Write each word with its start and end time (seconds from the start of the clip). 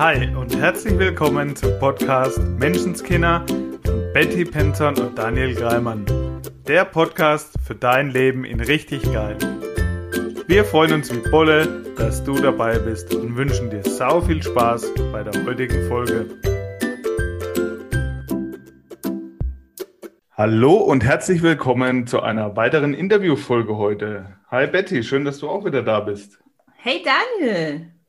Hi 0.00 0.34
und 0.34 0.56
herzlich 0.56 0.98
willkommen 0.98 1.54
zum 1.54 1.78
Podcast 1.78 2.38
Menschenskinder 2.58 3.44
von 3.84 4.12
Betty 4.14 4.46
Penton 4.46 4.96
und 4.98 5.18
Daniel 5.18 5.54
Greimann. 5.54 6.06
Der 6.66 6.86
Podcast 6.86 7.52
für 7.66 7.74
dein 7.74 8.08
Leben 8.08 8.46
in 8.46 8.60
richtig 8.60 9.02
geil. 9.12 9.36
Wir 10.46 10.64
freuen 10.64 10.94
uns 10.94 11.14
wie 11.14 11.30
Bolle, 11.30 11.84
dass 11.98 12.24
du 12.24 12.32
dabei 12.32 12.78
bist 12.78 13.14
und 13.14 13.36
wünschen 13.36 13.68
dir 13.68 13.82
sau 13.82 14.22
viel 14.22 14.42
Spaß 14.42 14.90
bei 15.12 15.22
der 15.22 15.44
heutigen 15.44 15.86
Folge. 15.86 16.30
Hallo 20.32 20.76
und 20.76 21.04
herzlich 21.04 21.42
willkommen 21.42 22.06
zu 22.06 22.22
einer 22.22 22.56
weiteren 22.56 22.94
Interviewfolge 22.94 23.76
heute. 23.76 24.38
Hi 24.50 24.66
Betty, 24.66 25.02
schön, 25.02 25.26
dass 25.26 25.40
du 25.40 25.50
auch 25.50 25.66
wieder 25.66 25.82
da 25.82 26.00
bist. 26.00 26.38
Hey 26.76 27.04
Daniel. 27.04 27.99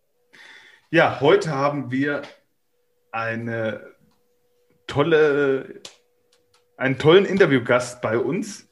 Ja, 0.94 1.22
heute 1.22 1.52
haben 1.52 1.90
wir 1.90 2.22
eine 3.14 3.96
tolle, 4.88 5.82
einen 6.76 6.98
tollen 6.98 7.24
Interviewgast 7.24 8.02
bei 8.02 8.18
uns. 8.18 8.68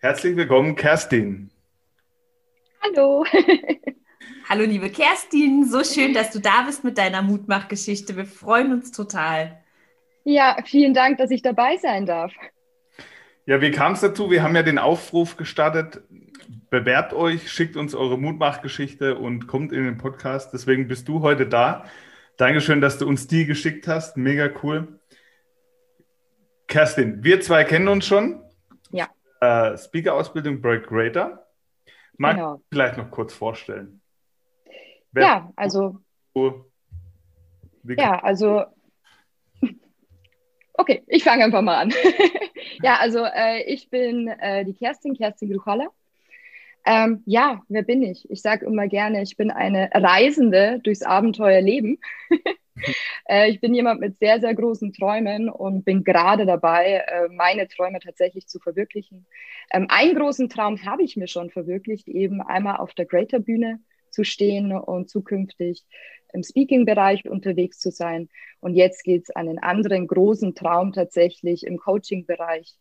Herzlich 0.00 0.36
willkommen, 0.36 0.76
Kerstin. 0.76 1.50
Hallo. 2.82 3.24
Hallo, 4.50 4.64
liebe 4.64 4.90
Kerstin. 4.90 5.64
So 5.64 5.82
schön, 5.82 6.12
dass 6.12 6.30
du 6.30 6.40
da 6.40 6.64
bist 6.66 6.84
mit 6.84 6.98
deiner 6.98 7.22
Mutmachgeschichte. 7.22 8.18
Wir 8.18 8.26
freuen 8.26 8.70
uns 8.74 8.92
total. 8.92 9.64
Ja, 10.24 10.58
vielen 10.66 10.92
Dank, 10.92 11.16
dass 11.16 11.30
ich 11.30 11.40
dabei 11.40 11.78
sein 11.78 12.04
darf. 12.04 12.34
Ja, 13.46 13.62
wie 13.62 13.70
kam 13.70 13.94
es 13.94 14.02
dazu? 14.02 14.30
Wir 14.30 14.42
haben 14.42 14.54
ja 14.54 14.62
den 14.62 14.78
Aufruf 14.78 15.38
gestartet. 15.38 16.02
Bewerbt 16.70 17.12
euch, 17.12 17.50
schickt 17.50 17.76
uns 17.76 17.94
eure 17.94 18.18
Mutmachgeschichte 18.18 19.16
und 19.16 19.46
kommt 19.46 19.72
in 19.72 19.84
den 19.84 19.98
Podcast. 19.98 20.52
Deswegen 20.52 20.88
bist 20.88 21.08
du 21.08 21.22
heute 21.22 21.46
da. 21.46 21.84
Dankeschön, 22.36 22.80
dass 22.80 22.98
du 22.98 23.06
uns 23.06 23.26
die 23.26 23.46
geschickt 23.46 23.86
hast. 23.86 24.16
Mega 24.16 24.50
cool. 24.62 25.00
Kerstin, 26.66 27.22
wir 27.22 27.40
zwei 27.40 27.64
kennen 27.64 27.88
uns 27.88 28.06
schon. 28.06 28.42
Ja. 28.90 29.08
Äh, 29.40 29.76
Speaker-Ausbildung 29.78 30.60
Break 30.60 30.86
Greater. 30.86 31.46
Mag 32.16 32.36
Genau. 32.36 32.60
vielleicht 32.70 32.96
noch 32.96 33.10
kurz 33.10 33.32
vorstellen. 33.34 34.00
Ja, 35.16 35.52
also, 35.54 36.00
ja, 37.84 38.18
also, 38.20 38.64
okay, 40.72 41.04
ich 41.06 41.22
fange 41.22 41.44
einfach 41.44 41.62
mal 41.62 41.76
an. 41.76 41.92
ja, 42.82 42.96
also, 42.98 43.24
äh, 43.24 43.62
ich 43.64 43.88
bin 43.90 44.26
äh, 44.26 44.64
die 44.64 44.74
Kerstin, 44.74 45.14
Kerstin 45.16 45.52
Gruchalla. 45.52 45.88
Ähm, 46.86 47.22
ja, 47.24 47.62
wer 47.68 47.82
bin 47.82 48.02
ich? 48.02 48.28
Ich 48.30 48.42
sage 48.42 48.66
immer 48.66 48.88
gerne, 48.88 49.22
ich 49.22 49.36
bin 49.36 49.50
eine 49.50 49.88
Reisende 49.92 50.80
durchs 50.82 51.02
Abenteuerleben. 51.02 51.98
äh, 53.28 53.50
ich 53.50 53.60
bin 53.60 53.74
jemand 53.74 54.00
mit 54.00 54.18
sehr, 54.18 54.40
sehr 54.40 54.54
großen 54.54 54.92
Träumen 54.92 55.48
und 55.48 55.84
bin 55.84 56.04
gerade 56.04 56.44
dabei, 56.44 57.04
äh, 57.06 57.28
meine 57.30 57.68
Träume 57.68 58.00
tatsächlich 58.00 58.46
zu 58.48 58.58
verwirklichen. 58.58 59.26
Ähm, 59.72 59.86
einen 59.88 60.14
großen 60.14 60.50
Traum 60.50 60.84
habe 60.84 61.02
ich 61.02 61.16
mir 61.16 61.28
schon 61.28 61.50
verwirklicht, 61.50 62.08
eben 62.08 62.42
einmal 62.42 62.76
auf 62.76 62.92
der 62.94 63.06
Greater 63.06 63.38
Bühne 63.38 63.80
zu 64.10 64.22
stehen 64.24 64.72
und 64.72 65.08
zukünftig 65.08 65.84
im 66.34 66.42
Speaking-Bereich 66.42 67.28
unterwegs 67.28 67.78
zu 67.78 67.90
sein. 67.90 68.28
Und 68.60 68.74
jetzt 68.74 69.04
geht 69.04 69.22
es 69.22 69.30
an 69.30 69.48
einen 69.48 69.58
anderen 69.58 70.06
großen 70.06 70.54
Traum 70.54 70.92
tatsächlich 70.92 71.64
im 71.66 71.78
Coaching-Bereich 71.78 72.74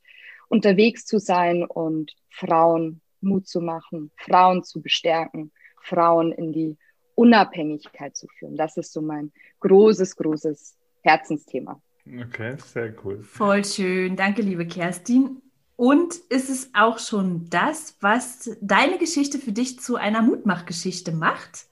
unterwegs 0.50 1.06
zu 1.06 1.20
sein 1.20 1.64
und 1.64 2.16
Frauen 2.30 3.02
Mut 3.24 3.48
zu 3.48 3.62
machen, 3.62 4.12
Frauen 4.18 4.64
zu 4.64 4.82
bestärken, 4.82 5.52
Frauen 5.82 6.32
in 6.32 6.52
die 6.52 6.78
Unabhängigkeit 7.16 8.16
zu 8.16 8.28
führen. 8.28 8.58
Das 8.58 8.78
ist 8.78 8.94
so 8.94 9.02
mein 9.02 9.32
großes, 9.60 10.16
großes 10.16 10.76
Herzensthema. 11.02 11.82
Okay, 12.06 12.56
sehr 12.58 12.94
cool. 13.04 13.24
Voll 13.24 13.64
schön. 13.64 14.16
Danke, 14.16 14.42
liebe 14.42 14.66
Kerstin. 14.66 15.42
Und 15.76 16.16
ist 16.30 16.50
es 16.50 16.70
auch 16.74 17.00
schon 17.00 17.50
das, 17.50 17.98
was 18.02 18.58
deine 18.62 18.98
Geschichte 18.98 19.40
für 19.40 19.52
dich 19.52 19.80
zu 19.80 19.96
einer 19.96 20.22
Mutmachgeschichte 20.22 21.12
macht? 21.12 21.66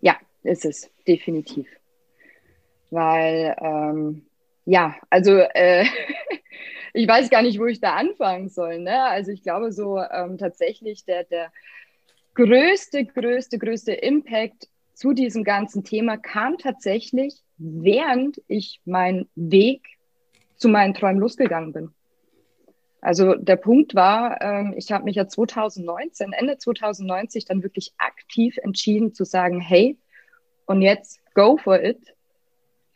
Ja, 0.00 0.16
ist 0.42 0.64
es, 0.64 0.90
definitiv. 1.06 1.68
Weil, 2.90 3.56
ähm, 3.60 4.26
ja, 4.64 4.96
also 5.10 5.32
äh, 5.32 5.84
ich 6.96 7.06
weiß 7.06 7.28
gar 7.28 7.42
nicht, 7.42 7.60
wo 7.60 7.66
ich 7.66 7.80
da 7.80 7.94
anfangen 7.94 8.48
soll. 8.48 8.78
Ne? 8.78 9.02
Also 9.02 9.30
ich 9.30 9.42
glaube 9.42 9.70
so 9.70 9.98
ähm, 9.98 10.38
tatsächlich 10.38 11.04
der, 11.04 11.24
der 11.24 11.52
größte, 12.34 13.04
größte, 13.04 13.58
größte 13.58 13.92
Impact 13.92 14.68
zu 14.94 15.12
diesem 15.12 15.44
ganzen 15.44 15.84
Thema 15.84 16.16
kam 16.16 16.56
tatsächlich, 16.56 17.42
während 17.58 18.40
ich 18.48 18.80
meinen 18.86 19.28
Weg 19.34 19.82
zu 20.56 20.68
meinen 20.68 20.94
Träumen 20.94 21.20
losgegangen 21.20 21.72
bin. 21.74 21.90
Also 23.02 23.34
der 23.34 23.56
Punkt 23.56 23.94
war, 23.94 24.40
ähm, 24.40 24.74
ich 24.76 24.90
habe 24.90 25.04
mich 25.04 25.16
ja 25.16 25.28
2019, 25.28 26.32
Ende 26.32 26.56
2090 26.56 27.44
dann 27.44 27.62
wirklich 27.62 27.92
aktiv 27.98 28.56
entschieden 28.62 29.12
zu 29.12 29.24
sagen, 29.24 29.60
hey, 29.60 29.98
und 30.64 30.80
jetzt 30.80 31.20
go 31.34 31.58
for 31.58 31.80
it. 31.80 32.15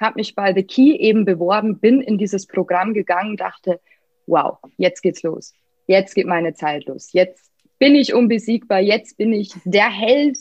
Habe 0.00 0.16
mich 0.16 0.34
bei 0.34 0.54
The 0.54 0.62
Key 0.62 0.96
eben 0.96 1.24
beworben, 1.24 1.78
bin 1.78 2.00
in 2.00 2.18
dieses 2.18 2.46
Programm 2.46 2.94
gegangen, 2.94 3.36
dachte, 3.36 3.80
wow, 4.26 4.58
jetzt 4.78 5.02
geht's 5.02 5.22
los. 5.22 5.52
Jetzt 5.86 6.14
geht 6.14 6.26
meine 6.26 6.54
Zeit 6.54 6.86
los. 6.86 7.12
Jetzt 7.12 7.50
bin 7.78 7.94
ich 7.94 8.14
unbesiegbar. 8.14 8.80
Jetzt 8.80 9.16
bin 9.18 9.32
ich 9.32 9.52
der 9.64 9.90
Held 9.90 10.38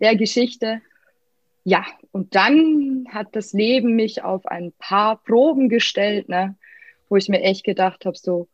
der 0.00 0.16
Geschichte. 0.16 0.80
Ja, 1.64 1.84
und 2.12 2.34
dann 2.34 3.06
hat 3.10 3.28
das 3.32 3.52
Leben 3.52 3.96
mich 3.96 4.22
auf 4.22 4.46
ein 4.46 4.72
paar 4.78 5.16
Proben 5.16 5.68
gestellt, 5.68 6.28
ne, 6.28 6.56
wo 7.08 7.16
ich 7.16 7.28
mir 7.28 7.40
echt 7.40 7.64
gedacht 7.64 8.04
habe, 8.04 8.16
so, 8.16 8.48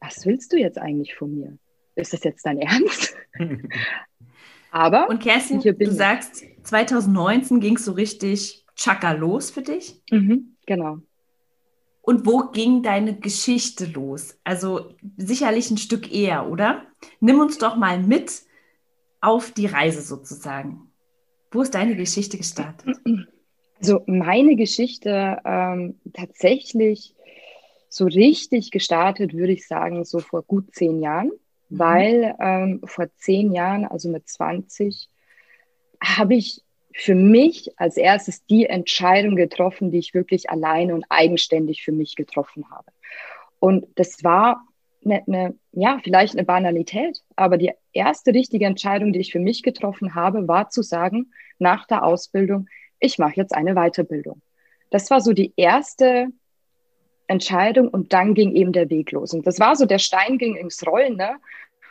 was 0.00 0.26
willst 0.26 0.52
du 0.52 0.56
jetzt 0.56 0.78
eigentlich 0.78 1.14
von 1.14 1.34
mir? 1.34 1.58
Ist 1.94 2.12
das 2.12 2.24
jetzt 2.24 2.44
dein 2.44 2.58
Ernst? 2.58 3.14
Aber 4.70 5.08
Und 5.08 5.22
Kerstin, 5.22 5.60
hier 5.60 5.74
bin 5.74 5.88
du 5.88 5.92
ich. 5.92 5.98
sagst, 5.98 6.44
2019 6.64 7.60
ging 7.60 7.76
es 7.76 7.84
so 7.84 7.92
richtig 7.92 8.63
tschakka 8.76 9.12
los 9.12 9.50
für 9.50 9.62
dich. 9.62 10.02
Mhm, 10.10 10.56
genau. 10.66 10.98
Und 12.02 12.26
wo 12.26 12.50
ging 12.50 12.82
deine 12.82 13.18
Geschichte 13.18 13.86
los? 13.86 14.38
Also 14.44 14.94
sicherlich 15.16 15.70
ein 15.70 15.78
Stück 15.78 16.12
eher, 16.12 16.50
oder? 16.50 16.82
Nimm 17.20 17.38
uns 17.40 17.56
doch 17.58 17.76
mal 17.76 17.98
mit 18.02 18.42
auf 19.20 19.52
die 19.52 19.66
Reise 19.66 20.02
sozusagen. 20.02 20.90
Wo 21.50 21.62
ist 21.62 21.74
deine 21.74 21.96
Geschichte 21.96 22.36
gestartet? 22.36 22.96
Also 23.80 24.02
meine 24.06 24.56
Geschichte 24.56 25.38
ähm, 25.44 25.98
tatsächlich 26.12 27.14
so 27.88 28.04
richtig 28.06 28.70
gestartet, 28.70 29.32
würde 29.32 29.52
ich 29.52 29.66
sagen, 29.66 30.04
so 30.04 30.18
vor 30.18 30.42
gut 30.42 30.74
zehn 30.74 31.00
Jahren, 31.00 31.30
Mhm. 31.70 31.78
weil 31.78 32.34
ähm, 32.40 32.80
vor 32.84 33.06
zehn 33.16 33.52
Jahren, 33.52 33.86
also 33.86 34.08
mit 34.10 34.28
20, 34.28 35.08
habe 36.02 36.34
ich 36.34 36.62
für 36.96 37.16
mich 37.16 37.70
als 37.76 37.96
erstes 37.96 38.46
die 38.46 38.66
Entscheidung 38.66 39.34
getroffen, 39.34 39.90
die 39.90 39.98
ich 39.98 40.14
wirklich 40.14 40.48
alleine 40.48 40.94
und 40.94 41.04
eigenständig 41.08 41.82
für 41.82 41.90
mich 41.92 42.14
getroffen 42.14 42.70
habe. 42.70 42.86
Und 43.58 43.86
das 43.96 44.22
war 44.22 44.64
eine, 45.04 45.22
eine, 45.26 45.54
ja, 45.72 45.98
vielleicht 46.02 46.34
eine 46.34 46.44
Banalität, 46.44 47.20
aber 47.34 47.58
die 47.58 47.72
erste 47.92 48.32
richtige 48.32 48.66
Entscheidung, 48.66 49.12
die 49.12 49.18
ich 49.18 49.32
für 49.32 49.40
mich 49.40 49.62
getroffen 49.62 50.14
habe, 50.14 50.46
war 50.46 50.70
zu 50.70 50.82
sagen, 50.82 51.32
nach 51.58 51.86
der 51.86 52.04
Ausbildung, 52.04 52.68
ich 53.00 53.18
mache 53.18 53.34
jetzt 53.36 53.54
eine 53.54 53.74
Weiterbildung. 53.74 54.40
Das 54.90 55.10
war 55.10 55.20
so 55.20 55.32
die 55.32 55.52
erste 55.56 56.28
Entscheidung 57.26 57.88
und 57.88 58.12
dann 58.12 58.34
ging 58.34 58.54
eben 58.54 58.72
der 58.72 58.88
Weg 58.88 59.10
los. 59.10 59.34
Und 59.34 59.46
das 59.48 59.58
war 59.58 59.74
so, 59.74 59.84
der 59.84 59.98
Stein 59.98 60.38
ging 60.38 60.54
ins 60.54 60.86
Rollen. 60.86 61.16
Ne? 61.16 61.36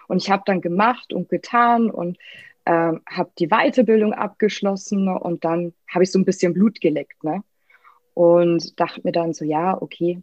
Und 0.07 0.23
ich 0.23 0.29
habe 0.29 0.43
dann 0.45 0.61
gemacht 0.61 1.11
und 1.11 1.27
getan 1.27 1.91
und 1.91 2.17
ähm, 2.65 3.01
habe 3.09 3.31
die 3.39 3.47
Weiterbildung 3.47 4.13
abgeschlossen 4.13 5.07
und 5.07 5.43
dann 5.43 5.73
habe 5.89 6.03
ich 6.03 6.11
so 6.11 6.19
ein 6.19 6.25
bisschen 6.25 6.53
Blut 6.53 6.79
geleckt. 6.81 7.23
Ne? 7.23 7.43
Und 8.13 8.79
dachte 8.79 9.01
mir 9.03 9.11
dann 9.11 9.33
so, 9.33 9.43
ja, 9.43 9.81
okay, 9.81 10.21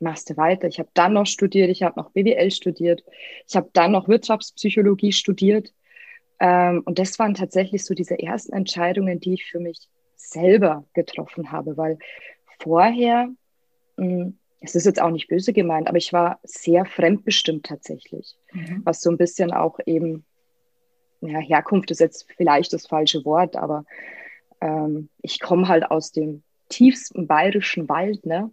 machst 0.00 0.30
du 0.30 0.36
weiter. 0.36 0.68
Ich 0.68 0.78
habe 0.78 0.88
dann 0.94 1.12
noch 1.12 1.26
studiert, 1.26 1.70
ich 1.70 1.82
habe 1.82 1.98
noch 1.98 2.10
BWL 2.10 2.50
studiert, 2.50 3.02
ich 3.46 3.56
habe 3.56 3.68
dann 3.72 3.92
noch 3.92 4.08
Wirtschaftspsychologie 4.08 5.12
studiert. 5.12 5.72
Ähm, 6.40 6.82
und 6.84 6.98
das 6.98 7.18
waren 7.18 7.34
tatsächlich 7.34 7.84
so 7.84 7.94
diese 7.94 8.18
ersten 8.18 8.52
Entscheidungen, 8.52 9.18
die 9.20 9.34
ich 9.34 9.46
für 9.46 9.58
mich 9.58 9.88
selber 10.14 10.84
getroffen 10.94 11.50
habe, 11.50 11.76
weil 11.76 11.98
vorher, 12.60 13.28
mh, 13.96 14.32
es 14.60 14.74
ist 14.74 14.86
jetzt 14.86 15.00
auch 15.00 15.10
nicht 15.10 15.28
böse 15.28 15.52
gemeint, 15.52 15.88
aber 15.88 15.98
ich 15.98 16.12
war 16.12 16.40
sehr 16.42 16.84
fremdbestimmt 16.84 17.66
tatsächlich, 17.66 18.36
Mhm. 18.52 18.82
was 18.84 19.00
so 19.00 19.10
ein 19.10 19.16
bisschen 19.16 19.52
auch 19.52 19.78
eben, 19.86 20.24
ja, 21.20 21.38
Herkunft 21.38 21.90
ist 21.90 22.00
jetzt 22.00 22.26
vielleicht 22.36 22.72
das 22.72 22.86
falsche 22.86 23.24
Wort, 23.24 23.56
aber 23.56 23.84
ähm, 24.60 25.08
ich 25.22 25.40
komme 25.40 25.68
halt 25.68 25.90
aus 25.90 26.12
dem 26.12 26.42
tiefsten 26.68 27.26
bayerischen 27.26 27.88
Wald, 27.88 28.26
ne? 28.26 28.50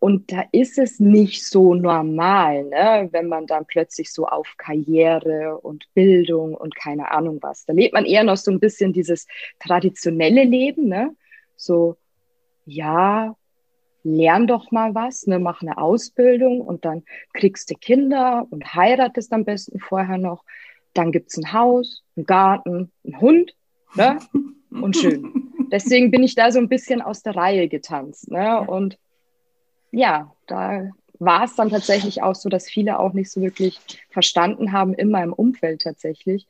Und 0.00 0.32
da 0.32 0.44
ist 0.50 0.78
es 0.78 0.98
nicht 0.98 1.44
so 1.44 1.74
normal, 1.74 2.64
ne? 2.64 3.10
wenn 3.12 3.28
man 3.28 3.46
dann 3.46 3.66
plötzlich 3.66 4.10
so 4.10 4.26
auf 4.26 4.54
Karriere 4.56 5.58
und 5.58 5.84
Bildung 5.92 6.54
und 6.54 6.74
keine 6.74 7.10
Ahnung 7.10 7.38
was. 7.42 7.66
Da 7.66 7.74
lebt 7.74 7.92
man 7.92 8.06
eher 8.06 8.24
noch 8.24 8.38
so 8.38 8.50
ein 8.50 8.60
bisschen 8.60 8.94
dieses 8.94 9.26
traditionelle 9.58 10.44
Leben, 10.44 10.88
ne? 10.88 11.14
So, 11.54 11.98
ja, 12.64 13.36
lern 14.02 14.46
doch 14.46 14.70
mal 14.70 14.94
was, 14.94 15.26
ne? 15.26 15.38
mach 15.38 15.60
eine 15.60 15.76
Ausbildung 15.76 16.62
und 16.62 16.86
dann 16.86 17.04
kriegst 17.34 17.70
du 17.70 17.74
Kinder 17.74 18.46
und 18.48 18.74
heiratest 18.74 19.30
am 19.34 19.44
besten 19.44 19.80
vorher 19.80 20.16
noch. 20.16 20.44
Dann 20.94 21.12
gibt's 21.12 21.36
ein 21.36 21.52
Haus, 21.52 22.02
einen 22.16 22.26
Garten, 22.26 22.92
einen 23.04 23.20
Hund 23.20 23.54
ne? 23.94 24.18
und 24.70 24.96
schön. 24.96 25.50
Deswegen 25.70 26.10
bin 26.10 26.22
ich 26.22 26.34
da 26.34 26.50
so 26.50 26.58
ein 26.58 26.68
bisschen 26.68 27.00
aus 27.00 27.22
der 27.22 27.36
Reihe 27.36 27.68
getanzt. 27.68 28.30
Ne? 28.30 28.60
Und 28.60 28.98
ja, 29.92 30.34
da 30.46 30.90
war 31.18 31.44
es 31.44 31.54
dann 31.54 31.70
tatsächlich 31.70 32.22
auch 32.22 32.34
so, 32.34 32.48
dass 32.48 32.68
viele 32.68 32.98
auch 32.98 33.12
nicht 33.12 33.30
so 33.30 33.40
wirklich 33.40 33.78
verstanden 34.10 34.72
haben 34.72 34.94
in 34.94 35.10
meinem 35.10 35.32
Umfeld 35.32 35.82
tatsächlich. 35.82 36.46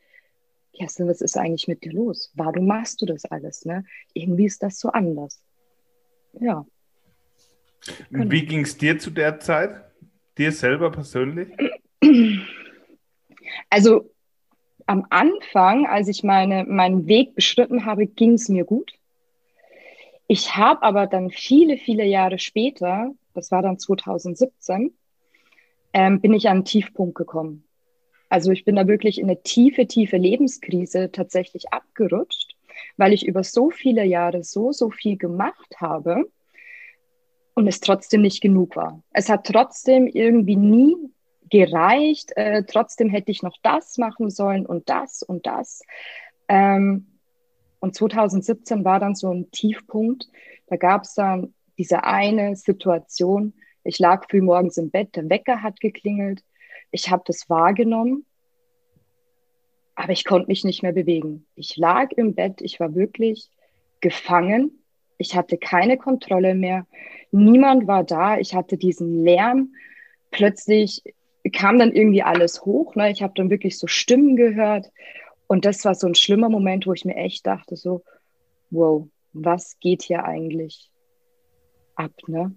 Kerstin, 0.72 1.08
was 1.08 1.20
ist 1.20 1.36
eigentlich 1.36 1.68
mit 1.68 1.84
dir 1.84 1.92
los? 1.92 2.30
Warum 2.34 2.66
machst 2.66 3.02
du 3.02 3.06
das 3.06 3.24
alles? 3.26 3.64
Ne? 3.64 3.84
Irgendwie 4.14 4.46
ist 4.46 4.62
das 4.62 4.78
so 4.78 4.88
anders. 4.90 5.42
Ja. 6.40 6.64
Genau. 8.10 8.30
Wie 8.30 8.46
ging 8.46 8.60
es 8.60 8.78
dir 8.78 8.98
zu 8.98 9.10
der 9.10 9.40
Zeit? 9.40 9.82
Dir 10.38 10.52
selber 10.52 10.90
persönlich? 10.90 11.48
Also 13.68 14.10
am 14.90 15.06
Anfang, 15.10 15.86
als 15.86 16.08
ich 16.08 16.24
meine, 16.24 16.64
meinen 16.64 17.06
Weg 17.06 17.34
beschritten 17.34 17.84
habe, 17.84 18.06
ging 18.06 18.32
es 18.32 18.48
mir 18.48 18.64
gut. 18.64 18.92
Ich 20.26 20.56
habe 20.56 20.82
aber 20.82 21.06
dann 21.06 21.30
viele, 21.30 21.76
viele 21.76 22.04
Jahre 22.04 22.38
später 22.38 23.12
das 23.34 23.50
war 23.50 23.62
dann 23.62 23.78
2017, 23.78 24.92
ähm, 25.92 26.20
bin 26.20 26.34
ich 26.34 26.48
an 26.48 26.58
einen 26.58 26.64
Tiefpunkt 26.64 27.14
gekommen. 27.14 27.64
Also 28.28 28.52
ich 28.52 28.64
bin 28.64 28.76
da 28.76 28.86
wirklich 28.86 29.18
in 29.18 29.26
eine 29.26 29.42
tiefe, 29.42 29.86
tiefe 29.86 30.16
Lebenskrise 30.16 31.10
tatsächlich 31.10 31.72
abgerutscht, 31.72 32.56
weil 32.96 33.12
ich 33.12 33.26
über 33.26 33.42
so 33.42 33.70
viele 33.70 34.04
Jahre 34.04 34.44
so, 34.44 34.72
so 34.72 34.90
viel 34.90 35.16
gemacht 35.16 35.76
habe 35.78 36.30
und 37.54 37.66
es 37.66 37.80
trotzdem 37.80 38.22
nicht 38.22 38.40
genug 38.40 38.76
war. 38.76 39.02
Es 39.12 39.28
hat 39.28 39.46
trotzdem 39.46 40.06
irgendwie 40.06 40.56
nie 40.56 40.96
gereicht. 41.50 42.32
Äh, 42.36 42.64
trotzdem 42.64 43.10
hätte 43.10 43.30
ich 43.30 43.42
noch 43.42 43.56
das 43.62 43.98
machen 43.98 44.30
sollen 44.30 44.66
und 44.66 44.88
das 44.88 45.22
und 45.22 45.46
das. 45.46 45.82
Ähm, 46.48 47.06
und 47.80 47.94
2017 47.94 48.84
war 48.84 49.00
dann 49.00 49.14
so 49.14 49.32
ein 49.32 49.50
Tiefpunkt. 49.50 50.28
Da 50.66 50.76
gab 50.76 51.04
es 51.04 51.14
dann 51.14 51.54
diese 51.78 52.04
eine 52.04 52.56
Situation, 52.56 53.54
ich 53.84 53.98
lag 53.98 54.26
früh 54.28 54.42
morgens 54.42 54.76
im 54.76 54.90
Bett, 54.90 55.16
der 55.16 55.30
Wecker 55.30 55.62
hat 55.62 55.80
geklingelt, 55.80 56.44
ich 56.90 57.10
habe 57.10 57.22
das 57.26 57.48
wahrgenommen, 57.48 58.26
aber 59.94 60.12
ich 60.12 60.26
konnte 60.26 60.48
mich 60.48 60.64
nicht 60.64 60.82
mehr 60.82 60.92
bewegen. 60.92 61.46
Ich 61.54 61.76
lag 61.78 62.12
im 62.12 62.34
Bett, 62.34 62.60
ich 62.60 62.80
war 62.80 62.94
wirklich 62.94 63.50
gefangen, 64.00 64.82
ich 65.16 65.34
hatte 65.34 65.56
keine 65.56 65.96
Kontrolle 65.96 66.54
mehr, 66.54 66.86
niemand 67.30 67.86
war 67.86 68.04
da, 68.04 68.38
ich 68.38 68.54
hatte 68.54 68.76
diesen 68.76 69.24
Lärm, 69.24 69.74
plötzlich 70.30 71.02
kam 71.52 71.78
dann 71.78 71.92
irgendwie 71.92 72.22
alles 72.22 72.62
hoch, 72.64 72.94
ne? 72.94 73.10
ich 73.10 73.22
habe 73.22 73.32
dann 73.36 73.50
wirklich 73.50 73.78
so 73.78 73.86
Stimmen 73.86 74.36
gehört 74.36 74.90
und 75.46 75.64
das 75.64 75.84
war 75.84 75.94
so 75.94 76.06
ein 76.06 76.14
schlimmer 76.14 76.48
Moment, 76.48 76.86
wo 76.86 76.92
ich 76.92 77.04
mir 77.04 77.16
echt 77.16 77.46
dachte, 77.46 77.76
so, 77.76 78.02
wow, 78.70 79.06
was 79.32 79.78
geht 79.80 80.02
hier 80.02 80.24
eigentlich? 80.24 80.90
ab. 82.00 82.12
Ne? 82.26 82.56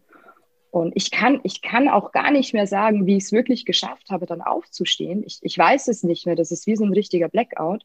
Und 0.72 0.94
ich 0.96 1.12
kann, 1.12 1.40
ich 1.44 1.62
kann 1.62 1.88
auch 1.88 2.12
gar 2.12 2.32
nicht 2.32 2.54
mehr 2.54 2.66
sagen, 2.66 3.06
wie 3.06 3.18
ich 3.18 3.26
es 3.26 3.32
wirklich 3.32 3.66
geschafft 3.66 4.10
habe, 4.10 4.26
dann 4.26 4.42
aufzustehen. 4.42 5.24
Ich, 5.26 5.40
ich 5.42 5.58
weiß 5.58 5.88
es 5.88 6.04
nicht 6.04 6.26
mehr. 6.26 6.36
Das 6.36 6.52
ist 6.52 6.66
wie 6.66 6.76
so 6.76 6.84
ein 6.84 6.94
richtiger 6.94 7.30
Blackout. 7.30 7.84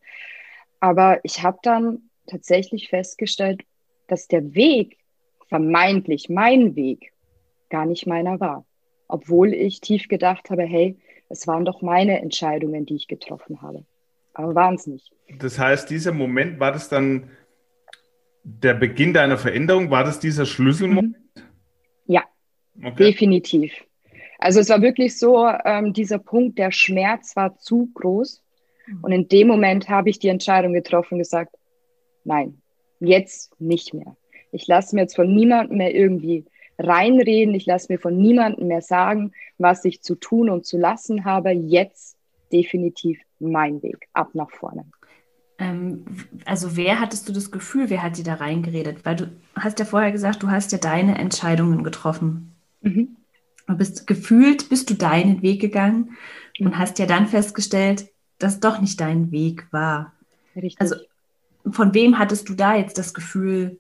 Aber 0.81 1.21
ich 1.25 1.43
habe 1.43 1.59
dann 1.63 2.11
tatsächlich 2.27 2.89
festgestellt, 2.89 3.63
dass 4.07 4.29
der 4.29 4.55
Weg, 4.55 4.97
vermeintlich 5.49 6.29
mein 6.29 6.77
Weg, 6.77 7.13
gar 7.69 7.85
nicht 7.85 8.07
meiner 8.07 8.39
war. 8.41 8.65
Obwohl 9.09 9.53
ich 9.53 9.81
tief 9.81 10.09
gedacht 10.09 10.51
habe, 10.51 10.63
hey, 10.63 10.97
es 11.29 11.47
waren 11.47 11.65
doch 11.65 11.83
meine 11.83 12.21
Entscheidungen, 12.21 12.87
die 12.87 12.97
ich 12.97 13.09
getroffen 13.09 13.63
habe. 13.63 13.85
Aber 14.35 14.55
waren 14.55 14.77
es 14.77 14.87
nicht. 14.87 15.13
Das 15.39 15.59
heißt, 15.59 15.91
dieser 15.91 16.13
Moment, 16.13 16.61
war 16.61 16.73
das 16.73 16.89
dann 16.89 17.31
der 18.45 18.75
Beginn 18.75 19.13
deiner 19.13 19.37
Veränderung? 19.37 19.91
War 19.91 20.05
das 20.05 20.21
dieser 20.21 20.47
Schlüsselmoment? 20.47 21.17
Mhm. 21.17 21.39
Okay. 22.85 23.11
Definitiv. 23.11 23.73
Also 24.39 24.61
es 24.61 24.69
war 24.69 24.83
wirklich 24.83 25.19
so, 25.19 25.49
ähm, 25.65 25.93
dieser 25.93 26.19
Punkt, 26.19 26.59
der 26.59 26.71
Schmerz 26.71 27.35
war 27.35 27.59
zu 27.59 27.91
groß. 27.95 28.43
Mhm. 28.87 28.99
Und 29.03 29.13
in 29.13 29.29
dem 29.29 29.49
Moment 29.49 29.89
habe 29.89 30.11
ich 30.11 30.19
die 30.19 30.29
Entscheidung 30.29 30.73
getroffen 30.73 31.15
und 31.15 31.19
gesagt, 31.19 31.55
nein, 32.25 32.61
jetzt 33.01 33.61
nicht 33.61 33.95
mehr. 33.95 34.17
Ich 34.53 34.67
lasse 34.67 34.95
mir 34.95 35.03
jetzt 35.03 35.17
von 35.17 35.35
niemandem 35.35 35.79
mehr 35.79 35.95
irgendwie 35.95 36.45
reinreden. 36.79 37.55
Ich 37.55 37.67
lasse 37.67 37.93
mir 37.93 37.99
von 37.99 38.17
niemandem 38.17 38.69
mehr 38.69 38.83
sagen, 38.83 39.33
was 39.59 39.85
ich 39.85 40.03
zu 40.03 40.15
tun 40.15 40.49
und 40.49 40.65
zu 40.65 40.79
lassen 40.79 41.25
habe. 41.25 41.51
Jetzt 41.51 42.17
definitiv 42.53 43.21
mein 43.41 43.83
Weg 43.83 44.09
ab 44.13 44.31
nach 44.35 44.51
vorne. 44.51 44.85
Ähm, 45.59 46.05
also 46.45 46.77
wer 46.77 47.01
hattest 47.01 47.29
du 47.29 47.33
das 47.33 47.51
Gefühl, 47.51 47.91
wer 47.91 48.03
hat 48.03 48.17
dir 48.17 48.25
da 48.25 48.35
reingeredet? 48.35 49.05
Weil 49.05 49.17
du 49.17 49.31
hast 49.57 49.79
ja 49.79 49.85
vorher 49.85 50.13
gesagt, 50.13 50.43
du 50.43 50.51
hast 50.51 50.73
ja 50.73 50.79
deine 50.79 51.19
Entscheidungen 51.19 51.83
getroffen. 51.83 52.53
Mhm. 52.81 53.17
Du 53.67 53.77
bist 53.77 54.07
gefühlt, 54.07 54.69
bist 54.69 54.89
du 54.89 54.95
deinen 54.95 55.43
Weg 55.43 55.61
gegangen 55.61 56.17
mhm. 56.59 56.67
und 56.67 56.79
hast 56.79 56.99
ja 56.99 57.07
dann 57.07 57.27
festgestellt, 57.27 58.09
dass 58.39 58.61
doch 58.61 58.81
nicht 58.81 59.01
dein 59.01 59.33
Weg 59.33 59.67
war. 59.73 60.13
Richtig. 60.55 60.81
Also 60.81 60.95
von 61.71 61.93
wem 61.93 62.19
hattest 62.19 62.49
du 62.49 62.55
da 62.55 62.77
jetzt 62.77 62.99
das 62.99 63.13
Gefühl, 63.13 63.79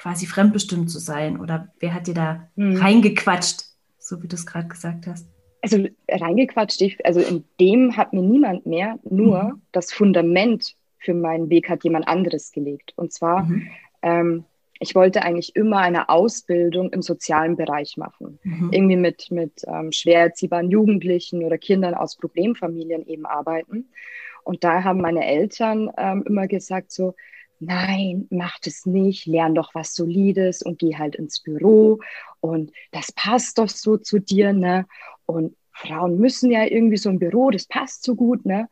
quasi 0.00 0.26
fremdbestimmt 0.26 0.90
zu 0.90 0.98
sein? 0.98 1.38
Oder 1.38 1.68
wer 1.78 1.94
hat 1.94 2.06
dir 2.06 2.14
da 2.14 2.48
mhm. 2.56 2.76
reingequatscht, 2.76 3.64
so 3.98 4.22
wie 4.22 4.28
du 4.28 4.34
es 4.34 4.46
gerade 4.46 4.68
gesagt 4.68 5.06
hast? 5.06 5.28
Also 5.62 5.86
reingequatscht, 6.08 6.82
also 7.04 7.20
in 7.20 7.44
dem 7.60 7.96
hat 7.96 8.14
mir 8.14 8.22
niemand 8.22 8.64
mehr, 8.64 8.98
nur 9.08 9.42
mhm. 9.42 9.62
das 9.72 9.92
Fundament 9.92 10.74
für 10.98 11.12
meinen 11.12 11.50
Weg 11.50 11.68
hat 11.68 11.84
jemand 11.84 12.08
anderes 12.08 12.50
gelegt. 12.50 12.92
Und 12.96 13.12
zwar 13.12 13.44
mhm. 13.44 13.68
ähm, 14.02 14.44
ich 14.82 14.94
wollte 14.94 15.22
eigentlich 15.22 15.54
immer 15.54 15.76
eine 15.76 16.08
Ausbildung 16.08 16.90
im 16.90 17.02
sozialen 17.02 17.54
Bereich 17.56 17.98
machen. 17.98 18.38
Mhm. 18.42 18.70
Irgendwie 18.72 18.96
mit, 18.96 19.30
mit 19.30 19.62
ähm, 19.66 19.92
schwer 19.92 20.20
erziehbaren 20.20 20.70
Jugendlichen 20.70 21.44
oder 21.44 21.58
Kindern 21.58 21.92
aus 21.92 22.16
Problemfamilien 22.16 23.06
eben 23.06 23.26
arbeiten. 23.26 23.90
Und 24.42 24.64
da 24.64 24.82
haben 24.82 25.02
meine 25.02 25.26
Eltern 25.26 25.90
ähm, 25.98 26.24
immer 26.26 26.48
gesagt 26.48 26.92
so, 26.92 27.14
nein, 27.60 28.26
mach 28.30 28.58
das 28.60 28.86
nicht, 28.86 29.26
lern 29.26 29.54
doch 29.54 29.74
was 29.74 29.94
Solides 29.94 30.62
und 30.62 30.78
geh 30.78 30.96
halt 30.96 31.16
ins 31.16 31.40
Büro 31.40 32.00
und 32.40 32.72
das 32.90 33.12
passt 33.12 33.58
doch 33.58 33.68
so 33.68 33.96
zu 33.96 34.18
dir, 34.18 34.52
ne? 34.52 34.86
Und 35.26 35.56
Frauen 35.72 36.18
müssen 36.18 36.50
ja 36.50 36.64
irgendwie 36.64 36.96
so 36.96 37.08
ein 37.10 37.18
Büro, 37.18 37.50
das 37.50 37.66
passt 37.66 38.02
so 38.02 38.14
gut, 38.14 38.44
ne? 38.44 38.68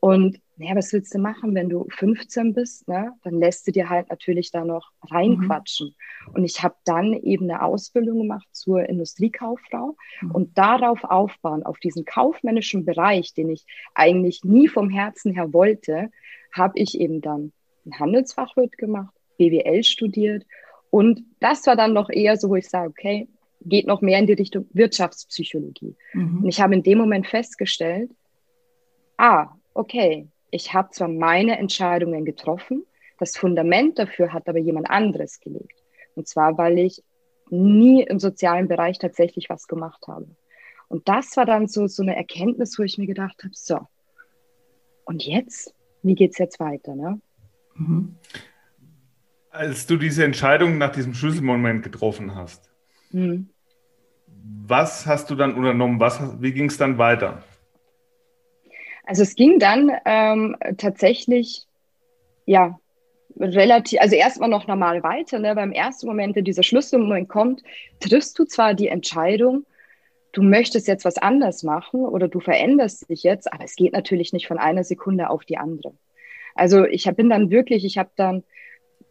Und 0.00 0.38
naja, 0.56 0.76
was 0.76 0.92
willst 0.92 1.14
du 1.14 1.18
machen, 1.18 1.54
wenn 1.54 1.68
du 1.68 1.86
15 1.90 2.54
bist? 2.54 2.86
Ne? 2.86 3.12
Dann 3.22 3.40
lässt 3.40 3.66
du 3.66 3.72
dir 3.72 3.88
halt 3.88 4.08
natürlich 4.10 4.52
da 4.52 4.64
noch 4.64 4.92
reinquatschen. 5.10 5.94
Mhm. 6.28 6.34
Und 6.34 6.44
ich 6.44 6.62
habe 6.62 6.76
dann 6.84 7.12
eben 7.12 7.50
eine 7.50 7.62
Ausbildung 7.62 8.18
gemacht 8.18 8.46
zur 8.52 8.88
Industriekauffrau 8.88 9.96
mhm. 10.20 10.30
und 10.30 10.58
darauf 10.58 11.02
aufbauen, 11.02 11.64
auf 11.64 11.78
diesen 11.78 12.04
kaufmännischen 12.04 12.84
Bereich, 12.84 13.34
den 13.34 13.50
ich 13.50 13.66
eigentlich 13.94 14.44
nie 14.44 14.68
vom 14.68 14.90
Herzen 14.90 15.32
her 15.32 15.52
wollte, 15.52 16.10
habe 16.52 16.78
ich 16.78 17.00
eben 17.00 17.20
dann 17.20 17.52
ein 17.86 17.98
Handelsfachwirt 17.98 18.78
gemacht, 18.78 19.14
BWL 19.38 19.82
studiert. 19.84 20.44
Und 20.90 21.22
das 21.40 21.66
war 21.66 21.76
dann 21.76 21.92
noch 21.92 22.10
eher 22.10 22.36
so, 22.36 22.50
wo 22.50 22.56
ich 22.56 22.68
sage, 22.68 22.88
okay, 22.88 23.28
geht 23.62 23.86
noch 23.86 24.00
mehr 24.00 24.18
in 24.18 24.26
die 24.26 24.34
Richtung 24.34 24.66
Wirtschaftspsychologie. 24.72 25.96
Mhm. 26.12 26.44
Und 26.44 26.48
ich 26.48 26.60
habe 26.60 26.74
in 26.74 26.82
dem 26.82 26.98
Moment 26.98 27.26
festgestellt, 27.26 28.10
ah, 29.16 29.48
okay, 29.72 30.28
ich 30.50 30.72
habe 30.72 30.90
zwar 30.90 31.08
meine 31.08 31.58
Entscheidungen 31.58 32.24
getroffen, 32.24 32.84
das 33.18 33.36
Fundament 33.36 33.98
dafür 33.98 34.32
hat 34.32 34.48
aber 34.48 34.58
jemand 34.58 34.90
anderes 34.90 35.40
gelegt. 35.40 35.82
Und 36.14 36.28
zwar, 36.28 36.58
weil 36.58 36.78
ich 36.78 37.02
nie 37.50 38.02
im 38.02 38.18
sozialen 38.18 38.68
Bereich 38.68 38.98
tatsächlich 38.98 39.48
was 39.50 39.66
gemacht 39.66 40.06
habe. 40.08 40.26
Und 40.88 41.08
das 41.08 41.36
war 41.36 41.46
dann 41.46 41.66
so, 41.66 41.86
so 41.86 42.02
eine 42.02 42.16
Erkenntnis, 42.16 42.78
wo 42.78 42.82
ich 42.82 42.98
mir 42.98 43.06
gedacht 43.06 43.42
habe, 43.42 43.54
so, 43.54 43.80
und 45.04 45.24
jetzt? 45.24 45.74
Wie 46.02 46.14
geht 46.14 46.32
es 46.32 46.38
jetzt 46.38 46.60
weiter? 46.60 46.94
Ne? 46.94 47.20
Mhm. 47.74 48.16
Als 49.50 49.86
du 49.86 49.96
diese 49.96 50.24
Entscheidung 50.24 50.78
nach 50.78 50.92
diesem 50.92 51.14
Schlüsselmoment 51.14 51.82
getroffen 51.82 52.34
hast, 52.34 52.70
mhm. 53.10 53.48
was 54.66 55.06
hast 55.06 55.30
du 55.30 55.36
dann 55.36 55.54
unternommen? 55.54 56.00
Was, 56.00 56.20
wie 56.40 56.52
ging 56.52 56.66
es 56.66 56.76
dann 56.76 56.98
weiter? 56.98 57.42
Also 59.06 59.22
es 59.22 59.34
ging 59.34 59.58
dann 59.58 59.92
ähm, 60.04 60.56
tatsächlich, 60.78 61.66
ja, 62.46 62.78
relativ, 63.38 64.00
also 64.00 64.14
erstmal 64.14 64.48
noch 64.48 64.66
normal 64.66 65.02
weiter, 65.02 65.38
ne? 65.38 65.54
Beim 65.54 65.72
ersten 65.72 66.06
Moment, 66.06 66.36
wenn 66.36 66.44
dieser 66.44 66.62
Schlüsselmoment 66.62 67.28
kommt, 67.28 67.62
triffst 68.00 68.38
du 68.38 68.44
zwar 68.44 68.74
die 68.74 68.88
Entscheidung, 68.88 69.66
du 70.32 70.42
möchtest 70.42 70.88
jetzt 70.88 71.04
was 71.04 71.18
anders 71.18 71.62
machen 71.62 72.04
oder 72.04 72.28
du 72.28 72.40
veränderst 72.40 73.08
dich 73.08 73.22
jetzt, 73.22 73.52
aber 73.52 73.64
es 73.64 73.76
geht 73.76 73.92
natürlich 73.92 74.32
nicht 74.32 74.46
von 74.46 74.58
einer 74.58 74.84
Sekunde 74.84 75.30
auf 75.30 75.44
die 75.44 75.58
andere. 75.58 75.94
Also 76.54 76.84
ich 76.84 77.04
bin 77.16 77.28
dann 77.28 77.50
wirklich, 77.50 77.84
ich 77.84 77.98
habe 77.98 78.10
dann 78.16 78.44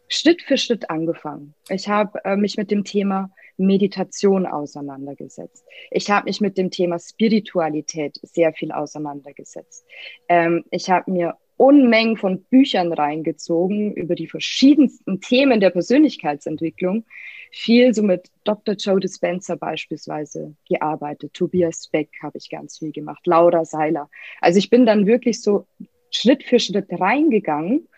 Schritt 0.08 0.42
für 0.42 0.56
Schritt 0.56 0.90
angefangen. 0.90 1.54
Ich 1.68 1.88
habe 1.88 2.24
äh, 2.24 2.36
mich 2.36 2.56
mit 2.56 2.70
dem 2.70 2.84
Thema 2.84 3.30
Meditation 3.56 4.46
auseinandergesetzt. 4.46 5.64
Ich 5.90 6.10
habe 6.10 6.26
mich 6.26 6.40
mit 6.40 6.58
dem 6.58 6.70
Thema 6.70 6.98
Spiritualität 6.98 8.18
sehr 8.22 8.52
viel 8.52 8.72
auseinandergesetzt. 8.72 9.86
Ähm, 10.28 10.64
ich 10.70 10.90
habe 10.90 11.10
mir 11.10 11.36
Unmengen 11.56 12.16
von 12.16 12.42
Büchern 12.44 12.92
reingezogen 12.92 13.94
über 13.94 14.16
die 14.16 14.26
verschiedensten 14.26 15.20
Themen 15.20 15.60
der 15.60 15.70
Persönlichkeitsentwicklung. 15.70 17.04
Viel 17.52 17.94
so 17.94 18.02
mit 18.02 18.28
Dr. 18.42 18.74
Joe 18.74 18.98
Dispenza 18.98 19.54
beispielsweise 19.54 20.56
gearbeitet. 20.68 21.32
Tobias 21.32 21.88
Beck 21.92 22.10
habe 22.20 22.38
ich 22.38 22.50
ganz 22.50 22.78
viel 22.78 22.90
gemacht. 22.90 23.24
Laura 23.26 23.64
Seiler. 23.64 24.10
Also 24.40 24.58
ich 24.58 24.68
bin 24.68 24.84
dann 24.84 25.06
wirklich 25.06 25.40
so 25.40 25.66
Schritt 26.14 26.44
für 26.44 26.58
Schritt 26.58 26.86
reingegangen 26.90 27.88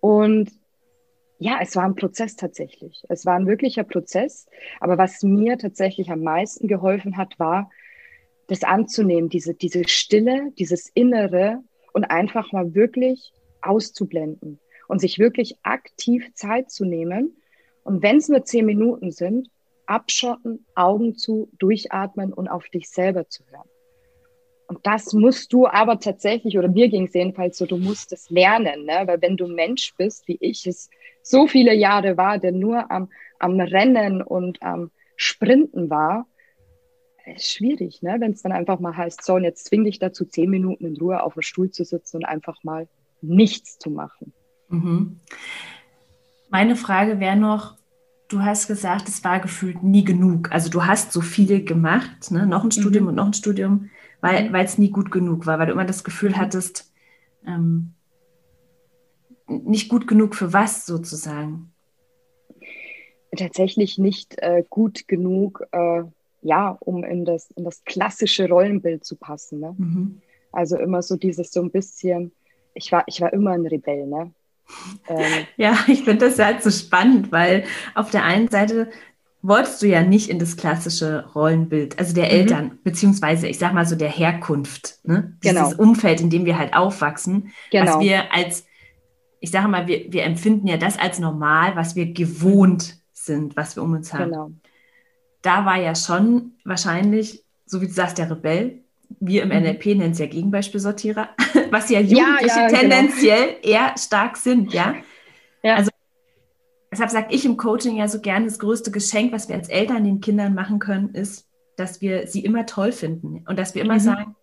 und 0.00 0.50
ja, 1.38 1.58
es 1.60 1.74
war 1.76 1.84
ein 1.84 1.96
Prozess 1.96 2.36
tatsächlich. 2.36 3.02
Es 3.08 3.26
war 3.26 3.34
ein 3.34 3.46
wirklicher 3.46 3.84
Prozess. 3.84 4.46
Aber 4.80 4.98
was 4.98 5.22
mir 5.22 5.58
tatsächlich 5.58 6.10
am 6.10 6.22
meisten 6.22 6.68
geholfen 6.68 7.16
hat, 7.16 7.38
war, 7.38 7.70
das 8.46 8.62
anzunehmen, 8.62 9.28
diese, 9.28 9.54
diese 9.54 9.88
Stille, 9.88 10.52
dieses 10.58 10.90
Innere 10.94 11.62
und 11.92 12.04
einfach 12.04 12.52
mal 12.52 12.74
wirklich 12.74 13.32
auszublenden 13.62 14.60
und 14.86 15.00
sich 15.00 15.18
wirklich 15.18 15.56
aktiv 15.62 16.32
Zeit 16.34 16.70
zu 16.70 16.84
nehmen. 16.84 17.36
Und 17.82 18.02
wenn 18.02 18.18
es 18.18 18.28
nur 18.28 18.44
zehn 18.44 18.66
Minuten 18.66 19.10
sind, 19.10 19.48
abschotten, 19.86 20.66
Augen 20.74 21.16
zu, 21.16 21.48
durchatmen 21.58 22.32
und 22.32 22.48
auf 22.48 22.68
dich 22.68 22.88
selber 22.88 23.28
zu 23.28 23.44
hören. 23.50 23.68
Und 24.74 24.84
das 24.84 25.12
musst 25.12 25.52
du 25.52 25.68
aber 25.68 26.00
tatsächlich, 26.00 26.58
oder 26.58 26.66
mir 26.66 26.88
ging 26.88 27.06
es 27.06 27.14
jedenfalls 27.14 27.58
so, 27.58 27.64
du 27.64 27.76
musst 27.76 28.12
es 28.12 28.28
lernen, 28.28 28.86
ne? 28.86 29.02
weil 29.06 29.22
wenn 29.22 29.36
du 29.36 29.46
Mensch 29.46 29.94
bist, 29.96 30.26
wie 30.26 30.36
ich 30.40 30.66
es 30.66 30.90
so 31.22 31.46
viele 31.46 31.72
Jahre 31.74 32.16
war, 32.16 32.38
der 32.38 32.50
nur 32.50 32.90
am, 32.90 33.08
am 33.38 33.60
Rennen 33.60 34.20
und 34.20 34.60
am 34.62 34.90
Sprinten 35.14 35.90
war, 35.90 36.26
ist 37.36 37.52
schwierig, 37.52 38.02
ne? 38.02 38.16
wenn 38.18 38.32
es 38.32 38.42
dann 38.42 38.50
einfach 38.50 38.80
mal 38.80 38.96
heißt, 38.96 39.24
so, 39.24 39.34
und 39.34 39.44
jetzt 39.44 39.66
zwing 39.66 39.84
dich 39.84 40.00
dazu, 40.00 40.24
zehn 40.24 40.50
Minuten 40.50 40.86
in 40.86 40.96
Ruhe 40.96 41.22
auf 41.22 41.34
dem 41.34 41.42
Stuhl 41.42 41.70
zu 41.70 41.84
sitzen 41.84 42.16
und 42.16 42.24
einfach 42.24 42.64
mal 42.64 42.88
nichts 43.22 43.78
zu 43.78 43.90
machen. 43.90 44.32
Mhm. 44.70 45.20
Meine 46.50 46.74
Frage 46.74 47.20
wäre 47.20 47.36
noch, 47.36 47.76
du 48.26 48.40
hast 48.40 48.66
gesagt, 48.66 49.08
es 49.08 49.22
war 49.22 49.38
gefühlt 49.38 49.84
nie 49.84 50.04
genug. 50.04 50.50
Also 50.50 50.68
du 50.68 50.84
hast 50.84 51.12
so 51.12 51.20
viel 51.20 51.64
gemacht, 51.64 52.32
ne? 52.32 52.44
noch 52.44 52.64
ein 52.64 52.72
Studium 52.72 53.04
mhm. 53.04 53.08
und 53.10 53.14
noch 53.14 53.26
ein 53.26 53.34
Studium, 53.34 53.90
weil 54.24 54.48
mhm. 54.48 54.54
es 54.54 54.78
nie 54.78 54.90
gut 54.90 55.10
genug 55.10 55.46
war, 55.46 55.58
weil 55.58 55.66
du 55.66 55.72
immer 55.72 55.84
das 55.84 56.02
Gefühl 56.02 56.36
hattest, 56.36 56.90
ähm, 57.46 57.92
nicht 59.46 59.90
gut 59.90 60.06
genug 60.06 60.34
für 60.34 60.52
was 60.52 60.86
sozusagen? 60.86 61.72
Tatsächlich 63.36 63.98
nicht 63.98 64.38
äh, 64.38 64.64
gut 64.70 65.06
genug, 65.08 65.66
äh, 65.72 66.02
ja, 66.40 66.76
um 66.80 67.04
in 67.04 67.24
das, 67.24 67.50
in 67.50 67.64
das 67.64 67.84
klassische 67.84 68.48
Rollenbild 68.48 69.04
zu 69.04 69.16
passen. 69.16 69.60
Ne? 69.60 69.74
Mhm. 69.76 70.22
Also 70.52 70.78
immer 70.78 71.02
so 71.02 71.16
dieses 71.16 71.50
so 71.50 71.60
ein 71.60 71.70
bisschen, 71.70 72.32
ich 72.72 72.92
war, 72.92 73.04
ich 73.06 73.20
war 73.20 73.32
immer 73.32 73.50
ein 73.50 73.66
Rebell, 73.66 74.06
ne? 74.06 74.32
Ähm, 75.06 75.46
ja, 75.58 75.76
ich 75.88 76.04
finde 76.04 76.24
das 76.26 76.38
halt 76.38 76.62
so 76.62 76.70
spannend, 76.70 77.30
weil 77.30 77.64
auf 77.94 78.10
der 78.10 78.24
einen 78.24 78.48
Seite 78.48 78.88
wolltest 79.46 79.82
du 79.82 79.86
ja 79.86 80.02
nicht 80.02 80.30
in 80.30 80.38
das 80.38 80.56
klassische 80.56 81.26
Rollenbild, 81.34 81.98
also 81.98 82.14
der 82.14 82.24
mhm. 82.24 82.30
Eltern, 82.30 82.78
beziehungsweise 82.82 83.46
ich 83.46 83.58
sag 83.58 83.74
mal 83.74 83.86
so 83.86 83.94
der 83.94 84.08
Herkunft, 84.08 84.98
ne? 85.04 85.36
Dieses 85.44 85.70
genau. 85.70 85.82
Umfeld, 85.82 86.20
in 86.20 86.30
dem 86.30 86.44
wir 86.46 86.58
halt 86.58 86.74
aufwachsen, 86.74 87.52
genau. 87.70 87.94
was 87.96 88.00
wir 88.00 88.32
als 88.32 88.64
ich 89.44 89.50
sage 89.50 89.68
mal, 89.68 89.86
wir, 89.86 90.10
wir 90.10 90.22
empfinden 90.22 90.66
ja 90.66 90.78
das 90.78 90.98
als 90.98 91.18
normal, 91.18 91.76
was 91.76 91.96
wir 91.96 92.14
gewohnt 92.14 92.96
sind, 93.12 93.58
was 93.58 93.76
wir 93.76 93.82
um 93.82 93.92
uns 93.92 94.14
haben. 94.14 94.30
Genau. 94.30 94.50
Da 95.42 95.66
war 95.66 95.76
ja 95.76 95.94
schon 95.94 96.52
wahrscheinlich, 96.64 97.44
so 97.66 97.82
wie 97.82 97.86
du 97.86 97.92
sagst, 97.92 98.16
der 98.16 98.30
Rebell. 98.30 98.80
Wir 99.20 99.42
im 99.42 99.50
mhm. 99.50 99.64
NLP 99.64 99.86
nennen 99.86 100.12
es 100.12 100.18
ja 100.18 100.24
Gegenbeispielsortierer, 100.24 101.28
was 101.70 101.90
ja 101.90 102.00
Jugendliche 102.00 102.46
ja, 102.46 102.62
ja, 102.62 102.68
genau. 102.68 102.80
tendenziell 102.80 103.46
genau. 103.60 103.74
eher 103.74 103.94
stark 103.98 104.38
sind, 104.38 104.72
ja. 104.72 104.94
ja. 105.62 105.74
Also 105.74 105.90
deshalb 106.94 107.10
sage 107.10 107.34
ich 107.34 107.44
im 107.44 107.56
Coaching 107.56 107.96
ja 107.96 108.08
so 108.08 108.20
gerne, 108.20 108.46
das 108.46 108.58
größte 108.58 108.90
Geschenk, 108.90 109.32
was 109.32 109.48
wir 109.48 109.56
als 109.56 109.68
Eltern 109.68 110.04
den 110.04 110.20
Kindern 110.20 110.54
machen 110.54 110.78
können, 110.78 111.10
ist, 111.10 111.46
dass 111.76 112.00
wir 112.00 112.26
sie 112.26 112.44
immer 112.44 112.66
toll 112.66 112.92
finden 112.92 113.44
und 113.48 113.58
dass 113.58 113.74
wir 113.74 113.82
immer 113.82 113.94
mhm. 113.94 114.00
sagen, 114.00 114.36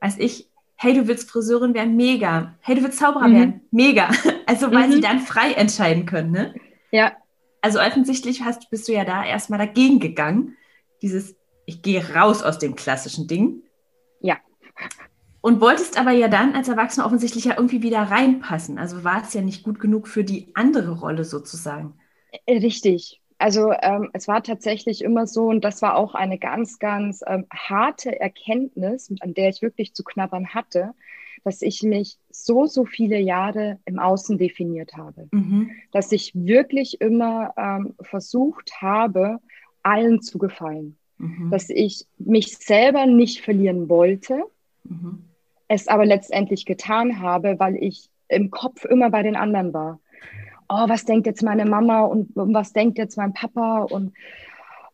weiß 0.00 0.16
ich, 0.18 0.48
hey, 0.76 0.94
du 0.94 1.08
willst 1.08 1.28
Friseurin 1.28 1.74
werden, 1.74 1.96
mega. 1.96 2.54
Hey, 2.60 2.76
du 2.76 2.82
willst 2.82 2.98
Zauberer 2.98 3.28
mhm. 3.28 3.34
werden, 3.34 3.60
mega. 3.70 4.10
Also 4.46 4.72
weil 4.72 4.88
mhm. 4.88 4.92
sie 4.92 5.00
dann 5.02 5.18
frei 5.18 5.52
entscheiden 5.52 6.06
können, 6.06 6.30
ne? 6.30 6.54
Ja. 6.90 7.12
Also 7.60 7.80
offensichtlich 7.80 8.44
hast, 8.44 8.70
bist 8.70 8.88
du 8.88 8.92
ja 8.92 9.04
da 9.04 9.22
erstmal 9.22 9.58
dagegen 9.58 10.00
gegangen. 10.00 10.56
Dieses, 11.02 11.36
ich 11.66 11.82
gehe 11.82 12.14
raus 12.14 12.42
aus 12.42 12.58
dem 12.58 12.74
klassischen 12.74 13.28
Ding. 13.28 13.62
Ja. 14.22 14.38
Und 15.48 15.62
wolltest 15.62 15.98
aber 15.98 16.10
ja 16.10 16.28
dann 16.28 16.54
als 16.54 16.68
Erwachsener 16.68 17.06
offensichtlich 17.06 17.46
ja 17.46 17.54
irgendwie 17.56 17.82
wieder 17.82 18.00
reinpassen. 18.02 18.78
Also 18.78 19.02
war 19.02 19.22
es 19.22 19.32
ja 19.32 19.40
nicht 19.40 19.62
gut 19.62 19.80
genug 19.80 20.06
für 20.06 20.22
die 20.22 20.48
andere 20.52 21.00
Rolle 21.00 21.24
sozusagen. 21.24 21.94
Äh, 22.44 22.58
richtig. 22.58 23.22
Also 23.38 23.72
ähm, 23.80 24.10
es 24.12 24.28
war 24.28 24.42
tatsächlich 24.42 25.02
immer 25.02 25.26
so, 25.26 25.46
und 25.46 25.64
das 25.64 25.80
war 25.80 25.96
auch 25.96 26.14
eine 26.14 26.38
ganz, 26.38 26.78
ganz 26.78 27.24
ähm, 27.26 27.46
harte 27.50 28.20
Erkenntnis, 28.20 29.10
an 29.20 29.32
der 29.32 29.48
ich 29.48 29.62
wirklich 29.62 29.94
zu 29.94 30.04
knabbern 30.04 30.48
hatte, 30.48 30.92
dass 31.44 31.62
ich 31.62 31.82
mich 31.82 32.18
so, 32.28 32.66
so 32.66 32.84
viele 32.84 33.18
Jahre 33.18 33.78
im 33.86 33.98
Außen 33.98 34.36
definiert 34.36 34.98
habe. 34.98 35.28
Mhm. 35.30 35.70
Dass 35.92 36.12
ich 36.12 36.32
wirklich 36.34 37.00
immer 37.00 37.54
ähm, 37.56 37.94
versucht 38.02 38.82
habe, 38.82 39.38
allen 39.82 40.20
zu 40.20 40.36
gefallen. 40.36 40.98
Mhm. 41.16 41.50
Dass 41.50 41.70
ich 41.70 42.04
mich 42.18 42.58
selber 42.58 43.06
nicht 43.06 43.40
verlieren 43.40 43.88
wollte, 43.88 44.42
mhm. 44.84 45.24
Es 45.68 45.88
aber 45.88 46.06
letztendlich 46.06 46.66
getan 46.66 47.20
habe, 47.20 47.58
weil 47.58 47.76
ich 47.76 48.08
im 48.28 48.50
Kopf 48.50 48.84
immer 48.84 49.10
bei 49.10 49.22
den 49.22 49.36
anderen 49.36 49.72
war 49.72 50.00
oh, 50.68 50.88
was 50.88 51.04
denkt 51.04 51.26
jetzt 51.26 51.42
meine 51.42 51.64
Mama 51.64 52.02
und, 52.02 52.30
was 52.34 52.72
denkt 52.72 52.98
jetzt 52.98 53.16
mein 53.16 53.32
Papa 53.32 53.82
und 53.82 54.14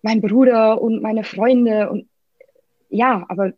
mein 0.03 0.21
Bruder 0.21 0.81
und 0.81 1.03
meine 1.03 1.25
Freunde 1.25 1.91
und 1.91 2.09
ja, 2.89 3.25
aber 3.29 3.53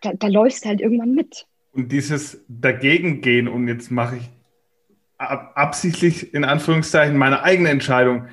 da, 0.00 0.12
da 0.14 0.26
läufst 0.26 0.64
du 0.64 0.68
halt 0.68 0.80
irgendwann 0.80 1.14
mit. 1.14 1.46
Und 1.72 1.92
dieses 1.92 2.44
Dagegengehen 2.48 3.48
und 3.48 3.68
jetzt 3.68 3.90
mache 3.90 4.16
ich 4.16 4.30
absichtlich 5.18 6.34
in 6.34 6.44
Anführungszeichen 6.44 7.16
meine 7.16 7.42
eigene 7.42 7.68
Entscheidung, 7.68 8.28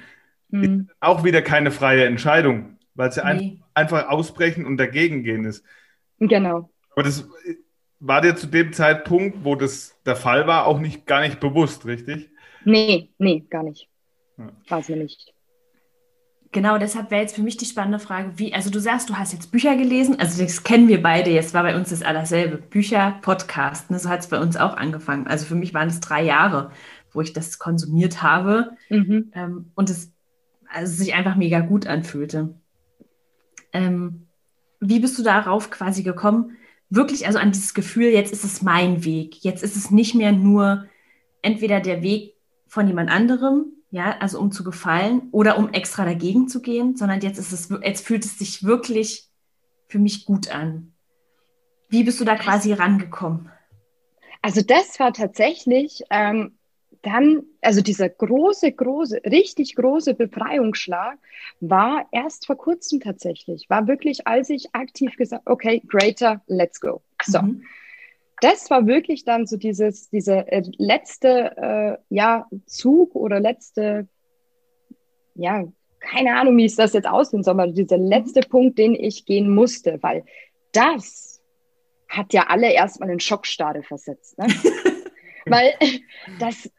hm. 0.49 0.63
ist 0.63 0.95
auch 0.99 1.23
wieder 1.23 1.41
keine 1.41 1.71
freie 1.71 2.05
Entscheidung, 2.05 2.77
weil 2.95 3.11
sie 3.11 3.21
nee. 3.23 3.59
einfach 3.73 4.09
ausbrechen 4.09 4.65
und 4.65 4.77
dagegen 4.77 5.23
gehen 5.23 5.45
ist. 5.45 5.63
Genau. 6.19 6.69
Aber 6.91 7.03
das 7.03 7.29
war 8.05 8.19
dir 8.19 8.35
zu 8.35 8.47
dem 8.47 8.73
Zeitpunkt, 8.73 9.45
wo 9.45 9.55
das 9.55 9.95
der 10.05 10.17
Fall 10.17 10.45
war, 10.45 10.67
auch 10.67 10.79
nicht 10.79 11.05
gar 11.05 11.21
nicht 11.21 11.39
bewusst, 11.39 11.85
richtig? 11.85 12.29
Nee, 12.65 13.09
nee, 13.17 13.45
gar 13.49 13.63
nicht. 13.63 13.87
War 14.67 14.79
es 14.79 14.89
mir 14.89 14.97
nicht. 14.97 15.33
Genau, 16.51 16.77
deshalb 16.77 17.11
wäre 17.11 17.21
jetzt 17.21 17.35
für 17.35 17.41
mich 17.41 17.57
die 17.57 17.65
spannende 17.65 17.99
Frage, 17.99 18.33
wie, 18.35 18.53
also 18.53 18.69
du 18.69 18.79
sagst, 18.79 19.09
du 19.09 19.15
hast 19.15 19.31
jetzt 19.31 19.51
Bücher 19.51 19.75
gelesen, 19.75 20.19
also 20.19 20.43
das 20.43 20.63
kennen 20.63 20.87
wir 20.87 21.01
beide, 21.01 21.31
jetzt 21.31 21.53
war 21.53 21.63
bei 21.63 21.75
uns 21.75 21.89
das 21.89 22.03
allerselbe. 22.03 22.57
Bücher, 22.57 23.19
Podcast, 23.21 23.89
ne, 23.89 23.97
so 23.97 24.09
hat 24.09 24.19
es 24.19 24.27
bei 24.27 24.39
uns 24.39 24.57
auch 24.57 24.75
angefangen. 24.75 25.25
Also 25.25 25.45
für 25.45 25.55
mich 25.55 25.73
waren 25.73 25.87
es 25.87 26.01
drei 26.01 26.23
Jahre, 26.23 26.71
wo 27.11 27.21
ich 27.21 27.31
das 27.31 27.57
konsumiert 27.57 28.21
habe 28.21 28.71
mhm. 28.89 29.31
ähm, 29.33 29.71
und 29.75 29.89
es 29.89 30.11
also 30.69 30.93
sich 30.93 31.13
einfach 31.13 31.35
mega 31.35 31.61
gut 31.61 31.87
anfühlte. 31.87 32.53
Ähm, 33.71 34.27
wie 34.79 34.99
bist 34.99 35.17
du 35.17 35.23
darauf 35.23 35.69
quasi 35.69 36.03
gekommen? 36.03 36.57
Wirklich 36.95 37.25
also 37.25 37.39
an 37.39 37.51
dieses 37.51 37.73
Gefühl, 37.73 38.09
jetzt 38.09 38.31
ist 38.31 38.43
es 38.43 38.61
mein 38.61 39.03
Weg, 39.03 39.43
jetzt 39.43 39.63
ist 39.63 39.75
es 39.75 39.89
nicht 39.89 40.13
mehr 40.13 40.31
nur 40.31 40.85
entweder 41.41 41.79
der 41.79 42.03
Weg 42.03 42.35
von 42.67 42.87
jemand 42.87 43.09
anderem, 43.09 43.65
ja, 43.89 44.15
also 44.19 44.39
um 44.39 44.51
zu 44.51 44.63
gefallen 44.63 45.29
oder 45.31 45.57
um 45.57 45.73
extra 45.73 46.05
dagegen 46.05 46.47
zu 46.47 46.61
gehen, 46.61 46.95
sondern 46.95 47.21
jetzt 47.21 47.39
ist 47.39 47.51
es, 47.51 47.69
jetzt 47.81 48.05
fühlt 48.05 48.25
es 48.25 48.37
sich 48.37 48.63
wirklich 48.63 49.27
für 49.87 49.97
mich 49.97 50.25
gut 50.25 50.53
an. 50.53 50.93
Wie 51.89 52.03
bist 52.03 52.19
du 52.19 52.25
da 52.25 52.35
quasi 52.35 52.73
rangekommen? 52.73 53.49
Also 54.43 54.61
das 54.61 54.99
war 54.99 55.13
tatsächlich 55.13 56.03
ähm, 56.11 56.59
dann, 57.03 57.43
also 57.61 57.81
dieser 57.81 58.09
große, 58.09 58.71
große, 58.71 59.21
richtig 59.25 59.75
große 59.75 60.15
Befreiungsschlag 60.15 61.19
war 61.59 62.07
erst 62.11 62.47
vor 62.47 62.57
kurzem 62.57 62.99
tatsächlich. 62.99 63.69
War 63.69 63.87
wirklich, 63.87 64.25
als 64.25 64.49
ich 64.49 64.73
aktiv 64.73 65.15
gesagt, 65.15 65.43
okay, 65.45 65.83
greater, 65.87 66.41
let's 66.47 66.79
go. 66.79 67.01
So. 67.23 67.41
Mhm 67.41 67.63
das 68.43 68.69
war 68.69 68.87
wirklich 68.87 69.23
dann 69.23 69.47
so 69.47 69.55
dieses, 69.55 70.09
dieser 70.09 70.51
äh, 70.51 70.63
letzte 70.77 71.55
äh, 71.55 71.97
ja, 72.13 72.45
Zug 72.65 73.15
oder 73.15 73.39
letzte, 73.39 74.09
ja, 75.35 75.63
keine 76.01 76.35
Ahnung, 76.35 76.57
wie 76.57 76.65
es 76.65 76.75
das 76.75 76.91
jetzt 76.91 77.07
aussehen 77.07 77.43
soll, 77.43 77.53
aber 77.53 77.67
dieser 77.67 77.97
mhm. 77.97 78.07
letzte 78.07 78.41
Punkt, 78.41 78.77
den 78.77 78.95
ich 78.95 79.25
gehen 79.25 79.53
musste, 79.53 79.97
weil 80.01 80.25
das 80.73 81.41
hat 82.09 82.33
ja 82.33 82.47
alle 82.47 82.73
erstmal 82.73 83.09
in 83.11 83.21
Schockstarre 83.21 83.81
versetzt. 83.81 84.37
Ne? 84.37 84.47
weil 85.45 85.73
das, 86.37 86.69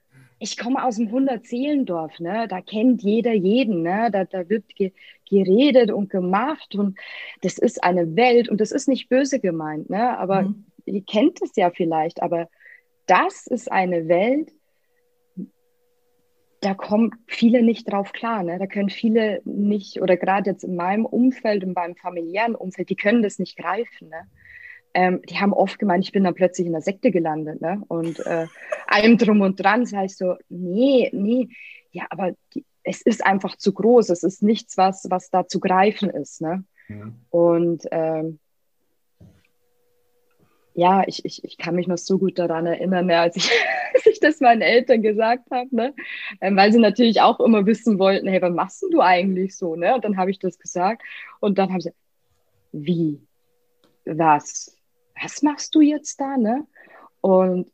ich 0.45 0.59
komme 0.59 0.85
aus 0.85 0.97
dem 0.97 1.09
100-Seelendorf, 1.09 2.21
ne? 2.21 2.47
da 2.49 2.61
kennt 2.61 3.03
jeder 3.03 3.33
jeden, 3.33 3.83
ne? 3.83 4.11
da, 4.13 4.25
da 4.25 4.49
wird 4.49 4.69
ge 4.77 4.93
geredet 5.27 5.91
und 5.91 6.11
gemacht 6.11 6.75
und 6.75 6.99
das 7.41 7.57
ist 7.57 7.83
eine 7.83 8.15
Welt 8.15 8.51
und 8.51 8.61
das 8.61 8.71
ist 8.71 8.89
nicht 8.89 9.09
böse 9.09 9.41
gemeint, 9.41 9.89
ne? 9.89 10.19
aber 10.19 10.43
mhm. 10.43 10.67
ihr 10.85 11.03
kennt 11.03 11.41
es 11.41 11.57
ja 11.57 11.71
vielleicht, 11.71 12.23
aber 12.23 12.51
das 13.07 13.47
ist 13.47 13.73
eine 13.73 14.07
Welt, 14.07 14.53
da 16.61 16.75
kommen 16.75 17.11
viele 17.27 17.63
nicht 17.63 17.91
drauf 17.91 18.13
klar. 18.13 18.43
Ne? 18.43 18.59
Da 18.59 18.67
können 18.67 18.89
viele 18.89 19.43
nicht, 19.45 20.01
oder 20.01 20.17
gerade 20.17 20.51
jetzt 20.51 20.65
in 20.65 20.77
meinem 20.77 21.05
Umfeld, 21.05 21.63
in 21.63 21.75
meinem 21.75 21.95
familiären 21.95 22.55
Umfeld, 22.55 22.89
die 22.89 22.97
können 22.97 23.23
das 23.23 23.39
nicht 23.39 23.59
greifen. 23.59 24.09
Ne? 24.09 24.27
Ähm, 24.95 25.21
die 25.29 25.39
haben 25.39 25.53
oft 25.53 25.79
gemeint, 25.79 26.05
ich 26.05 26.13
bin 26.13 26.25
dann 26.25 26.35
plötzlich 26.35 26.67
in 26.67 26.73
der 26.73 26.83
Sekte 26.83 27.11
gelandet. 27.11 27.61
Ne? 27.61 27.83
Und 27.89 28.21
äh, 28.27 28.47
allem 28.87 29.19
drum 29.19 29.41
und 29.41 29.57
dran 29.57 29.87
sage 29.87 30.07
ich 30.07 30.17
so, 30.17 30.37
nee, 30.49 31.11
nee, 31.13 31.49
ja, 31.91 32.07
aber 32.11 32.33
die, 32.55 32.65
es 32.85 33.03
ist 33.03 33.27
einfach 33.27 33.57
zu 33.57 33.73
groß. 33.73 34.11
Es 34.11 34.23
ist 34.23 34.43
nichts, 34.43 34.77
was, 34.77 35.07
was 35.11 35.31
da 35.31 35.49
zu 35.49 35.59
greifen 35.59 36.11
ist. 36.11 36.41
Ne? 36.41 36.65
Ja. 36.89 37.13
Und 37.31 37.85
ähm, 37.91 38.39
ja, 40.75 41.05
ich, 41.07 41.25
ich, 41.25 41.45
ich 41.45 41.57
kann 41.57 41.77
mich 41.77 41.87
noch 41.87 41.99
so 41.99 42.19
gut 42.19 42.39
daran 42.39 42.67
erinnern, 42.67 43.07
ne, 43.07 43.19
als, 43.19 43.37
ich, 43.37 43.49
als 43.95 44.07
ich 44.07 44.21
das 44.21 44.41
meinen 44.41 44.61
Eltern 44.61 45.03
gesagt 45.03 45.51
habe, 45.51 45.75
ne? 45.75 45.95
Ähm, 46.41 46.57
weil 46.57 46.73
sie 46.73 46.81
natürlich 46.81 47.21
auch 47.21 47.41
immer 47.41 47.65
wissen 47.65 47.99
wollten, 47.99 48.27
hey, 48.27 48.43
was 48.43 48.53
machst 48.53 48.85
du 48.91 49.01
eigentlich 49.01 49.57
so? 49.57 49.77
Ne? 49.77 49.95
Und 49.95 50.05
dann 50.05 50.17
habe 50.17 50.31
ich 50.31 50.39
das 50.39 50.59
gesagt 50.59 51.03
und 51.41 51.59
dann 51.59 51.73
haben 51.73 51.81
sie, 51.81 51.93
wie? 52.73 53.21
Was? 54.05 54.74
Was 55.21 55.43
machst 55.43 55.75
du 55.75 55.81
jetzt 55.81 56.21
da? 56.21 56.37
Ne? 56.37 56.67
Und 57.21 57.71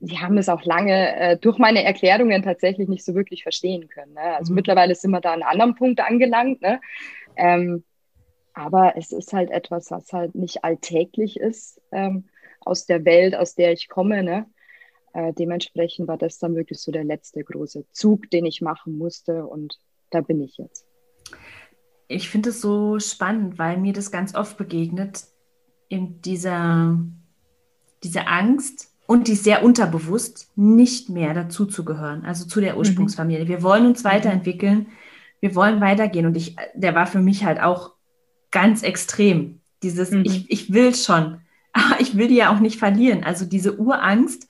die 0.00 0.18
haben 0.18 0.38
es 0.38 0.48
auch 0.48 0.64
lange 0.64 1.16
äh, 1.16 1.36
durch 1.36 1.58
meine 1.58 1.82
Erklärungen 1.82 2.42
tatsächlich 2.42 2.88
nicht 2.88 3.04
so 3.04 3.14
wirklich 3.14 3.42
verstehen 3.42 3.88
können. 3.88 4.14
Ne? 4.14 4.36
Also 4.36 4.52
mhm. 4.52 4.56
mittlerweile 4.56 4.94
sind 4.94 5.10
wir 5.10 5.20
da 5.20 5.32
an 5.32 5.42
einem 5.42 5.50
anderen 5.50 5.74
Punkt 5.74 6.00
angelangt. 6.00 6.62
Ne? 6.62 6.80
Ähm, 7.36 7.84
aber 8.54 8.94
es 8.96 9.12
ist 9.12 9.32
halt 9.32 9.50
etwas, 9.50 9.90
was 9.90 10.12
halt 10.12 10.34
nicht 10.34 10.64
alltäglich 10.64 11.38
ist 11.38 11.80
ähm, 11.92 12.28
aus 12.60 12.86
der 12.86 13.04
Welt, 13.04 13.34
aus 13.34 13.54
der 13.54 13.72
ich 13.72 13.88
komme. 13.88 14.22
Ne? 14.22 14.46
Äh, 15.12 15.32
dementsprechend 15.32 16.08
war 16.08 16.18
das 16.18 16.38
dann 16.38 16.54
wirklich 16.54 16.80
so 16.80 16.92
der 16.92 17.04
letzte 17.04 17.42
große 17.42 17.84
Zug, 17.92 18.30
den 18.30 18.46
ich 18.46 18.60
machen 18.60 18.98
musste. 18.98 19.46
Und 19.46 19.78
da 20.10 20.20
bin 20.20 20.40
ich 20.42 20.58
jetzt. 20.58 20.86
Ich 22.08 22.28
finde 22.30 22.50
es 22.50 22.60
so 22.60 22.98
spannend, 23.00 23.58
weil 23.58 23.76
mir 23.76 23.92
das 23.92 24.10
ganz 24.10 24.34
oft 24.34 24.56
begegnet, 24.56 25.24
in 25.88 26.20
dieser, 26.22 26.98
diese 28.02 28.26
Angst, 28.26 28.88
und 29.08 29.26
die 29.26 29.36
sehr 29.36 29.64
unterbewusst, 29.64 30.50
nicht 30.54 31.08
mehr 31.08 31.32
dazuzugehören, 31.32 32.26
also 32.26 32.46
zu 32.46 32.60
der 32.60 32.74
mhm. 32.74 32.80
Ursprungsfamilie. 32.80 33.48
Wir 33.48 33.62
wollen 33.62 33.86
uns 33.86 34.04
mhm. 34.04 34.08
weiterentwickeln, 34.08 34.88
wir 35.40 35.54
wollen 35.54 35.80
weitergehen. 35.80 36.26
Und 36.26 36.36
ich, 36.36 36.56
der 36.74 36.94
war 36.94 37.06
für 37.06 37.20
mich 37.20 37.42
halt 37.42 37.58
auch 37.58 37.94
ganz 38.50 38.82
extrem. 38.82 39.60
Dieses, 39.82 40.10
mhm. 40.10 40.24
ich, 40.26 40.50
ich 40.50 40.72
will 40.74 40.94
schon, 40.94 41.40
aber 41.72 42.00
ich 42.00 42.18
will 42.18 42.28
die 42.28 42.36
ja 42.36 42.54
auch 42.54 42.60
nicht 42.60 42.78
verlieren. 42.78 43.24
Also 43.24 43.46
diese 43.46 43.78
Urangst, 43.78 44.46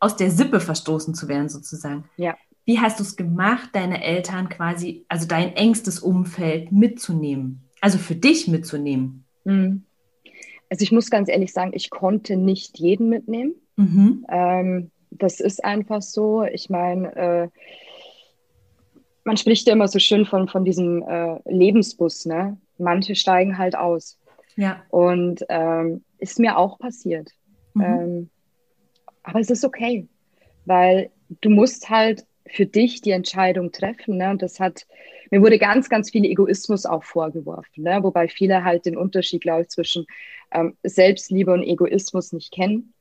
aus 0.00 0.16
der 0.16 0.30
Sippe 0.30 0.60
verstoßen 0.60 1.14
zu 1.14 1.26
werden, 1.26 1.48
sozusagen. 1.48 2.04
Ja. 2.18 2.36
Wie 2.66 2.78
hast 2.78 3.00
du 3.00 3.02
es 3.02 3.16
gemacht, 3.16 3.70
deine 3.72 4.04
Eltern 4.04 4.50
quasi, 4.50 5.06
also 5.08 5.26
dein 5.26 5.56
engstes 5.56 5.98
Umfeld 5.98 6.70
mitzunehmen? 6.70 7.62
Also 7.80 7.96
für 7.96 8.14
dich 8.14 8.48
mitzunehmen? 8.48 9.24
Mhm. 9.44 9.84
Also 10.70 10.82
ich 10.82 10.92
muss 10.92 11.10
ganz 11.10 11.28
ehrlich 11.28 11.52
sagen, 11.52 11.72
ich 11.74 11.90
konnte 11.90 12.36
nicht 12.36 12.78
jeden 12.78 13.08
mitnehmen. 13.08 13.54
Mhm. 13.76 14.26
Ähm, 14.28 14.90
das 15.10 15.40
ist 15.40 15.64
einfach 15.64 16.02
so. 16.02 16.44
Ich 16.44 16.68
meine, 16.68 17.16
äh, 17.16 17.48
man 19.24 19.36
spricht 19.36 19.66
ja 19.66 19.74
immer 19.74 19.88
so 19.88 19.98
schön 19.98 20.26
von, 20.26 20.48
von 20.48 20.64
diesem 20.64 21.02
äh, 21.02 21.38
Lebensbus, 21.44 22.26
ne? 22.26 22.58
manche 22.78 23.14
steigen 23.14 23.58
halt 23.58 23.76
aus. 23.76 24.18
Ja. 24.56 24.82
Und 24.90 25.44
ähm, 25.48 26.02
ist 26.18 26.38
mir 26.38 26.58
auch 26.58 26.78
passiert. 26.78 27.30
Mhm. 27.74 27.82
Ähm, 27.82 28.30
aber 29.22 29.40
es 29.40 29.50
ist 29.50 29.64
okay, 29.64 30.08
weil 30.64 31.10
du 31.40 31.50
musst 31.50 31.90
halt 31.90 32.24
für 32.46 32.66
dich 32.66 33.00
die 33.02 33.10
Entscheidung 33.10 33.72
treffen. 33.72 34.16
Ne? 34.16 34.30
Und 34.30 34.42
das 34.42 34.58
hat, 34.58 34.86
mir 35.30 35.40
wurde 35.42 35.58
ganz, 35.58 35.88
ganz 35.88 36.10
viel 36.10 36.24
Egoismus 36.24 36.86
auch 36.86 37.04
vorgeworfen, 37.04 37.84
ne? 37.84 38.00
wobei 38.02 38.28
viele 38.28 38.64
halt 38.64 38.86
den 38.86 38.96
Unterschied, 38.96 39.42
glaube 39.42 39.62
ich, 39.62 39.68
zwischen 39.68 40.06
ähm, 40.52 40.76
Selbstliebe 40.82 41.52
und 41.52 41.62
Egoismus 41.62 42.32
nicht 42.32 42.52
kennen. 42.52 42.94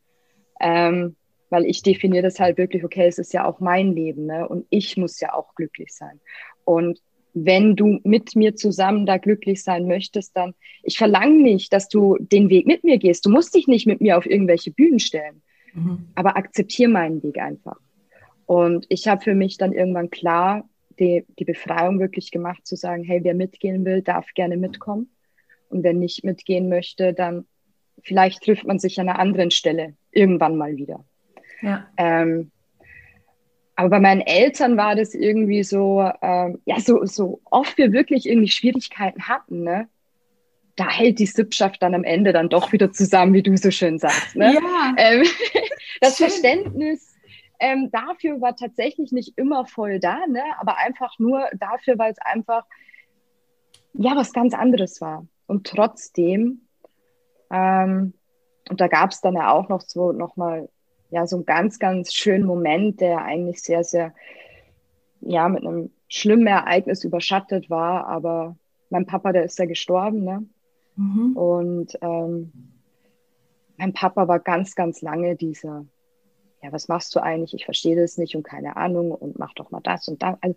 Ähm, 0.59 1.15
weil 1.49 1.65
ich 1.65 1.81
definiere 1.81 2.23
das 2.23 2.39
halt 2.39 2.57
wirklich, 2.57 2.83
okay, 2.83 3.07
es 3.07 3.19
ist 3.19 3.33
ja 3.33 3.45
auch 3.45 3.59
mein 3.59 3.93
Leben 3.93 4.25
ne? 4.25 4.47
und 4.47 4.65
ich 4.69 4.97
muss 4.97 5.19
ja 5.19 5.33
auch 5.33 5.55
glücklich 5.55 5.93
sein. 5.93 6.19
Und 6.65 7.01
wenn 7.33 7.75
du 7.75 7.99
mit 8.03 8.35
mir 8.35 8.55
zusammen 8.55 9.05
da 9.05 9.17
glücklich 9.17 9.63
sein 9.63 9.87
möchtest, 9.87 10.35
dann, 10.35 10.55
ich 10.83 10.97
verlange 10.97 11.41
nicht, 11.41 11.71
dass 11.71 11.87
du 11.87 12.17
den 12.19 12.49
Weg 12.49 12.65
mit 12.65 12.83
mir 12.83 12.97
gehst. 12.97 13.25
Du 13.25 13.29
musst 13.29 13.53
dich 13.55 13.67
nicht 13.67 13.85
mit 13.85 14.01
mir 14.01 14.17
auf 14.17 14.25
irgendwelche 14.25 14.71
Bühnen 14.71 14.99
stellen, 14.99 15.41
mhm. 15.73 16.07
aber 16.15 16.35
akzeptiere 16.35 16.89
meinen 16.89 17.21
Weg 17.23 17.37
einfach. 17.37 17.77
Und 18.45 18.85
ich 18.89 19.07
habe 19.07 19.21
für 19.21 19.35
mich 19.35 19.57
dann 19.57 19.73
irgendwann 19.73 20.09
klar 20.09 20.67
die, 20.99 21.25
die 21.39 21.45
Befreiung 21.45 21.99
wirklich 21.99 22.31
gemacht, 22.31 22.65
zu 22.65 22.75
sagen, 22.75 23.03
hey, 23.03 23.23
wer 23.23 23.33
mitgehen 23.33 23.85
will, 23.85 24.01
darf 24.01 24.33
gerne 24.33 24.57
mitkommen. 24.57 25.11
Und 25.69 25.83
wer 25.83 25.93
nicht 25.93 26.23
mitgehen 26.23 26.69
möchte, 26.69 27.13
dann 27.13 27.45
vielleicht 28.01 28.43
trifft 28.43 28.65
man 28.65 28.79
sich 28.79 28.99
an 28.99 29.09
einer 29.09 29.19
anderen 29.19 29.51
Stelle 29.51 29.95
irgendwann 30.11 30.55
mal 30.55 30.77
wieder. 30.77 31.03
Ja. 31.61 31.87
Ähm, 31.97 32.51
aber 33.75 33.89
bei 33.89 33.99
meinen 33.99 34.21
Eltern 34.21 34.77
war 34.77 34.95
das 34.95 35.13
irgendwie 35.13 35.63
so, 35.63 36.09
ähm, 36.21 36.59
ja, 36.65 36.79
so, 36.79 37.05
so 37.05 37.41
oft 37.45 37.77
wir 37.77 37.91
wirklich 37.91 38.27
irgendwie 38.27 38.49
Schwierigkeiten 38.49 39.27
hatten, 39.27 39.63
ne? 39.63 39.87
Da 40.75 40.89
hält 40.89 41.19
die 41.19 41.25
Sippschaft 41.25 41.81
dann 41.81 41.95
am 41.95 42.03
Ende 42.03 42.33
dann 42.33 42.49
doch 42.49 42.71
wieder 42.71 42.91
zusammen, 42.91 43.33
wie 43.33 43.41
du 43.41 43.57
so 43.57 43.71
schön 43.71 43.97
sagst. 43.97 44.35
Ne? 44.35 44.53
Ja. 44.53 44.95
Ähm, 44.97 45.23
das 46.01 46.17
schön. 46.17 46.29
Verständnis 46.29 47.16
ähm, 47.59 47.89
dafür 47.91 48.41
war 48.41 48.55
tatsächlich 48.55 49.11
nicht 49.11 49.37
immer 49.37 49.65
voll 49.65 49.99
da, 49.99 50.25
ne? 50.27 50.43
aber 50.59 50.77
einfach 50.77 51.17
nur 51.19 51.47
dafür, 51.57 51.97
weil 51.97 52.11
es 52.11 52.19
einfach 52.19 52.65
ja 53.93 54.15
was 54.15 54.33
ganz 54.33 54.53
anderes 54.53 55.01
war. 55.01 55.25
Und 55.47 55.67
trotzdem, 55.67 56.61
ähm, 57.49 58.13
und 58.69 58.81
da 58.81 58.87
gab 58.87 59.11
es 59.11 59.21
dann 59.21 59.35
ja 59.35 59.51
auch 59.51 59.69
noch 59.69 59.81
so 59.81 60.11
nochmal 60.11 60.69
ja, 61.09 61.25
so 61.25 61.37
ein 61.37 61.45
ganz, 61.45 61.79
ganz 61.79 62.13
schönen 62.13 62.45
Moment, 62.45 63.01
der 63.01 63.21
eigentlich 63.21 63.61
sehr, 63.61 63.83
sehr, 63.83 64.13
ja, 65.21 65.47
mit 65.49 65.65
einem 65.65 65.91
schlimmen 66.09 66.47
Ereignis 66.47 67.03
überschattet 67.03 67.69
war. 67.69 68.07
Aber 68.07 68.55
mein 68.89 69.05
Papa, 69.05 69.31
der 69.31 69.43
ist 69.43 69.59
ja 69.59 69.65
gestorben, 69.65 70.23
ne? 70.23 70.45
Mhm. 70.95 71.37
Und 71.37 71.97
ähm, 72.01 72.51
mein 73.77 73.93
Papa 73.93 74.27
war 74.27 74.39
ganz, 74.39 74.75
ganz 74.75 75.01
lange 75.01 75.35
dieser, 75.35 75.85
ja, 76.61 76.71
was 76.71 76.87
machst 76.87 77.15
du 77.15 77.19
eigentlich? 77.21 77.53
Ich 77.53 77.65
verstehe 77.65 77.95
das 77.95 78.17
nicht 78.17 78.35
und 78.35 78.43
keine 78.43 78.77
Ahnung 78.77 79.11
und 79.11 79.37
mach 79.37 79.53
doch 79.53 79.71
mal 79.71 79.81
das 79.81 80.07
und 80.07 80.21
das. 80.23 80.37
Also, 80.41 80.55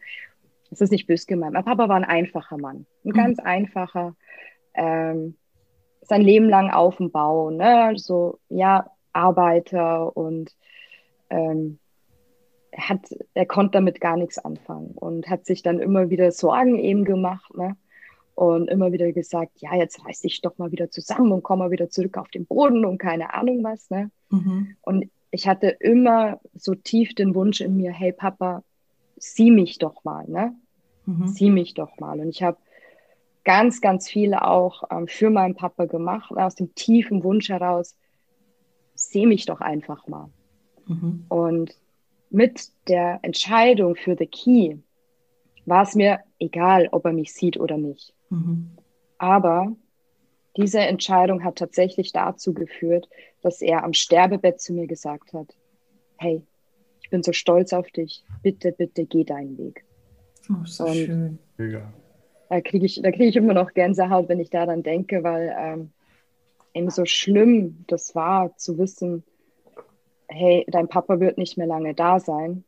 das 0.70 0.80
ist 0.80 0.92
nicht 0.92 1.06
böse 1.06 1.26
gemeint. 1.26 1.52
Mein 1.52 1.64
Papa 1.64 1.88
war 1.88 1.96
ein 1.96 2.04
einfacher 2.04 2.56
Mann, 2.56 2.86
ein 3.04 3.10
mhm. 3.10 3.12
ganz 3.12 3.38
einfacher, 3.40 4.14
ähm, 4.74 5.36
sein 6.02 6.22
Leben 6.22 6.48
lang 6.48 6.70
auf 6.70 6.96
dem 6.96 7.10
Bau, 7.10 7.50
ne? 7.50 7.92
So, 7.96 8.38
ja, 8.48 8.90
Arbeiter 9.12 10.16
und 10.16 10.54
ähm, 11.28 11.78
er, 12.70 12.88
hat, 12.88 13.14
er 13.34 13.46
konnte 13.46 13.72
damit 13.72 14.00
gar 14.00 14.16
nichts 14.16 14.38
anfangen 14.38 14.92
und 14.94 15.28
hat 15.28 15.46
sich 15.46 15.62
dann 15.62 15.80
immer 15.80 16.10
wieder 16.10 16.30
Sorgen 16.30 16.78
eben 16.78 17.04
gemacht 17.04 17.54
ne? 17.56 17.76
und 18.34 18.68
immer 18.68 18.92
wieder 18.92 19.10
gesagt, 19.12 19.52
ja, 19.56 19.74
jetzt 19.74 20.04
reiß 20.04 20.20
dich 20.20 20.40
doch 20.40 20.56
mal 20.58 20.70
wieder 20.70 20.90
zusammen 20.90 21.32
und 21.32 21.42
komm 21.42 21.58
mal 21.58 21.70
wieder 21.70 21.88
zurück 21.90 22.16
auf 22.16 22.28
den 22.28 22.46
Boden 22.46 22.84
und 22.84 22.98
keine 22.98 23.34
Ahnung 23.34 23.62
was. 23.64 23.90
Ne? 23.90 24.10
Mhm. 24.30 24.76
Und 24.82 25.10
ich 25.30 25.46
hatte 25.46 25.68
immer 25.68 26.40
so 26.54 26.74
tief 26.74 27.14
den 27.14 27.34
Wunsch 27.34 27.60
in 27.60 27.76
mir, 27.76 27.92
hey 27.92 28.12
Papa, 28.12 28.62
sieh 29.16 29.50
mich 29.50 29.78
doch 29.78 30.04
mal, 30.04 30.26
ne? 30.28 30.54
Mhm. 31.06 31.28
Sieh 31.28 31.50
mich 31.50 31.74
doch 31.74 31.98
mal. 31.98 32.20
Und 32.20 32.28
ich 32.28 32.42
habe 32.42 32.58
ganz, 33.44 33.80
ganz 33.80 34.08
viel 34.08 34.34
auch 34.34 34.84
ähm, 34.90 35.06
für 35.08 35.30
meinen 35.30 35.54
Papa 35.54 35.86
gemacht, 35.86 36.32
aus 36.32 36.54
dem 36.54 36.74
tiefen 36.74 37.22
Wunsch 37.24 37.48
heraus, 37.48 37.96
seh 38.94 39.26
mich 39.26 39.46
doch 39.46 39.60
einfach 39.60 40.06
mal. 40.08 40.30
Mhm. 40.86 41.24
Und 41.28 41.76
mit 42.30 42.70
der 42.88 43.20
Entscheidung 43.22 43.96
für 43.96 44.16
The 44.16 44.26
Key 44.26 44.76
war 45.66 45.82
es 45.82 45.94
mir 45.94 46.20
egal, 46.38 46.88
ob 46.92 47.04
er 47.04 47.12
mich 47.12 47.32
sieht 47.32 47.58
oder 47.58 47.76
nicht. 47.76 48.14
Mhm. 48.30 48.70
Aber 49.18 49.74
diese 50.56 50.80
Entscheidung 50.80 51.44
hat 51.44 51.56
tatsächlich 51.56 52.12
dazu 52.12 52.52
geführt, 52.52 53.08
dass 53.42 53.62
er 53.62 53.84
am 53.84 53.92
Sterbebett 53.92 54.60
zu 54.60 54.72
mir 54.72 54.86
gesagt 54.86 55.32
hat, 55.32 55.54
hey, 56.18 56.42
ich 57.02 57.10
bin 57.10 57.22
so 57.22 57.32
stolz 57.32 57.72
auf 57.72 57.90
dich, 57.90 58.24
bitte, 58.42 58.72
bitte 58.72 59.06
geh 59.06 59.24
deinen 59.24 59.56
Weg. 59.58 59.84
Oh, 60.50 60.64
so 60.64 60.84
Und 60.84 60.94
schön. 60.94 61.38
Da 62.48 62.60
kriege 62.60 62.84
ich, 62.84 63.00
krieg 63.02 63.20
ich 63.20 63.36
immer 63.36 63.54
noch 63.54 63.72
Gänsehaut, 63.74 64.28
wenn 64.28 64.40
ich 64.40 64.50
daran 64.50 64.82
denke, 64.82 65.22
weil 65.22 65.54
ähm, 65.56 65.92
eben 66.74 66.90
so 66.90 67.04
schlimm 67.04 67.84
das 67.86 68.14
war 68.14 68.56
zu 68.56 68.76
wissen, 68.78 69.22
hey, 70.28 70.64
dein 70.68 70.88
Papa 70.88 71.20
wird 71.20 71.38
nicht 71.38 71.58
mehr 71.58 71.66
lange 71.66 71.94
da 71.94 72.20
sein, 72.20 72.64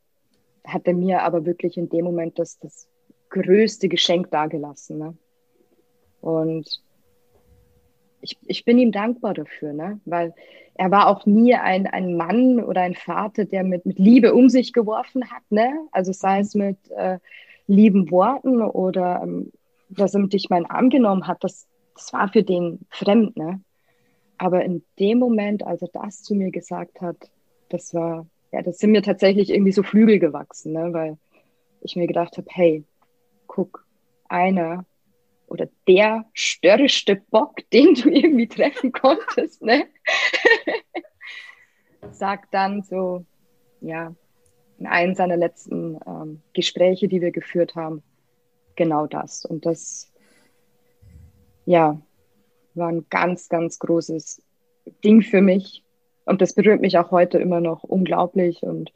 hat 0.65 0.87
er 0.87 0.95
mir 0.95 1.23
aber 1.23 1.45
wirklich 1.47 1.77
in 1.77 1.89
dem 1.89 2.05
Moment 2.05 2.39
das, 2.39 2.59
das 2.59 2.89
größte 3.31 3.89
Geschenk 3.89 4.31
dagelassen. 4.31 4.99
Ne? 4.99 5.17
Und 6.21 6.83
ich, 8.23 8.39
ich 8.47 8.65
bin 8.65 8.79
ihm 8.79 8.93
dankbar 8.93 9.35
dafür, 9.35 9.73
ne? 9.73 10.01
weil 10.05 10.33
er 10.75 10.91
war 10.91 11.09
auch 11.09 11.27
nie 11.27 11.55
ein, 11.55 11.87
ein 11.87 12.17
Mann 12.17 12.63
oder 12.63 12.81
ein 12.81 12.95
Vater, 12.95 13.45
der 13.45 13.65
mit, 13.65 13.85
mit 13.85 13.99
Liebe 13.99 14.33
um 14.33 14.49
sich 14.49 14.73
geworfen 14.73 15.31
hat. 15.31 15.43
Ne? 15.51 15.71
Also 15.91 16.13
sei 16.13 16.41
es 16.41 16.55
mit 16.55 16.79
äh, 16.97 17.19
lieben 17.67 18.11
Worten 18.11 18.63
oder 18.63 19.21
ähm, 19.23 19.53
dass 19.91 20.15
er 20.15 20.21
mit 20.21 20.33
dich 20.33 20.49
meinen 20.49 20.67
Arm 20.67 20.89
genommen 20.89 21.27
hat, 21.27 21.45
das, 21.45 21.67
das 21.95 22.13
war 22.13 22.29
für 22.29 22.43
den 22.43 22.79
fremd. 22.89 23.37
Ne? 23.37 23.61
Aber 24.39 24.65
in 24.65 24.83
dem 24.99 25.19
Moment, 25.19 25.67
als 25.67 25.83
er 25.83 25.89
das 25.93 26.23
zu 26.23 26.35
mir 26.35 26.51
gesagt 26.51 27.01
hat, 27.01 27.17
das 27.69 27.93
war, 27.93 28.27
ja, 28.53 28.63
das 28.63 28.79
sind 28.79 28.93
mir 28.93 29.03
tatsächlich 29.03 29.51
irgendwie 29.51 29.73
so 29.73 29.83
Flügel 29.83 30.19
gewachsen, 30.19 30.73
ne? 30.73 30.93
weil 30.93 31.19
ich 31.81 31.97
mir 31.97 32.07
gedacht 32.07 32.39
habe, 32.39 32.47
hey, 32.51 32.85
guck, 33.47 33.85
einer 34.29 34.87
oder 35.53 35.69
der 35.87 36.25
störrischste 36.33 37.17
Bock, 37.17 37.59
den 37.73 37.95
du 37.95 38.09
irgendwie 38.09 38.49
treffen 38.49 38.91
konntest, 38.91 39.63
ne? 39.63 39.87
sagt 42.11 42.53
dann 42.53 42.83
so, 42.83 43.25
ja, 43.81 44.15
in 44.79 44.87
einem 44.87 45.15
seiner 45.15 45.37
letzten 45.37 46.01
ähm, 46.07 46.43
Gespräche, 46.55 47.07
die 47.07 47.21
wir 47.21 47.31
geführt 47.31 47.77
haben, 47.77 48.03
genau 48.75 49.07
das. 49.07 49.45
Und 49.45 49.67
das, 49.67 50.11
ja, 51.67 52.01
war 52.75 52.89
ein 52.89 53.07
ganz, 53.11 53.49
ganz 53.49 53.79
großes 53.79 54.43
Ding 55.05 55.23
für 55.23 55.43
mich. 55.43 55.85
Und 56.25 56.41
das 56.41 56.55
berührt 56.55 56.81
mich 56.81 56.99
auch 56.99 57.11
heute 57.11 57.39
immer 57.39 57.61
noch 57.61 57.85
unglaublich. 57.85 58.63
Und 58.63 58.93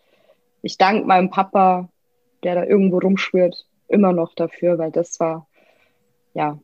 ich 0.62 0.78
danke 0.78 1.06
meinem 1.06 1.30
Papa, 1.30 1.88
der 2.42 2.54
da 2.54 2.64
irgendwo 2.64 2.98
rumschwirrt, 2.98 3.66
immer 3.88 4.12
noch 4.12 4.34
dafür, 4.34 4.78
weil 4.78 4.90
das 4.90 5.20
war 5.20 5.46
ja, 6.36 6.58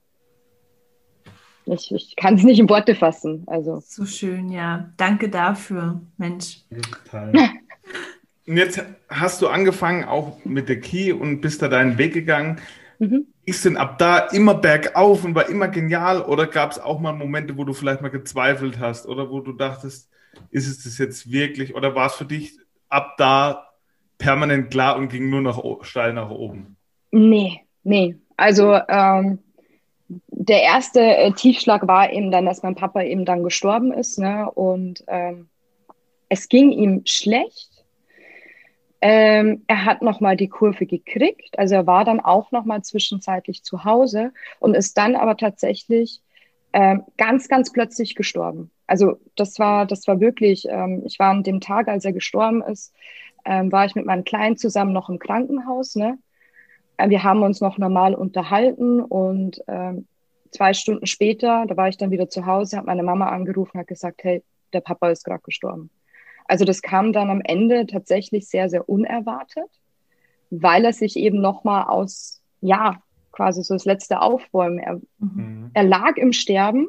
ich, 1.65 1.93
ich 1.93 2.17
kann 2.17 2.35
es 2.35 2.43
nicht 2.43 2.59
in 2.59 2.69
Worte 2.69 2.95
fassen. 2.95 3.45
Also. 3.47 3.83
So 3.85 4.05
schön, 4.05 4.51
ja. 4.51 4.93
Danke 4.97 5.29
dafür, 5.29 6.01
Mensch. 6.17 6.61
Total. 7.05 7.33
und 8.47 8.57
jetzt 8.57 8.85
hast 9.09 9.43
du 9.43 9.49
angefangen 9.49 10.05
auch 10.05 10.45
mit 10.45 10.69
der 10.69 10.81
Key 10.81 11.13
und 11.13 11.41
bist 11.41 11.63
da 11.63 11.69
deinen 11.69 11.99
Weg 11.99 12.15
gegangen. 12.15 12.61
Mhm. 12.99 13.27
Ist 13.45 13.65
denn 13.65 13.77
ab 13.77 13.99
da 13.99 14.19
immer 14.19 14.55
bergauf 14.55 15.25
und 15.25 15.35
war 15.35 15.49
immer 15.49 15.69
genial 15.69 16.23
oder 16.23 16.47
gab 16.47 16.71
es 16.71 16.79
auch 16.79 17.01
mal 17.01 17.13
Momente, 17.13 17.57
wo 17.57 17.65
du 17.65 17.73
vielleicht 17.73 18.01
mal 18.01 18.11
gezweifelt 18.11 18.79
hast 18.79 19.07
oder 19.07 19.31
wo 19.31 19.41
du 19.41 19.53
dachtest, 19.53 20.09
ist 20.51 20.69
es 20.69 20.85
das 20.85 20.99
jetzt 20.99 21.31
wirklich 21.31 21.75
oder 21.75 21.95
war 21.95 22.07
es 22.07 22.15
für 22.15 22.25
dich 22.25 22.59
ab 22.89 23.15
da 23.19 23.69
permanent 24.19 24.71
klar 24.71 24.97
und 24.97 25.09
ging 25.09 25.29
nur 25.29 25.41
noch 25.41 25.83
steil 25.85 26.13
nach 26.13 26.31
oben? 26.31 26.77
Nee, 27.11 27.67
nee. 27.83 28.17
Also 28.37 28.79
ähm, 28.89 29.41
der 30.49 30.63
erste 30.63 31.01
äh, 31.01 31.33
Tiefschlag 31.33 31.87
war 31.87 32.13
eben 32.13 32.33
dann, 32.33 32.47
dass 32.47 32.63
mein 32.63 32.75
Papa 32.75 33.03
eben 33.03 33.25
dann 33.25 33.45
gestorben 33.45 33.93
ist. 33.93 34.19
Ne? 34.19 34.51
Und 34.51 35.05
ähm, 35.07 35.49
es 36.29 36.49
ging 36.49 36.73
ihm 36.73 37.03
schlecht. 37.05 37.71
Ähm, 39.01 39.63
er 39.69 39.85
hat 39.85 40.03
nochmal 40.03 40.37
die 40.37 40.49
Kurve 40.49 40.87
gekriegt. 40.87 41.59
Also 41.59 41.77
er 41.77 41.87
war 41.87 42.05
dann 42.05 42.21
auch 42.21 42.51
nochmal 42.51 42.83
zwischenzeitlich 42.83 43.63
zu 43.63 43.85
Hause 43.85 44.33
und 44.59 44.75
ist 44.75 44.99
dann 44.99 45.15
aber 45.15 45.37
tatsächlich 45.37 46.21
ähm, 46.73 47.05
ganz, 47.17 47.49
ganz 47.49 47.71
plötzlich 47.73 48.15
gestorben. 48.17 48.71
Also 48.87 49.21
das 49.37 49.59
war, 49.61 49.87
das 49.87 50.09
war 50.09 50.21
wirklich, 50.21 50.67
ähm, 50.69 51.03
ich 51.05 51.19
war 51.19 51.31
an 51.31 51.45
dem 51.45 51.61
Tag, 51.61 51.87
als 51.87 52.05
er 52.05 52.13
gestorben 52.13 52.63
ist, 52.63 52.93
ähm, 53.45 53.71
war 53.71 53.85
ich 53.87 53.95
mit 53.95 54.07
meinem 54.07 54.25
Kleinen 54.25 54.57
zusammen 54.57 54.93
noch 54.93 55.09
im 55.09 55.19
Krankenhaus. 55.19 55.95
Ne? 55.95 56.19
Äh, 56.97 57.11
wir 57.11 57.23
haben 57.23 57.43
uns 57.43 57.61
noch 57.61 57.79
normal 57.79 58.15
unterhalten 58.15 59.01
und 59.01 59.63
ähm, 59.69 60.07
zwei 60.53 60.75
Stunden 60.75 61.07
später, 61.07 61.65
da 61.67 61.77
war 61.77 61.89
ich 61.89 61.97
dann 61.97 62.11
wieder 62.11 62.29
zu 62.29 62.47
Hause, 62.47 62.77
hat 62.77 62.87
meine 62.87 63.03
Mama 63.03 63.29
angerufen, 63.29 63.81
hat 63.81 63.89
gesagt, 63.89 64.23
hey, 64.23 64.43
der 64.73 64.81
Papa 64.81 65.11
ist 65.11 65.25
gerade 65.25 65.43
gestorben. 65.43 65.91
Also 66.47 66.65
das 66.65 66.83
kam 66.83 67.13
dann 67.13 67.31
am 67.31 67.41
Ende 67.43 67.87
tatsächlich 67.87 68.49
sehr, 68.49 68.69
sehr 68.69 68.89
unerwartet, 68.89 69.69
weil 70.51 70.85
er 70.85 70.93
sich 70.93 71.17
eben 71.17 71.41
nochmal 71.41 71.85
aus, 71.85 72.43
ja, 72.61 73.03
quasi 73.33 73.63
so 73.63 73.75
das 73.75 73.87
letzte 73.87 74.21
Aufbäumen, 74.21 74.79
er, 74.79 75.01
mhm. 75.19 75.71
er 75.73 75.85
lag 75.85 76.17
im 76.17 76.33
Sterben 76.33 76.89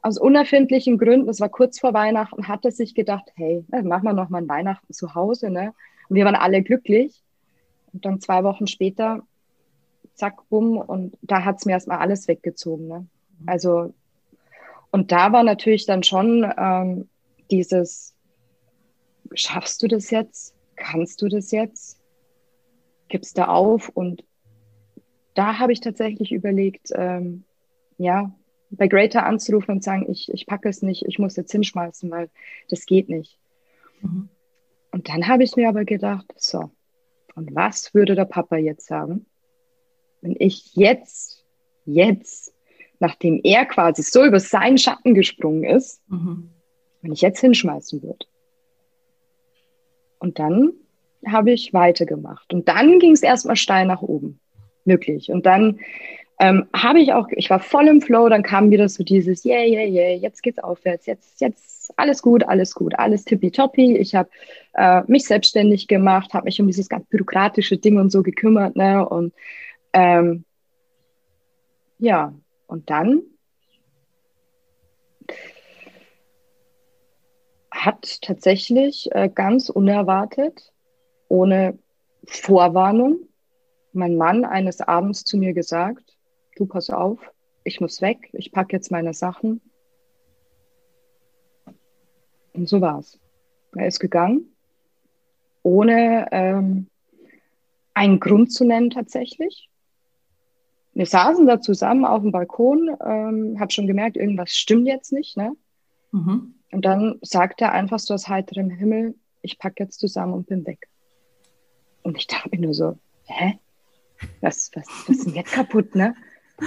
aus 0.00 0.18
unerfindlichen 0.18 0.98
Gründen, 0.98 1.28
das 1.28 1.40
war 1.40 1.48
kurz 1.48 1.78
vor 1.78 1.94
Weihnachten, 1.94 2.48
hat 2.48 2.64
er 2.64 2.72
sich 2.72 2.94
gedacht, 2.94 3.30
hey, 3.36 3.64
machen 3.70 4.04
wir 4.04 4.12
nochmal 4.12 4.42
ein 4.42 4.48
Weihnachten 4.48 4.92
zu 4.92 5.14
Hause, 5.14 5.48
ne? 5.48 5.72
Und 6.08 6.16
wir 6.16 6.24
waren 6.24 6.34
alle 6.34 6.62
glücklich. 6.62 7.22
Und 7.92 8.04
dann 8.04 8.20
zwei 8.20 8.42
Wochen 8.42 8.66
später, 8.66 9.22
zack, 10.14 10.48
bumm, 10.48 10.76
und 10.76 11.16
da 11.22 11.44
hat 11.44 11.58
es 11.58 11.64
mir 11.64 11.72
erstmal 11.72 11.98
alles 11.98 12.28
weggezogen. 12.28 12.88
Ne? 12.88 13.06
Also, 13.46 13.92
und 14.90 15.12
da 15.12 15.32
war 15.32 15.42
natürlich 15.42 15.86
dann 15.86 16.02
schon 16.02 16.50
ähm, 16.56 17.08
dieses, 17.50 18.14
schaffst 19.34 19.82
du 19.82 19.88
das 19.88 20.10
jetzt? 20.10 20.54
Kannst 20.76 21.22
du 21.22 21.28
das 21.28 21.50
jetzt? 21.50 21.98
Gibst 23.08 23.38
du 23.38 23.48
auf? 23.48 23.88
Und 23.88 24.24
da 25.34 25.58
habe 25.58 25.72
ich 25.72 25.80
tatsächlich 25.80 26.32
überlegt, 26.32 26.90
ähm, 26.94 27.44
ja, 27.98 28.32
bei 28.70 28.88
Greater 28.88 29.26
anzurufen 29.26 29.72
und 29.72 29.84
sagen, 29.84 30.10
ich, 30.10 30.32
ich 30.32 30.46
packe 30.46 30.68
es 30.68 30.82
nicht, 30.82 31.04
ich 31.06 31.18
muss 31.18 31.36
jetzt 31.36 31.52
hinschmeißen, 31.52 32.10
weil 32.10 32.30
das 32.68 32.86
geht 32.86 33.08
nicht. 33.08 33.38
Mhm. 34.00 34.28
Und 34.90 35.08
dann 35.08 35.28
habe 35.28 35.44
ich 35.44 35.56
mir 35.56 35.68
aber 35.68 35.84
gedacht, 35.84 36.32
so, 36.36 36.70
und 37.34 37.54
was 37.54 37.94
würde 37.94 38.14
der 38.14 38.24
Papa 38.24 38.56
jetzt 38.56 38.86
sagen, 38.86 39.26
wenn 40.22 40.36
ich 40.38 40.74
jetzt, 40.74 41.44
jetzt, 41.84 42.54
nachdem 42.98 43.40
er 43.44 43.66
quasi 43.66 44.02
so 44.02 44.24
über 44.24 44.40
seinen 44.40 44.78
Schatten 44.78 45.14
gesprungen 45.14 45.64
ist, 45.64 46.00
mhm. 46.08 46.50
wenn 47.02 47.12
ich 47.12 47.20
jetzt 47.20 47.40
hinschmeißen 47.40 48.02
würde? 48.02 48.24
Und 50.18 50.38
dann 50.38 50.72
habe 51.26 51.52
ich 51.52 51.74
weitergemacht. 51.74 52.52
Und 52.52 52.68
dann 52.68 52.98
ging 52.98 53.12
es 53.12 53.22
erstmal 53.22 53.56
steil 53.56 53.86
nach 53.86 54.02
oben. 54.02 54.38
Wirklich. 54.84 55.30
Und 55.30 55.46
dann 55.46 55.78
ähm, 56.40 56.66
habe 56.74 57.00
ich 57.00 57.12
auch, 57.12 57.28
ich 57.32 57.50
war 57.50 57.60
voll 57.60 57.86
im 57.86 58.00
Flow, 58.00 58.28
dann 58.28 58.42
kam 58.42 58.70
wieder 58.70 58.88
so 58.88 59.04
dieses, 59.04 59.44
yeah, 59.44 59.64
yeah, 59.64 59.84
yeah, 59.84 60.16
jetzt 60.16 60.42
geht's 60.42 60.58
aufwärts, 60.58 61.06
jetzt, 61.06 61.40
jetzt, 61.40 61.92
alles 61.96 62.22
gut, 62.22 62.42
alles 62.44 62.74
gut, 62.74 62.98
alles 62.98 63.24
tippitoppi. 63.24 63.96
Ich 63.96 64.14
habe 64.14 64.28
äh, 64.74 65.02
mich 65.06 65.24
selbstständig 65.24 65.86
gemacht, 65.86 66.34
habe 66.34 66.46
mich 66.46 66.60
um 66.60 66.66
dieses 66.66 66.88
ganz 66.88 67.06
bürokratische 67.06 67.76
Ding 67.76 67.98
und 67.98 68.10
so 68.10 68.22
gekümmert, 68.22 68.74
ne, 68.74 69.08
und 69.08 69.32
ähm, 69.92 70.44
ja, 71.98 72.34
und 72.66 72.90
dann 72.90 73.22
hat 77.70 78.22
tatsächlich 78.22 79.08
äh, 79.12 79.28
ganz 79.28 79.68
unerwartet, 79.68 80.72
ohne 81.28 81.78
Vorwarnung, 82.24 83.28
mein 83.92 84.16
Mann 84.16 84.44
eines 84.44 84.80
Abends 84.80 85.24
zu 85.24 85.36
mir 85.36 85.52
gesagt, 85.52 86.16
du 86.56 86.66
pass 86.66 86.90
auf, 86.90 87.18
ich 87.64 87.80
muss 87.80 88.00
weg, 88.00 88.30
ich 88.32 88.52
packe 88.52 88.76
jetzt 88.76 88.90
meine 88.90 89.14
Sachen. 89.14 89.60
Und 92.52 92.68
so 92.68 92.80
war's. 92.80 93.18
Er 93.74 93.86
ist 93.86 94.00
gegangen, 94.00 94.54
ohne 95.62 96.28
ähm, 96.30 96.88
einen 97.94 98.20
Grund 98.20 98.52
zu 98.52 98.64
nennen 98.64 98.90
tatsächlich. 98.90 99.68
Wir 100.94 101.06
saßen 101.06 101.46
da 101.46 101.60
zusammen 101.60 102.04
auf 102.04 102.22
dem 102.22 102.32
Balkon, 102.32 102.90
ähm, 103.04 103.56
habe 103.58 103.72
schon 103.72 103.86
gemerkt, 103.86 104.16
irgendwas 104.16 104.52
stimmt 104.52 104.86
jetzt 104.86 105.12
nicht. 105.12 105.36
Ne? 105.36 105.56
Mhm. 106.12 106.54
Und 106.70 106.84
dann 106.84 107.18
sagt 107.22 107.60
er 107.60 107.72
einfach 107.72 107.98
so 107.98 108.14
aus 108.14 108.28
heiterem 108.28 108.70
Himmel, 108.70 109.14
ich 109.42 109.58
packe 109.58 109.82
jetzt 109.82 109.98
zusammen 109.98 110.34
und 110.34 110.46
bin 110.46 110.66
weg. 110.66 110.88
Und 112.02 112.16
ich 112.16 112.26
dachte 112.26 112.50
mir 112.50 112.60
nur 112.60 112.74
so, 112.74 112.98
hä? 113.26 113.58
Was, 114.40 114.70
was, 114.74 114.86
was 114.86 115.08
ist 115.08 115.26
denn 115.26 115.34
jetzt 115.34 115.52
kaputt, 115.52 115.94
ne? 115.94 116.14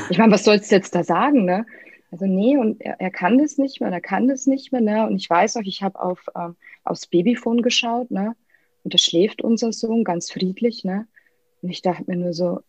Ich 0.10 0.18
meine, 0.18 0.34
was 0.34 0.44
sollst 0.44 0.72
du 0.72 0.76
jetzt 0.76 0.94
da 0.94 1.04
sagen, 1.04 1.46
ne? 1.46 1.66
Also 2.12 2.26
nee, 2.26 2.58
und 2.58 2.82
er, 2.82 3.00
er 3.00 3.12
kann 3.12 3.38
das 3.38 3.58
nicht 3.58 3.80
mehr, 3.80 3.92
er 3.92 4.02
kann 4.02 4.28
das 4.28 4.46
nicht 4.46 4.72
mehr, 4.72 4.82
ne? 4.82 5.08
Und 5.08 5.16
ich 5.16 5.30
weiß 5.30 5.58
auch, 5.58 5.62
ich 5.62 5.82
habe 5.82 6.00
auf 6.00 6.26
ähm, 6.36 6.56
aufs 6.84 7.08
Babyphone 7.08 7.62
geschaut, 7.62 8.12
ne? 8.12 8.36
Und 8.84 8.94
da 8.94 8.98
schläft 8.98 9.42
unser 9.42 9.72
Sohn 9.74 10.04
ganz 10.04 10.32
friedlich, 10.32 10.84
ne? 10.84 11.08
Und 11.62 11.70
ich 11.70 11.82
dachte 11.82 12.04
mir 12.08 12.18
nur 12.18 12.34
so, 12.34 12.62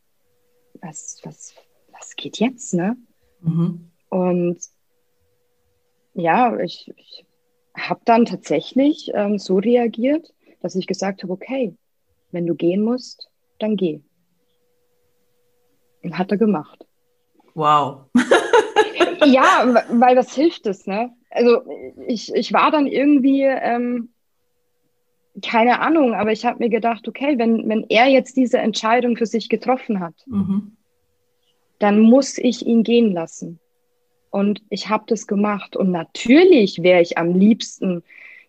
was, 0.83 1.21
was, 1.25 1.55
was 1.93 2.17
geht 2.17 2.39
jetzt, 2.39 2.75
ne? 2.75 2.97
Mhm. 3.41 3.91
Und 4.09 4.59
ja, 6.15 6.59
ich, 6.59 6.93
ich 6.97 7.25
habe 7.77 8.01
dann 8.05 8.25
tatsächlich 8.25 9.11
ähm, 9.15 9.39
so 9.39 9.59
reagiert, 9.59 10.33
dass 10.61 10.75
ich 10.75 10.87
gesagt 10.87 11.23
habe, 11.23 11.33
okay, 11.33 11.77
wenn 12.33 12.47
du 12.47 12.55
gehen 12.55 12.83
musst, 12.83 13.29
dann 13.59 13.77
geh. 13.77 14.01
Und 16.03 16.19
hat 16.19 16.31
er 16.31 16.39
gemacht. 16.39 16.87
Wow. 17.55 18.07
ja, 19.25 19.85
weil 19.91 20.17
was 20.17 20.35
hilft 20.35 20.67
es, 20.67 20.87
ne? 20.87 21.13
Also 21.31 21.63
ich, 22.07 22.35
ich 22.35 22.53
war 22.53 22.71
dann 22.71 22.87
irgendwie, 22.87 23.43
ähm, 23.43 24.11
keine 25.43 25.81
Ahnung, 25.81 26.15
aber 26.15 26.33
ich 26.33 26.45
habe 26.47 26.59
mir 26.61 26.71
gedacht, 26.71 27.07
okay, 27.09 27.39
wenn, 27.39 27.69
wenn 27.69 27.85
er 27.89 28.07
jetzt 28.07 28.37
diese 28.37 28.59
Entscheidung 28.59 29.17
für 29.17 29.27
sich 29.27 29.49
getroffen 29.49 30.01
hat, 30.01 30.15
mhm. 30.27 30.73
dann 31.79 32.01
muss 32.01 32.39
ich 32.39 32.67
ihn 32.67 32.83
gehen 32.83 33.13
lassen. 33.13 33.59
Und 34.31 34.63
ich 34.71 34.89
habe 34.89 35.05
das 35.07 35.27
gemacht. 35.27 35.77
Und 35.77 35.91
natürlich 35.91 36.83
wäre 36.83 37.01
ich 37.01 37.19
am 37.19 37.35
liebsten 37.35 38.03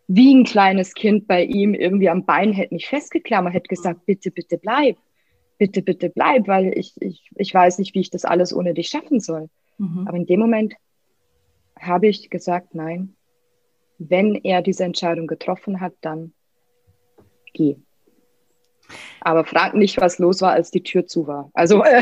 wie 0.07 0.33
ein 0.33 0.45
kleines 0.45 0.93
Kind 0.93 1.27
bei 1.27 1.43
ihm 1.43 1.73
irgendwie 1.73 2.09
am 2.09 2.25
Bein, 2.25 2.53
hätte 2.53 2.73
mich 2.73 2.87
festgeklammert, 2.87 3.53
hätte 3.53 3.67
gesagt, 3.67 4.05
bitte, 4.05 4.31
bitte 4.31 4.57
bleib, 4.57 4.97
bitte, 5.57 5.81
bitte 5.81 6.09
bleib, 6.09 6.47
weil 6.47 6.77
ich, 6.77 6.93
ich, 7.01 7.29
ich 7.35 7.53
weiß 7.53 7.79
nicht, 7.79 7.93
wie 7.93 7.99
ich 7.99 8.09
das 8.09 8.23
alles 8.23 8.55
ohne 8.55 8.73
dich 8.73 8.87
schaffen 8.87 9.19
soll. 9.19 9.49
Mhm. 9.77 10.07
Aber 10.07 10.17
in 10.17 10.25
dem 10.25 10.39
Moment 10.39 10.75
habe 11.77 12.07
ich 12.07 12.29
gesagt, 12.29 12.73
nein, 12.73 13.15
wenn 13.97 14.35
er 14.35 14.61
diese 14.61 14.85
Entscheidung 14.85 15.27
getroffen 15.27 15.81
hat, 15.81 15.93
dann 16.01 16.33
geh. 17.53 17.77
Aber 19.21 19.43
frag 19.43 19.73
nicht, 19.73 19.99
was 19.99 20.19
los 20.19 20.41
war, 20.41 20.51
als 20.51 20.71
die 20.71 20.83
Tür 20.83 21.05
zu 21.05 21.27
war. 21.27 21.49
Also. 21.53 21.83
Äh 21.83 22.01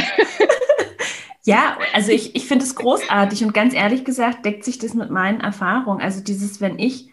ja, 1.43 1.77
also 1.93 2.11
ich, 2.11 2.35
ich 2.35 2.47
finde 2.47 2.65
es 2.65 2.75
großartig 2.75 3.43
und 3.43 3.53
ganz 3.53 3.73
ehrlich 3.73 4.05
gesagt 4.05 4.45
deckt 4.45 4.63
sich 4.63 4.77
das 4.77 4.93
mit 4.93 5.09
meinen 5.09 5.41
Erfahrungen. 5.41 6.01
Also 6.01 6.21
dieses, 6.21 6.61
wenn 6.61 6.77
ich, 6.77 7.09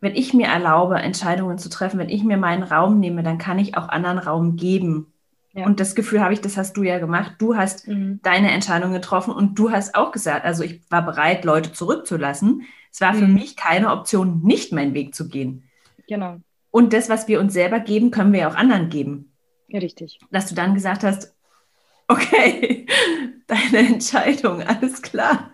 wenn 0.00 0.14
ich 0.14 0.34
mir 0.34 0.46
erlaube, 0.46 0.96
Entscheidungen 0.96 1.58
zu 1.58 1.68
treffen, 1.68 1.98
wenn 1.98 2.08
ich 2.08 2.22
mir 2.22 2.36
meinen 2.36 2.62
Raum 2.62 3.00
nehme, 3.00 3.22
dann 3.22 3.38
kann 3.38 3.58
ich 3.58 3.76
auch 3.76 3.88
anderen 3.88 4.18
Raum 4.18 4.56
geben. 4.56 5.12
Ja. 5.52 5.66
Und 5.66 5.80
das 5.80 5.94
Gefühl 5.94 6.20
habe 6.20 6.34
ich, 6.34 6.40
das 6.40 6.56
hast 6.56 6.76
du 6.76 6.82
ja 6.84 6.98
gemacht. 6.98 7.34
Du 7.38 7.56
hast 7.56 7.88
mhm. 7.88 8.20
deine 8.22 8.52
Entscheidung 8.52 8.92
getroffen 8.92 9.32
und 9.32 9.58
du 9.58 9.72
hast 9.72 9.96
auch 9.96 10.12
gesagt, 10.12 10.44
also 10.44 10.62
ich 10.62 10.80
war 10.90 11.04
bereit, 11.04 11.44
Leute 11.44 11.72
zurückzulassen. 11.72 12.62
Es 12.92 13.00
war 13.00 13.12
mhm. 13.12 13.18
für 13.18 13.26
mich 13.26 13.56
keine 13.56 13.90
Option, 13.90 14.42
nicht 14.44 14.72
meinen 14.72 14.94
Weg 14.94 15.14
zu 15.14 15.28
gehen. 15.28 15.64
Genau. 16.06 16.36
Und 16.78 16.92
das, 16.92 17.08
was 17.08 17.26
wir 17.26 17.40
uns 17.40 17.54
selber 17.54 17.80
geben, 17.80 18.12
können 18.12 18.32
wir 18.32 18.38
ja 18.38 18.48
auch 18.48 18.54
anderen 18.54 18.88
geben. 18.88 19.32
Ja, 19.66 19.80
richtig. 19.80 20.20
Dass 20.30 20.48
du 20.48 20.54
dann 20.54 20.74
gesagt 20.74 21.02
hast, 21.02 21.34
okay, 22.06 22.86
deine 23.48 23.78
Entscheidung, 23.78 24.62
alles 24.62 25.02
klar. 25.02 25.50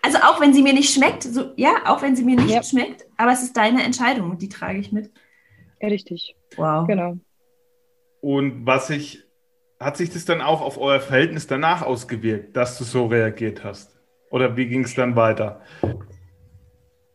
Also 0.00 0.16
auch 0.20 0.40
wenn 0.40 0.54
sie 0.54 0.62
mir 0.62 0.72
nicht 0.72 0.94
schmeckt, 0.94 1.22
so, 1.22 1.52
ja, 1.56 1.82
auch 1.84 2.00
wenn 2.00 2.16
sie 2.16 2.24
mir 2.24 2.36
nicht 2.36 2.48
ja. 2.48 2.62
schmeckt, 2.62 3.04
aber 3.18 3.32
es 3.32 3.42
ist 3.42 3.58
deine 3.58 3.82
Entscheidung 3.82 4.30
und 4.30 4.40
die 4.40 4.48
trage 4.48 4.78
ich 4.78 4.90
mit. 4.90 5.10
Ja, 5.82 5.88
richtig. 5.88 6.34
Wow. 6.56 6.86
Genau. 6.86 7.18
Und 8.22 8.64
was 8.64 8.88
ich, 8.88 9.22
hat 9.78 9.98
sich 9.98 10.08
das 10.08 10.24
dann 10.24 10.40
auch 10.40 10.62
auf 10.62 10.78
euer 10.78 11.00
Verhältnis 11.00 11.46
danach 11.46 11.82
ausgewirkt, 11.82 12.56
dass 12.56 12.78
du 12.78 12.84
so 12.84 13.04
reagiert 13.04 13.64
hast? 13.64 13.98
Oder 14.30 14.56
wie 14.56 14.66
ging 14.66 14.84
es 14.84 14.94
dann 14.94 15.14
weiter? 15.14 15.60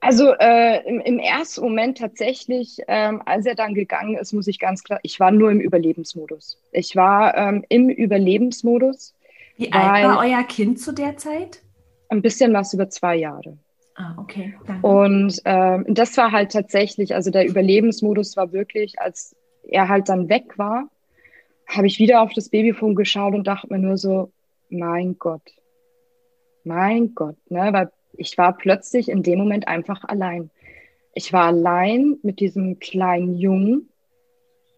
Also 0.02 0.34
äh, 0.40 0.88
im, 0.88 1.02
im, 1.02 1.20
ersten 1.20 1.62
Moment 1.62 1.98
tatsächlich, 1.98 2.78
ähm, 2.88 3.22
als 3.26 3.46
er 3.46 3.56
dann 3.56 3.74
gegangen 3.74 4.18
ist, 4.18 4.32
muss 4.32 4.48
ich 4.48 4.60
ganz 4.60 4.84
klar, 4.84 5.00
ich 5.04 5.20
war 5.20 5.32
nur 5.32 5.52
im 5.52 5.60
Überlebensmodus. 5.60 6.58
Ich 6.72 6.96
war 6.96 7.36
ähm, 7.36 7.66
im 7.68 7.90
Überlebensmodus. 7.90 9.14
Wie 9.58 9.72
alt 9.74 10.06
war 10.06 10.20
euer 10.20 10.44
Kind 10.44 10.80
zu 10.80 10.94
der 10.94 11.18
Zeit? 11.18 11.62
Ein 12.08 12.22
bisschen 12.22 12.54
was 12.54 12.74
über 12.74 12.90
zwei 12.90 13.18
Jahre. 13.18 13.58
Ah, 13.96 14.16
okay. 14.18 14.56
Danke. 14.66 14.88
Und 14.88 15.42
ähm, 15.44 15.86
das 15.90 16.16
war 16.16 16.32
halt 16.32 16.54
tatsächlich, 16.54 17.14
also 17.14 17.30
der 17.30 17.46
Überlebensmodus 17.46 18.38
war 18.38 18.54
wirklich, 18.54 19.00
als 19.02 19.36
er 19.68 19.90
halt 19.90 20.08
dann 20.08 20.30
weg 20.30 20.58
war, 20.58 20.88
habe 21.68 21.88
ich 21.88 22.00
wieder 22.00 22.22
auf 22.22 22.32
das 22.34 22.48
Babyfon 22.50 22.96
geschaut 22.96 23.34
und 23.36 23.46
dachte 23.46 23.68
mir 23.70 23.80
nur 23.80 23.98
so, 23.98 24.32
mein 24.70 25.18
Gott, 25.20 25.42
mein 26.64 27.14
Gott, 27.14 27.36
ne, 27.50 27.74
weil 27.74 27.92
ich 28.14 28.38
war 28.38 28.58
plötzlich 28.58 29.10
in 29.10 29.24
dem 29.24 29.40
Moment 29.40 29.68
einfach 29.68 30.04
allein. 30.04 30.50
Ich 31.14 31.34
war 31.34 31.46
allein 31.46 32.18
mit 32.22 32.40
diesem 32.40 32.80
kleinen 32.80 33.36
Jungen, 33.36 33.90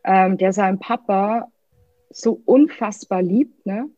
ähm, 0.04 0.38
der 0.38 0.54
seinen 0.54 0.80
Papa 0.80 1.52
so 2.10 2.42
unfassbar 2.46 3.22
liebt, 3.22 3.66
ne? 3.66 3.90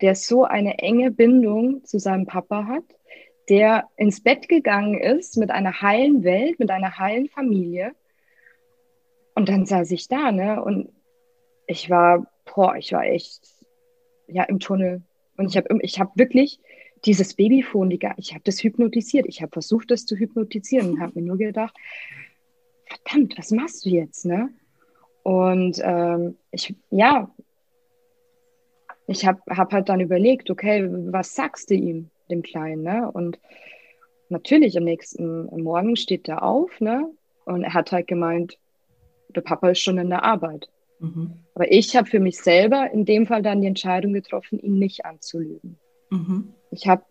der 0.00 0.14
so 0.14 0.44
eine 0.44 0.78
enge 0.78 1.10
Bindung 1.10 1.84
zu 1.84 1.98
seinem 1.98 2.26
Papa 2.26 2.66
hat, 2.66 2.84
der 3.48 3.88
ins 3.96 4.22
Bett 4.22 4.48
gegangen 4.48 4.98
ist 4.98 5.36
mit 5.36 5.50
einer 5.50 5.82
heilen 5.82 6.24
Welt, 6.24 6.58
mit 6.58 6.70
einer 6.70 6.98
heilen 6.98 7.28
Familie. 7.28 7.92
Und 9.34 9.48
dann 9.48 9.66
saß 9.66 9.90
ich 9.90 10.08
da, 10.08 10.32
ne? 10.32 10.62
Und 10.62 10.92
ich 11.66 11.90
war, 11.90 12.26
boah, 12.44 12.76
ich 12.76 12.92
war 12.92 13.04
echt 13.04 13.42
ja 14.26 14.44
im 14.44 14.60
Tunnel. 14.60 15.02
Und 15.36 15.48
ich 15.48 15.56
habe 15.56 15.78
ich 15.82 16.00
hab 16.00 16.16
wirklich 16.16 16.60
dieses 17.04 17.34
Babyfon, 17.34 17.90
die, 17.90 17.98
ich 18.16 18.32
habe 18.32 18.42
das 18.44 18.62
hypnotisiert. 18.62 19.26
Ich 19.26 19.40
habe 19.42 19.52
versucht, 19.52 19.90
das 19.90 20.06
zu 20.06 20.16
hypnotisieren 20.16 20.90
und 20.90 21.00
habe 21.00 21.12
mir 21.18 21.26
nur 21.26 21.38
gedacht, 21.38 21.74
verdammt, 22.86 23.38
was 23.38 23.50
machst 23.50 23.84
du 23.84 23.90
jetzt, 23.90 24.26
ne? 24.26 24.50
Und 25.22 25.80
ähm, 25.82 26.36
ich, 26.50 26.74
ja, 26.90 27.30
ich 29.06 29.26
habe 29.26 29.40
hab 29.48 29.72
halt 29.72 29.88
dann 29.88 30.00
überlegt, 30.00 30.50
okay, 30.50 30.88
was 30.88 31.34
sagst 31.34 31.70
du 31.70 31.74
ihm, 31.74 32.10
dem 32.30 32.42
Kleinen, 32.42 32.82
ne? 32.82 33.10
Und 33.10 33.38
natürlich 34.28 34.76
am 34.76 34.84
nächsten 34.84 35.44
Morgen 35.62 35.96
steht 35.96 36.28
er 36.28 36.42
auf, 36.42 36.80
ne? 36.80 37.10
Und 37.44 37.64
er 37.64 37.74
hat 37.74 37.92
halt 37.92 38.06
gemeint, 38.06 38.58
der 39.28 39.40
Papa 39.40 39.70
ist 39.70 39.80
schon 39.80 39.98
in 39.98 40.10
der 40.10 40.24
Arbeit. 40.24 40.68
Mhm. 41.00 41.32
Aber 41.54 41.70
ich 41.70 41.96
habe 41.96 42.08
für 42.08 42.20
mich 42.20 42.38
selber 42.38 42.90
in 42.92 43.04
dem 43.04 43.26
Fall 43.26 43.42
dann 43.42 43.60
die 43.60 43.66
Entscheidung 43.66 44.12
getroffen, 44.12 44.58
ihn 44.58 44.78
nicht 44.78 45.04
anzulügen. 45.04 45.78
Mhm. 46.10 46.54
Ich 46.70 46.86
hab, 46.86 47.06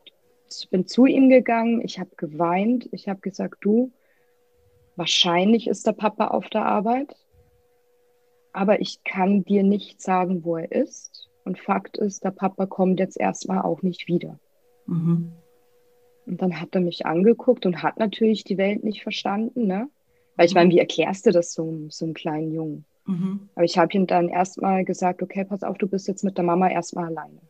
bin 0.72 0.88
zu 0.88 1.06
ihm 1.06 1.30
gegangen, 1.30 1.82
ich 1.82 2.00
habe 2.00 2.12
geweint, 2.16 2.90
ich 2.92 3.08
habe 3.08 3.20
gesagt, 3.20 3.58
du, 3.62 3.92
wahrscheinlich 4.96 5.68
ist 5.68 5.86
der 5.88 5.94
Papa 5.94 6.28
auf 6.28 6.50
der 6.50 6.66
Arbeit, 6.66 7.16
aber 8.54 8.82
ich 8.82 9.04
kann 9.04 9.44
dir 9.44 9.64
nicht 9.64 10.02
sagen, 10.02 10.44
wo 10.44 10.58
er 10.58 10.72
ist. 10.72 11.30
Und 11.46 11.58
Fakt 11.58 11.98
ist, 11.98 12.24
der 12.24 12.32
Papa 12.32 12.66
kommt 12.66 13.00
jetzt 13.00 13.20
erstmal 13.20 13.62
auch 13.62 13.82
nicht 13.82 14.08
wieder. 14.08 14.40
Mhm. 14.86 15.32
Und 16.26 16.42
dann 16.42 16.60
hat 16.60 16.76
er 16.76 16.82
mich 16.82 17.06
angeguckt 17.06 17.66
und 17.66 17.82
hat 17.82 17.98
natürlich 17.98 18.44
die 18.44 18.58
Welt 18.58 18.84
nicht 18.84 19.02
verstanden, 19.02 19.66
ne? 19.66 19.90
Weil 20.36 20.46
ich 20.46 20.54
meine, 20.54 20.68
mhm. 20.68 20.74
wie 20.74 20.80
erklärst 20.80 21.26
du 21.26 21.32
das 21.32 21.54
so, 21.54 21.88
so 21.90 22.06
einem 22.06 22.14
kleinen 22.14 22.52
Jungen? 22.52 22.86
Mhm. 23.06 23.50
Aber 23.56 23.66
ich 23.66 23.78
habe 23.78 23.92
ihm 23.94 24.06
dann 24.06 24.30
erstmal 24.30 24.86
gesagt, 24.86 25.24
okay, 25.24 25.44
pass 25.44 25.64
auf, 25.64 25.78
du 25.78 25.88
bist 25.88 26.08
jetzt 26.08 26.24
mit 26.24 26.38
der 26.38 26.46
Mama 26.46 26.70
erstmal 26.70 27.08
alleine. 27.08 27.42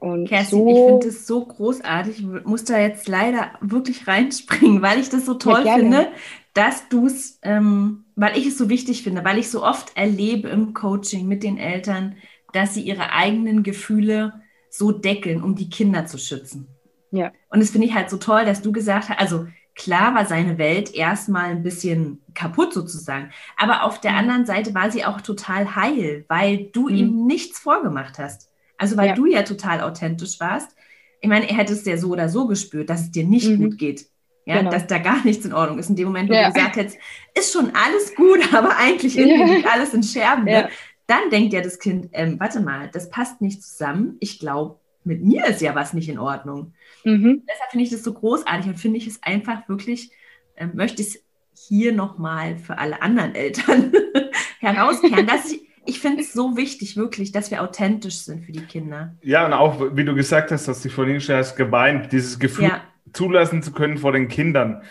Und 0.00 0.28
Kerstin, 0.28 0.58
so, 0.58 0.68
ich 0.68 0.90
finde 0.90 1.08
es 1.08 1.26
so 1.26 1.44
großartig. 1.44 2.18
Ich 2.18 2.44
muss 2.44 2.64
da 2.64 2.78
jetzt 2.78 3.06
leider 3.06 3.52
wirklich 3.60 4.06
reinspringen, 4.06 4.82
weil 4.82 4.98
ich 4.98 5.10
das 5.10 5.26
so 5.26 5.34
toll 5.34 5.62
ja, 5.64 5.76
finde, 5.76 6.08
dass 6.54 6.88
du 6.88 7.06
es, 7.06 7.38
ähm, 7.42 8.06
weil 8.16 8.36
ich 8.36 8.46
es 8.46 8.58
so 8.58 8.68
wichtig 8.68 9.02
finde, 9.02 9.24
weil 9.24 9.38
ich 9.38 9.50
so 9.50 9.62
oft 9.62 9.96
erlebe 9.96 10.48
im 10.48 10.74
Coaching 10.74 11.28
mit 11.28 11.42
den 11.42 11.58
Eltern, 11.58 12.16
dass 12.52 12.74
sie 12.74 12.82
ihre 12.82 13.12
eigenen 13.12 13.62
Gefühle 13.62 14.40
so 14.70 14.90
deckeln, 14.90 15.42
um 15.42 15.54
die 15.54 15.68
Kinder 15.68 16.06
zu 16.06 16.18
schützen. 16.18 16.68
Ja. 17.10 17.32
Und 17.50 17.60
das 17.60 17.70
finde 17.70 17.86
ich 17.86 17.94
halt 17.94 18.08
so 18.08 18.16
toll, 18.16 18.44
dass 18.44 18.62
du 18.62 18.72
gesagt 18.72 19.08
hast, 19.08 19.18
also 19.18 19.46
klar 19.74 20.14
war 20.14 20.26
seine 20.26 20.58
Welt 20.58 20.94
erstmal 20.94 21.50
ein 21.50 21.62
bisschen 21.62 22.22
kaputt 22.34 22.72
sozusagen, 22.72 23.30
aber 23.56 23.84
auf 23.84 24.00
der 24.00 24.12
mhm. 24.12 24.18
anderen 24.18 24.46
Seite 24.46 24.74
war 24.74 24.90
sie 24.90 25.04
auch 25.04 25.20
total 25.20 25.74
heil, 25.74 26.24
weil 26.28 26.70
du 26.72 26.88
mhm. 26.88 26.96
ihm 26.96 27.26
nichts 27.26 27.58
vorgemacht 27.58 28.18
hast. 28.18 28.49
Also 28.80 28.96
weil 28.96 29.08
ja. 29.08 29.14
du 29.14 29.26
ja 29.26 29.42
total 29.42 29.82
authentisch 29.82 30.40
warst. 30.40 30.74
Ich 31.20 31.28
meine, 31.28 31.48
er 31.50 31.56
hätte 31.58 31.74
es 31.74 31.84
ja 31.84 31.98
so 31.98 32.08
oder 32.08 32.30
so 32.30 32.46
gespürt, 32.46 32.88
dass 32.88 33.02
es 33.02 33.10
dir 33.10 33.24
nicht 33.24 33.46
mhm. 33.46 33.58
gut 33.58 33.78
geht. 33.78 34.06
Ja, 34.46 34.56
genau. 34.56 34.70
dass 34.70 34.86
da 34.86 34.96
gar 34.96 35.22
nichts 35.22 35.44
in 35.44 35.52
Ordnung 35.52 35.78
ist. 35.78 35.90
In 35.90 35.96
dem 35.96 36.06
Moment, 36.06 36.30
wo 36.30 36.32
ja. 36.32 36.48
du 36.48 36.54
gesagt 36.54 36.76
hättest, 36.76 36.98
ist 37.38 37.52
schon 37.52 37.72
alles 37.74 38.14
gut, 38.14 38.40
aber 38.54 38.78
eigentlich 38.78 39.18
irgendwie 39.18 39.56
liegt 39.56 39.68
alles 39.70 39.92
in 39.92 40.02
Scherben. 40.02 40.44
Ne? 40.44 40.70
Dann 41.06 41.28
denkt 41.30 41.52
ja 41.52 41.60
das 41.60 41.78
Kind, 41.78 42.08
ähm, 42.12 42.40
warte 42.40 42.60
mal, 42.60 42.88
das 42.90 43.10
passt 43.10 43.42
nicht 43.42 43.62
zusammen. 43.62 44.16
Ich 44.18 44.38
glaube, 44.38 44.80
mit 45.04 45.22
mir 45.22 45.44
ist 45.44 45.60
ja 45.60 45.74
was 45.74 45.92
nicht 45.92 46.08
in 46.08 46.18
Ordnung. 46.18 46.72
Mhm. 47.04 47.42
Deshalb 47.46 47.70
finde 47.70 47.84
ich 47.84 47.90
das 47.90 48.02
so 48.02 48.14
großartig 48.14 48.66
und 48.66 48.76
finde 48.78 48.96
ich 48.96 49.06
es 49.06 49.22
einfach 49.22 49.68
wirklich, 49.68 50.10
äh, 50.56 50.66
möchte 50.66 51.02
ich 51.02 51.08
es 51.08 51.24
hier 51.68 51.92
nochmal 51.92 52.56
für 52.56 52.78
alle 52.78 53.02
anderen 53.02 53.34
Eltern 53.34 53.92
herauskehren, 54.60 55.26
dass 55.26 55.52
ich 55.52 55.69
ich 55.84 56.00
finde 56.00 56.22
es 56.22 56.32
so 56.32 56.56
wichtig, 56.56 56.96
wirklich, 56.96 57.32
dass 57.32 57.50
wir 57.50 57.62
authentisch 57.62 58.18
sind 58.18 58.44
für 58.44 58.52
die 58.52 58.64
Kinder. 58.64 59.16
Ja, 59.22 59.46
und 59.46 59.52
auch, 59.52 59.96
wie 59.96 60.04
du 60.04 60.14
gesagt 60.14 60.50
hast, 60.50 60.68
dass 60.68 60.82
du 60.82 60.90
vorhin 60.90 61.20
schon 61.20 61.36
hast 61.36 61.56
geweint, 61.56 62.12
dieses 62.12 62.38
Gefühl 62.38 62.64
ja. 62.64 62.82
zulassen 63.12 63.62
zu 63.62 63.72
können 63.72 63.98
vor 63.98 64.12
den 64.12 64.28
Kindern. 64.28 64.82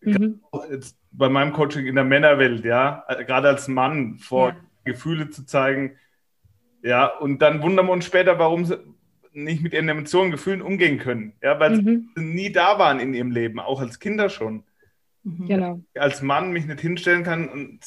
Mhm. 0.00 0.40
Bei 1.10 1.28
meinem 1.28 1.52
Coaching 1.52 1.86
in 1.86 1.96
der 1.96 2.04
Männerwelt, 2.04 2.64
ja, 2.64 3.04
gerade 3.26 3.48
als 3.48 3.66
Mann 3.66 4.18
vor 4.18 4.50
ja. 4.50 4.56
Gefühle 4.84 5.30
zu 5.30 5.44
zeigen. 5.44 5.96
Ja, 6.82 7.06
und 7.06 7.42
dann 7.42 7.62
wundern 7.62 7.86
wir 7.86 7.92
uns 7.92 8.06
später, 8.06 8.38
warum 8.38 8.70
nicht 9.32 9.62
mit 9.62 9.72
ihren 9.72 9.88
Emotionen, 9.88 10.30
Gefühlen 10.30 10.62
umgehen 10.62 10.98
können. 10.98 11.32
Ja, 11.42 11.58
weil 11.58 11.80
mhm. 11.80 12.10
sie 12.14 12.22
nie 12.22 12.52
da 12.52 12.78
waren 12.78 13.00
in 13.00 13.14
ihrem 13.14 13.30
Leben, 13.30 13.58
auch 13.58 13.80
als 13.80 13.98
Kinder 13.98 14.28
schon. 14.28 14.62
Mhm. 15.24 15.46
Genau. 15.46 15.80
Als 15.94 16.22
Mann 16.22 16.52
mich 16.52 16.66
nicht 16.66 16.80
hinstellen 16.80 17.24
kann 17.24 17.48
und 17.48 17.80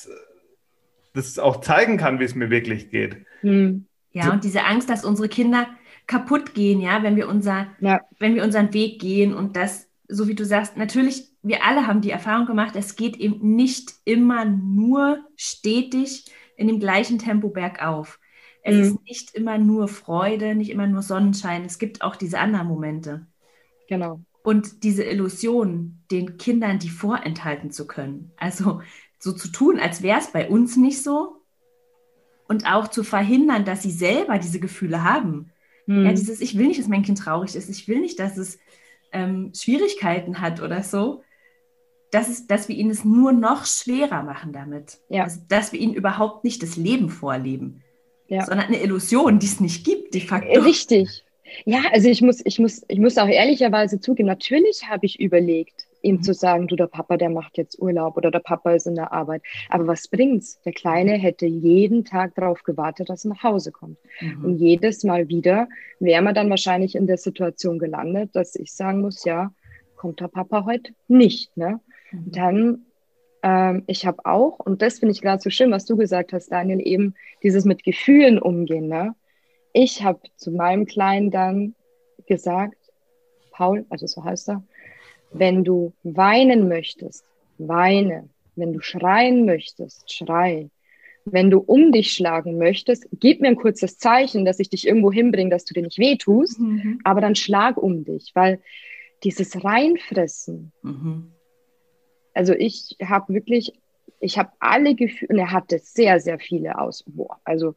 das 1.14 1.40
auch 1.40 1.62
zeigen 1.62 1.98
kann, 1.98 2.20
wie 2.20 2.24
es 2.24 2.36
mir 2.36 2.50
wirklich 2.50 2.90
geht. 2.90 3.26
Mhm. 3.42 3.86
Ja, 4.12 4.26
so. 4.26 4.32
und 4.32 4.44
diese 4.44 4.66
Angst, 4.66 4.90
dass 4.90 5.06
unsere 5.06 5.30
Kinder 5.30 5.68
kaputt 6.08 6.54
gehen, 6.54 6.82
ja, 6.82 7.04
wenn 7.04 7.16
wir 7.16 7.28
unser, 7.28 7.68
ja. 7.80 8.02
wenn 8.20 8.36
wir 8.36 8.44
unseren 8.44 8.74
Weg 8.74 9.00
gehen 9.00 9.34
und 9.34 9.56
das, 9.56 9.88
so 10.08 10.28
wie 10.28 10.36
du 10.36 10.46
sagst, 10.46 10.78
natürlich, 10.78 11.30
wir 11.42 11.64
alle 11.66 11.88
haben 11.88 12.02
die 12.02 12.12
Erfahrung 12.12 12.46
gemacht, 12.46 12.76
es 12.76 12.96
geht 12.96 13.18
eben 13.18 13.56
nicht 13.56 13.94
immer 14.04 14.46
nur 14.46 15.20
stetig 15.36 16.26
in 16.58 16.68
dem 16.68 16.80
gleichen 16.80 17.18
Tempo 17.18 17.50
bergauf. 17.50 18.20
Es 18.64 18.76
mhm. 18.76 18.82
ist 18.82 19.04
nicht 19.04 19.36
immer 19.36 19.58
nur 19.58 19.88
Freude, 19.88 20.54
nicht 20.54 20.70
immer 20.70 20.88
nur 20.88 21.02
Sonnenschein. 21.02 21.66
Es 21.66 21.80
gibt 21.80 22.02
auch 22.02 22.16
diese 22.16 22.40
anderen 22.40 22.68
Momente. 22.68 23.26
Genau. 23.88 24.22
Und 24.44 24.84
diese 24.84 25.04
Illusion, 25.04 26.04
den 26.12 26.38
Kindern 26.38 26.80
die 26.80 26.90
vorenthalten 26.90 27.72
zu 27.72 27.88
können. 27.88 28.32
Also 28.38 28.82
so 29.22 29.32
zu 29.32 29.48
tun, 29.48 29.80
als 29.80 30.02
wäre 30.02 30.20
es 30.20 30.28
bei 30.28 30.50
uns 30.50 30.76
nicht 30.76 31.02
so. 31.02 31.38
Und 32.50 32.66
auch 32.66 32.90
zu 32.90 33.06
verhindern, 33.06 33.64
dass 33.64 33.82
sie 33.82 33.92
selber 33.92 34.38
diese 34.38 34.60
Gefühle 34.60 35.06
haben. 35.06 35.52
Mhm. 35.86 36.06
Ja, 36.06 36.12
dieses, 36.12 36.42
ich 36.42 36.58
will 36.58 36.68
nicht, 36.68 36.82
dass 36.82 36.90
mein 36.90 37.04
Kind 37.04 37.20
traurig 37.20 37.56
ist. 37.56 37.70
Ich 37.70 37.88
will 37.88 38.02
nicht, 38.02 38.20
dass 38.20 38.36
es 38.36 38.60
ähm, 39.14 39.54
Schwierigkeiten 39.56 40.42
hat 40.42 40.62
oder 40.62 40.84
so. 40.84 41.24
Das 42.12 42.28
ist, 42.28 42.52
dass 42.52 42.68
wir 42.68 42.76
ihnen 42.76 42.90
es 42.90 43.06
nur 43.06 43.32
noch 43.32 43.66
schwerer 43.66 44.24
machen 44.24 44.52
damit. 44.52 45.00
Ja. 45.08 45.24
Also, 45.24 45.40
dass 45.48 45.72
wir 45.72 45.80
ihnen 45.80 45.94
überhaupt 45.94 46.44
nicht 46.44 46.62
das 46.62 46.76
Leben 46.76 47.10
vorleben 47.10 47.84
ja. 48.32 48.46
sondern 48.46 48.68
eine 48.68 48.82
Illusion, 48.82 49.40
die 49.40 49.46
es 49.46 49.60
nicht 49.60 49.86
gibt, 49.86 50.14
de 50.14 50.22
facto. 50.22 50.62
Richtig. 50.62 51.26
Ja, 51.66 51.82
also 51.92 52.08
ich 52.08 52.22
muss, 52.22 52.40
ich 52.46 52.60
muss, 52.60 52.82
ich 52.88 52.98
muss 52.98 53.18
auch 53.18 53.28
ehrlicherweise 53.28 54.00
zugeben, 54.00 54.28
natürlich 54.28 54.88
habe 54.90 55.06
ich 55.06 55.20
überlegt, 55.20 55.81
ihm 56.02 56.18
mhm. 56.18 56.24
zu 56.24 56.34
sagen, 56.34 56.68
du, 56.68 56.76
der 56.76 56.88
Papa, 56.88 57.18
der 57.18 57.30
macht 57.30 57.58
jetzt 57.58 57.80
Urlaub 57.80 58.18
oder 58.18 58.32
der 58.32 58.40
Papa 58.40 58.74
ist 58.74 58.88
in 58.88 58.96
der 58.96 59.12
Arbeit. 59.12 59.44
Aber 59.70 59.88
was 59.88 60.08
bringt's? 60.08 60.60
Der 60.62 60.74
Kleine 60.74 61.14
hätte 61.14 61.46
jeden 61.46 62.06
Tag 62.06 62.36
darauf 62.36 62.64
gewartet, 62.64 63.10
dass 63.10 63.26
er 63.26 63.30
nach 63.30 63.44
Hause 63.44 63.72
kommt. 63.72 63.98
Mhm. 64.20 64.46
Und 64.46 64.58
jedes 64.58 65.04
Mal 65.04 65.28
wieder 65.30 65.68
wäre 66.00 66.22
man 66.22 66.36
dann 66.36 66.50
wahrscheinlich 66.50 66.96
in 66.96 67.08
der 67.08 67.18
Situation 67.18 67.80
gelandet, 67.80 68.32
dass 68.34 68.56
ich 68.56 68.74
sagen 68.74 69.02
muss, 69.02 69.24
ja, 69.26 69.54
kommt 69.96 70.20
der 70.20 70.28
Papa 70.28 70.66
heute 70.66 70.94
nicht. 71.08 71.56
Ne? 71.56 71.80
Mhm. 72.12 72.32
Dann 72.32 72.86
ähm, 73.44 73.84
ich 73.88 74.06
habe 74.06 74.26
auch, 74.26 74.60
und 74.60 74.82
das 74.82 75.00
finde 75.00 75.14
ich 75.14 75.22
gerade 75.22 75.42
so 75.42 75.50
schön, 75.50 75.72
was 75.72 75.86
du 75.86 75.98
gesagt 75.98 76.34
hast, 76.34 76.52
Daniel, 76.52 76.80
eben 76.86 77.16
dieses 77.44 77.66
mit 77.66 77.84
Gefühlen 77.84 78.40
umgehen. 78.40 78.88
Ne? 78.88 79.16
Ich 79.74 80.04
habe 80.04 80.20
zu 80.36 80.52
meinem 80.52 80.86
Kleinen 80.86 81.32
dann 81.32 81.76
gesagt, 82.28 82.78
Paul, 83.52 83.86
also 83.90 84.08
so 84.08 84.24
heißt 84.24 84.50
er, 84.50 84.64
wenn 85.34 85.64
du 85.64 85.94
weinen 86.04 86.68
möchtest, 86.68 87.26
weine. 87.58 88.30
Wenn 88.56 88.74
du 88.74 88.82
schreien 88.82 89.46
möchtest, 89.46 90.12
schrei. 90.12 90.70
Wenn 91.24 91.50
du 91.50 91.60
um 91.60 91.92
dich 91.92 92.14
schlagen 92.14 92.58
möchtest, 92.58 93.08
gib 93.20 93.42
mir 93.42 93.50
ein 93.50 93.56
kurzes 93.56 93.98
Zeichen, 93.98 94.44
dass 94.44 94.60
ich 94.60 94.70
dich 94.70 94.88
irgendwo 94.88 95.12
hinbringe, 95.12 95.52
dass 95.52 95.66
du 95.66 95.74
dir 95.74 95.84
nicht 95.84 96.00
wehtust, 96.00 96.60
mhm. 96.60 97.00
aber 97.04 97.22
dann 97.22 97.36
schlag 97.36 97.78
um 97.78 98.04
dich, 98.04 98.32
weil 98.34 98.60
dieses 99.24 99.64
Reinfressen, 99.64 100.72
mhm 100.82 101.32
also 102.34 102.54
ich 102.54 102.96
habe 103.04 103.34
wirklich, 103.34 103.74
ich 104.20 104.38
habe 104.38 104.52
alle 104.60 104.96
Gefühle, 104.96 105.34
und 105.34 105.40
er 105.40 105.52
hatte 105.52 105.80
sehr, 105.80 106.20
sehr 106.20 106.40
viele 106.40 106.78
aus, 106.80 107.04
boah, 107.08 107.40
also 107.44 107.76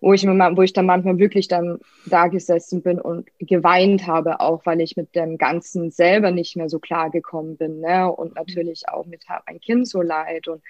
wo 0.00 0.14
ich, 0.14 0.26
wo 0.26 0.62
ich 0.62 0.72
dann 0.72 0.86
manchmal 0.86 1.18
wirklich 1.18 1.48
dann 1.48 1.78
da 2.06 2.28
gesessen 2.28 2.82
bin 2.82 3.00
und 3.00 3.28
geweint 3.38 4.06
habe, 4.06 4.40
auch 4.40 4.64
weil 4.64 4.80
ich 4.80 4.96
mit 4.96 5.14
dem 5.14 5.36
Ganzen 5.36 5.90
selber 5.90 6.30
nicht 6.30 6.56
mehr 6.56 6.68
so 6.68 6.78
klar 6.78 7.10
gekommen 7.10 7.56
bin. 7.56 7.80
Ne? 7.80 8.10
Und 8.10 8.34
natürlich 8.34 8.88
auch 8.88 9.06
mit 9.06 9.24
ein 9.46 9.60
Kind 9.60 9.86
so 9.86 10.00
leid. 10.00 10.48
Und 10.48 10.62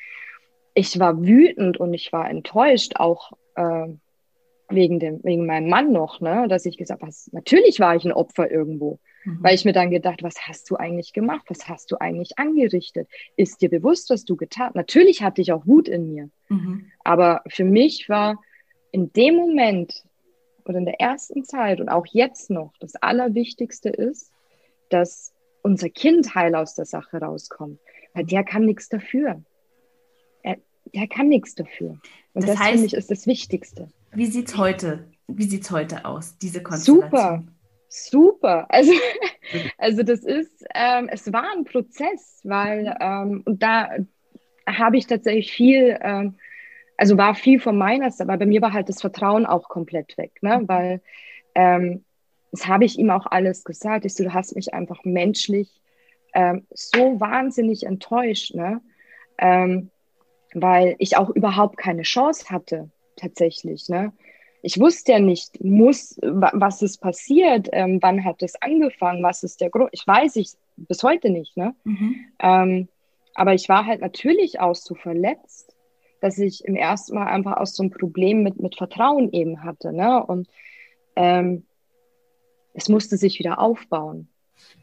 ich 0.74 0.98
war 0.98 1.22
wütend 1.22 1.78
und 1.78 1.94
ich 1.94 2.12
war 2.12 2.28
enttäuscht, 2.28 2.94
auch 2.96 3.32
äh, 3.54 3.86
wegen, 4.68 4.98
dem, 4.98 5.20
wegen 5.22 5.46
meinem 5.46 5.68
Mann 5.68 5.92
noch, 5.92 6.20
ne? 6.20 6.46
dass 6.48 6.66
ich 6.66 6.76
gesagt 6.76 7.02
habe, 7.02 7.12
natürlich 7.32 7.78
war 7.78 7.94
ich 7.94 8.04
ein 8.04 8.12
Opfer 8.12 8.50
irgendwo. 8.50 8.98
Mhm. 9.24 9.38
Weil 9.42 9.54
ich 9.54 9.64
mir 9.64 9.72
dann 9.72 9.90
gedacht, 9.90 10.22
was 10.22 10.48
hast 10.48 10.68
du 10.70 10.76
eigentlich 10.76 11.12
gemacht? 11.12 11.44
Was 11.48 11.68
hast 11.68 11.92
du 11.92 12.00
eigentlich 12.00 12.38
angerichtet? 12.38 13.08
Ist 13.36 13.62
dir 13.62 13.68
bewusst, 13.68 14.10
was 14.10 14.24
du 14.24 14.36
getan? 14.36 14.72
Natürlich 14.74 15.22
hatte 15.22 15.40
ich 15.40 15.52
auch 15.52 15.66
Wut 15.66 15.88
in 15.88 16.12
mir. 16.12 16.30
Mhm. 16.48 16.86
Aber 17.04 17.42
für 17.48 17.64
mich 17.64 18.08
war 18.08 18.40
in 18.92 19.12
dem 19.12 19.36
Moment 19.36 20.04
oder 20.64 20.78
in 20.78 20.84
der 20.84 21.00
ersten 21.00 21.44
Zeit 21.44 21.80
und 21.80 21.88
auch 21.88 22.06
jetzt 22.06 22.50
noch 22.50 22.72
das 22.80 22.96
Allerwichtigste 22.96 23.88
ist, 23.88 24.32
dass 24.88 25.32
unser 25.62 25.88
Kind 25.88 26.34
heil 26.34 26.54
aus 26.54 26.74
der 26.74 26.84
Sache 26.84 27.18
rauskommt. 27.18 27.78
Weil 28.14 28.24
der 28.24 28.44
kann 28.44 28.64
nichts 28.64 28.88
dafür. 28.88 29.42
Er, 30.42 30.56
der 30.94 31.06
kann 31.06 31.28
nichts 31.28 31.54
dafür. 31.54 31.98
Und 32.32 32.42
das, 32.42 32.52
das 32.52 32.58
heißt, 32.58 32.72
finde 32.72 32.86
ich 32.86 32.94
ist 32.94 33.10
das 33.10 33.26
Wichtigste. 33.26 33.88
Wie 34.12 34.26
sieht's 34.26 34.56
heute? 34.56 35.08
Wie 35.28 35.44
sieht's 35.44 35.70
heute 35.70 36.04
aus, 36.04 36.36
diese 36.38 36.62
Konstellation? 36.62 37.10
Super. 37.10 37.44
Super. 37.88 38.66
Also, 38.68 38.92
also 39.78 40.02
das 40.02 40.20
ist, 40.20 40.64
ähm, 40.74 41.08
es 41.10 41.32
war 41.32 41.52
ein 41.52 41.64
Prozess, 41.64 42.40
weil, 42.44 42.96
ähm, 43.00 43.42
und 43.44 43.62
da 43.62 43.90
habe 44.66 44.96
ich 44.96 45.06
tatsächlich 45.06 45.52
viel, 45.52 45.98
ähm, 46.00 46.36
also 47.00 47.16
war 47.16 47.34
viel 47.34 47.60
von 47.60 47.78
meiner 47.78 48.10
Seite, 48.10 48.30
aber 48.30 48.38
bei 48.38 48.46
mir 48.46 48.62
war 48.62 48.72
halt 48.72 48.88
das 48.88 49.00
Vertrauen 49.00 49.46
auch 49.46 49.68
komplett 49.68 50.18
weg, 50.18 50.32
ne? 50.42 50.58
Mhm. 50.58 50.68
weil 50.68 51.02
ähm, 51.54 52.04
das 52.52 52.66
habe 52.66 52.84
ich 52.84 52.98
ihm 52.98 53.10
auch 53.10 53.26
alles 53.26 53.64
gesagt. 53.64 54.04
Ich 54.04 54.14
so, 54.14 54.24
du 54.24 54.34
hast 54.34 54.54
mich 54.54 54.74
einfach 54.74 55.04
menschlich 55.04 55.80
ähm, 56.34 56.66
so 56.70 57.20
wahnsinnig 57.20 57.84
enttäuscht, 57.84 58.54
ne? 58.54 58.80
Ähm, 59.38 59.90
weil 60.52 60.96
ich 60.98 61.16
auch 61.16 61.30
überhaupt 61.30 61.76
keine 61.76 62.02
Chance 62.02 62.50
hatte, 62.50 62.90
tatsächlich. 63.16 63.88
Ne? 63.88 64.12
ich 64.62 64.78
wusste 64.78 65.12
ja 65.12 65.20
nicht, 65.20 65.62
muss, 65.62 66.18
was 66.22 66.82
ist 66.82 66.98
passiert, 66.98 67.68
ähm, 67.72 67.98
wann 68.02 68.24
hat 68.24 68.42
es 68.42 68.60
angefangen, 68.60 69.22
was 69.22 69.42
ist 69.42 69.60
der 69.60 69.70
Grund. 69.70 69.90
Ich 69.92 70.06
weiß 70.06 70.36
ich 70.36 70.50
bis 70.76 71.02
heute 71.02 71.30
nicht. 71.30 71.56
Ne? 71.56 71.74
Mhm. 71.84 72.16
Ähm, 72.40 72.88
aber 73.34 73.54
ich 73.54 73.68
war 73.68 73.86
halt 73.86 74.00
natürlich 74.00 74.60
auch 74.60 74.74
so 74.74 74.94
verletzt, 74.94 75.69
dass 76.20 76.38
ich 76.38 76.64
im 76.64 76.76
ersten 76.76 77.14
Mal 77.14 77.26
einfach 77.26 77.56
aus 77.56 77.74
so 77.74 77.82
einem 77.82 77.90
Problem 77.90 78.42
mit, 78.42 78.60
mit 78.60 78.76
Vertrauen 78.76 79.32
eben 79.32 79.64
hatte. 79.64 79.92
Ne? 79.92 80.24
Und 80.24 80.48
ähm, 81.16 81.64
es 82.74 82.88
musste 82.88 83.16
sich 83.16 83.38
wieder 83.38 83.58
aufbauen. 83.58 84.28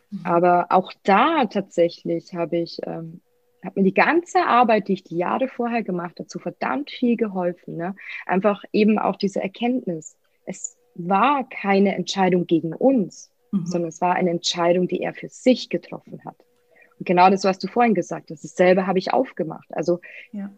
Mhm. 0.10 0.22
Aber 0.24 0.68
auch 0.70 0.92
da 1.04 1.46
tatsächlich 1.46 2.34
habe 2.34 2.58
ich 2.58 2.80
ähm, 2.84 3.22
hat 3.64 3.76
mir 3.76 3.84
die 3.84 3.94
ganze 3.94 4.46
Arbeit, 4.46 4.88
die 4.88 4.94
ich 4.94 5.04
die 5.04 5.18
Jahre 5.18 5.48
vorher 5.48 5.84
gemacht 5.84 6.20
habe, 6.20 6.30
so 6.30 6.40
verdammt 6.40 6.90
viel 6.90 7.18
geholfen. 7.18 7.76
Ne? 7.76 7.96
Einfach 8.26 8.64
eben 8.72 9.00
auch 9.00 9.16
diese 9.16 9.42
Erkenntnis. 9.42 10.18
Es 10.46 10.78
war 10.96 11.48
keine 11.50 11.96
Entscheidung 11.96 12.48
gegen 12.48 12.74
uns, 12.74 13.32
mhm. 13.52 13.66
sondern 13.66 13.90
es 13.90 14.02
war 14.02 14.16
eine 14.16 14.32
Entscheidung, 14.32 14.88
die 14.88 15.02
er 15.02 15.14
für 15.14 15.30
sich 15.30 15.70
getroffen 15.70 16.22
hat. 16.26 16.36
Und 17.00 17.06
genau 17.06 17.30
das, 17.30 17.44
was 17.44 17.60
du 17.60 17.68
vorhin 17.68 17.94
gesagt 17.94 18.32
hast, 18.32 18.44
dasselbe 18.44 18.88
habe 18.88 19.00
ich 19.00 19.14
aufgemacht. 19.14 19.68
Also, 19.72 20.00
ja. 20.32 20.50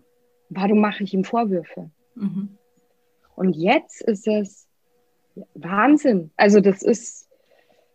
Warum 0.50 0.80
mache 0.80 1.04
ich 1.04 1.14
ihm 1.14 1.24
Vorwürfe? 1.24 1.90
Mhm. 2.16 2.58
Und 3.36 3.56
jetzt 3.56 4.02
ist 4.02 4.28
es 4.28 4.68
Wahnsinn. 5.54 6.32
Also, 6.36 6.60
das 6.60 6.84
ist, 6.84 7.30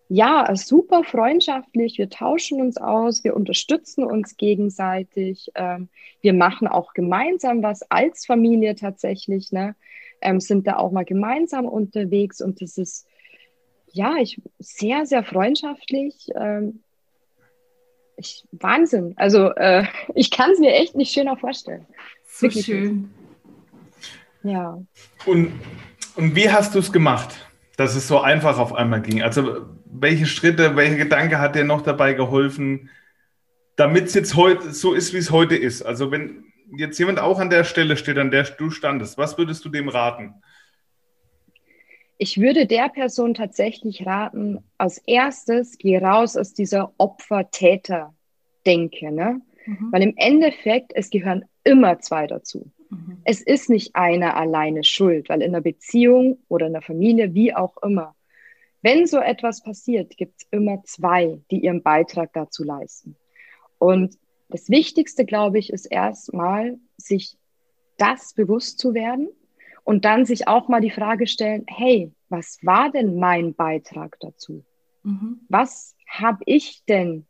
ja, 0.09 0.55
super 0.55 1.03
freundschaftlich. 1.05 1.99
Wir 1.99 2.09
tauschen 2.09 2.61
uns 2.61 2.77
aus, 2.77 3.25
wir 3.25 3.35
unterstützen 3.35 4.05
uns 4.05 4.37
gegenseitig. 4.37 5.51
Ähm, 5.55 5.89
wir 6.21 6.35
machen 6.35 6.69
auch 6.69 6.95
gemeinsam 6.95 7.63
was 7.63 7.83
als 7.91 8.27
Familie 8.27 8.75
tatsächlich, 8.75 9.53
ne? 9.53 9.75
Ähm, 10.21 10.41
sind 10.41 10.67
da 10.67 10.77
auch 10.77 10.93
mal 10.93 11.05
gemeinsam 11.05 11.67
unterwegs 11.67 12.41
und 12.41 12.63
das 12.63 12.79
ist 12.79 13.07
ja 13.93 14.17
ich, 14.17 14.41
sehr, 14.59 15.07
sehr 15.07 15.25
freundschaftlich. 15.25 16.29
Ähm, 16.35 16.81
ich, 18.17 18.45
Wahnsinn. 18.53 19.15
Also 19.17 19.51
äh, 19.51 19.85
ich 20.15 20.31
kann 20.31 20.51
es 20.53 20.59
mir 20.59 20.73
echt 20.75 20.95
nicht 20.95 21.13
schöner 21.13 21.37
vorstellen. 21.37 21.87
So 22.35 22.49
Wirklich 22.49 22.67
schön. 22.67 23.11
Ja. 24.43 24.83
Und, 25.25 25.53
und 26.17 26.35
wie 26.35 26.51
hast 26.51 26.75
du 26.75 26.81
es 26.81 26.93
gemacht, 26.93 27.47
dass 27.77 27.95
es 27.95 28.09
so 28.09 28.19
einfach 28.19 28.59
auf 28.59 28.73
einmal 28.73 29.03
ging? 29.03 29.23
Also 29.23 29.67
welche 29.85 30.27
Schritte, 30.27 30.75
welcher 30.75 30.97
Gedanke 30.97 31.39
hat 31.39 31.55
dir 31.55 31.63
noch 31.63 31.83
dabei 31.83 32.15
geholfen, 32.15 32.91
damit 33.77 34.07
es 34.07 34.15
jetzt 34.15 34.35
heute 34.35 34.73
so 34.73 34.95
ist, 34.95 35.15
wie 35.15 35.19
es 35.19 35.31
heute 35.31 35.55
ist? 35.55 35.83
Also 35.83 36.11
wenn 36.11 36.47
jetzt 36.77 36.99
jemand 36.99 37.21
auch 37.21 37.39
an 37.39 37.51
der 37.51 37.63
Stelle 37.63 37.97
steht, 37.97 38.19
an 38.19 38.33
der 38.33 38.43
du 38.43 38.71
standest, 38.71 39.17
was 39.17 39.39
würdest 39.39 39.65
du 39.65 39.69
dem 39.69 39.89
raten? 39.89 40.35
Ich 42.19 42.41
würde 42.41 42.67
der 42.67 42.89
Person 42.89 43.35
tatsächlich 43.35 44.07
raten, 44.07 44.59
als 44.77 44.99
erstes 45.07 45.79
geh 45.79 45.99
raus 45.99 46.37
aus 46.37 46.53
dieser 46.53 46.93
Opfer-Täter-Denke, 46.99 49.13
ne? 49.13 49.41
Mhm. 49.67 49.89
Weil 49.93 50.03
im 50.03 50.15
Endeffekt, 50.17 50.93
es 50.95 51.11
gehören 51.11 51.45
immer 51.65 51.99
zwei 52.01 52.27
dazu. 52.27 52.71
Mhm. 52.91 53.19
Es 53.25 53.41
ist 53.41 53.71
nicht 53.71 53.95
einer 53.95 54.37
alleine 54.37 54.85
schuld, 54.85 55.29
weil 55.29 55.43
in 55.43 55.55
einer 55.55 55.63
Beziehung 55.63 56.39
oder 56.49 56.67
in 56.67 56.75
einer 56.75 56.83
Familie, 56.83 57.35
wie 57.35 57.55
auch 57.55 57.77
immer, 57.83 58.15
wenn 58.83 59.07
so 59.07 59.19
etwas 59.19 59.63
passiert, 59.63 60.17
gibt 60.17 60.43
es 60.43 60.49
immer 60.51 60.83
zwei, 60.85 61.41
die 61.51 61.61
ihren 61.61 61.83
Beitrag 61.83 62.33
dazu 62.35 62.65
leisten. 62.65 63.17
Und 63.79 64.19
das 64.51 64.69
Wichtigste, 64.69 65.25
glaube 65.25 65.59
ich, 65.59 65.73
ist 65.73 65.87
erstmal, 65.87 66.79
sich 66.99 67.37
das 67.97 68.35
bewusst 68.35 68.79
zu 68.79 68.93
werden 68.93 69.29
und 69.85 70.05
dann 70.05 70.27
sich 70.27 70.49
auch 70.49 70.69
mal 70.69 70.81
die 70.81 70.91
Frage 70.91 71.27
stellen, 71.27 71.65
hey, 71.67 72.13
was 72.29 72.59
war 72.63 72.91
denn 72.91 73.19
mein 73.19 73.55
Beitrag 73.55 74.19
dazu? 74.21 74.65
Mhm. 75.03 75.41
Was 75.49 75.97
habe 76.07 76.43
ich 76.47 76.85
denn 76.87 77.27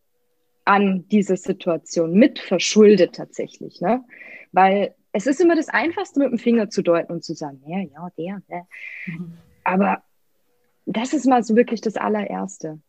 an 0.64 1.06
dieser 1.08 1.36
Situation 1.36 2.14
mit 2.14 2.38
verschuldet 2.38 3.14
tatsächlich? 3.14 3.80
Ne? 3.80 4.04
Weil 4.52 4.94
es 5.12 5.26
ist 5.26 5.40
immer 5.40 5.54
das 5.56 5.68
Einfachste, 5.68 6.20
mit 6.20 6.30
dem 6.30 6.38
Finger 6.38 6.70
zu 6.70 6.82
deuten 6.82 7.12
und 7.12 7.24
zu 7.24 7.34
sagen, 7.34 7.62
ja, 7.66 7.80
ja, 7.80 8.08
der, 8.18 8.42
der. 8.48 8.66
Mhm. 9.06 9.34
Aber 9.62 10.02
das 10.86 11.12
ist 11.12 11.26
mal 11.26 11.42
so 11.44 11.56
wirklich 11.56 11.80
das 11.80 11.96
allererste. 11.96 12.80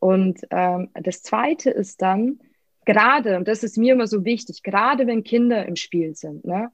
Und 0.00 0.40
ähm, 0.50 0.90
das 0.94 1.22
zweite 1.22 1.70
ist 1.70 2.02
dann, 2.02 2.40
gerade, 2.84 3.36
und 3.36 3.48
das 3.48 3.62
ist 3.62 3.78
mir 3.78 3.94
immer 3.94 4.06
so 4.06 4.24
wichtig, 4.24 4.62
gerade 4.62 5.06
wenn 5.06 5.24
Kinder 5.24 5.66
im 5.66 5.76
Spiel 5.76 6.14
sind, 6.14 6.44
ne, 6.44 6.70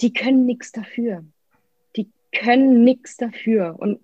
die 0.00 0.12
können 0.12 0.46
nichts 0.46 0.72
dafür. 0.72 1.24
Die 1.96 2.10
können 2.32 2.84
nichts 2.84 3.16
dafür. 3.16 3.76
Und 3.78 4.00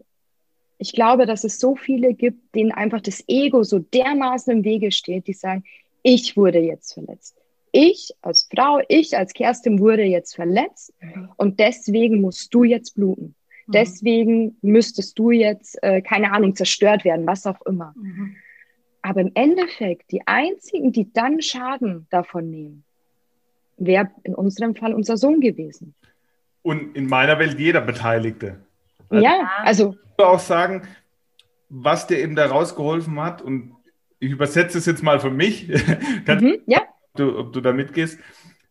ich 0.78 0.92
glaube, 0.92 1.26
dass 1.26 1.44
es 1.44 1.58
so 1.58 1.76
viele 1.76 2.14
gibt, 2.14 2.54
denen 2.54 2.72
einfach 2.72 3.00
das 3.00 3.24
Ego 3.28 3.62
so 3.62 3.78
dermaßen 3.78 4.52
im 4.52 4.64
Wege 4.64 4.92
steht, 4.92 5.26
die 5.26 5.32
sagen, 5.32 5.64
ich 6.02 6.36
wurde 6.36 6.58
jetzt 6.58 6.92
verletzt. 6.94 7.36
Ich 7.72 8.12
als 8.22 8.48
Frau, 8.54 8.80
ich 8.88 9.16
als 9.16 9.32
Kerstin 9.32 9.78
wurde 9.80 10.02
jetzt 10.02 10.34
verletzt 10.34 10.92
mhm. 11.00 11.30
und 11.36 11.60
deswegen 11.60 12.20
musst 12.20 12.54
du 12.54 12.64
jetzt 12.64 12.94
bluten. 12.94 13.34
Mhm. 13.66 13.72
Deswegen 13.72 14.56
müsstest 14.62 15.18
du 15.18 15.30
jetzt, 15.30 15.82
äh, 15.82 16.00
keine 16.00 16.32
Ahnung, 16.32 16.54
zerstört 16.54 17.04
werden, 17.04 17.26
was 17.26 17.46
auch 17.46 17.60
immer. 17.62 17.92
Mhm. 17.96 18.36
Aber 19.02 19.20
im 19.20 19.30
Endeffekt, 19.34 20.10
die 20.10 20.26
einzigen, 20.26 20.92
die 20.92 21.12
dann 21.12 21.40
Schaden 21.40 22.06
davon 22.10 22.50
nehmen, 22.50 22.84
wäre 23.76 24.10
in 24.24 24.34
unserem 24.34 24.74
Fall 24.74 24.94
unser 24.94 25.16
Sohn 25.16 25.40
gewesen. 25.40 25.94
Und 26.62 26.96
in 26.96 27.06
meiner 27.06 27.38
Welt 27.38 27.58
jeder 27.58 27.80
Beteiligte. 27.80 28.56
Also 29.08 29.24
ja, 29.24 29.50
also. 29.62 29.94
Auch 30.18 30.38
sagen, 30.38 30.82
was 31.68 32.06
dir 32.06 32.18
eben 32.18 32.36
da 32.36 32.46
rausgeholfen 32.46 33.20
hat, 33.20 33.42
und 33.42 33.74
ich 34.18 34.30
übersetze 34.30 34.78
es 34.78 34.86
jetzt 34.86 35.02
mal 35.02 35.20
für 35.20 35.30
mich, 35.30 35.68
mhm, 36.26 36.58
ja. 36.66 36.80
ob, 36.80 37.16
du, 37.16 37.38
ob 37.38 37.52
du 37.52 37.60
da 37.60 37.72
mitgehst, 37.72 38.18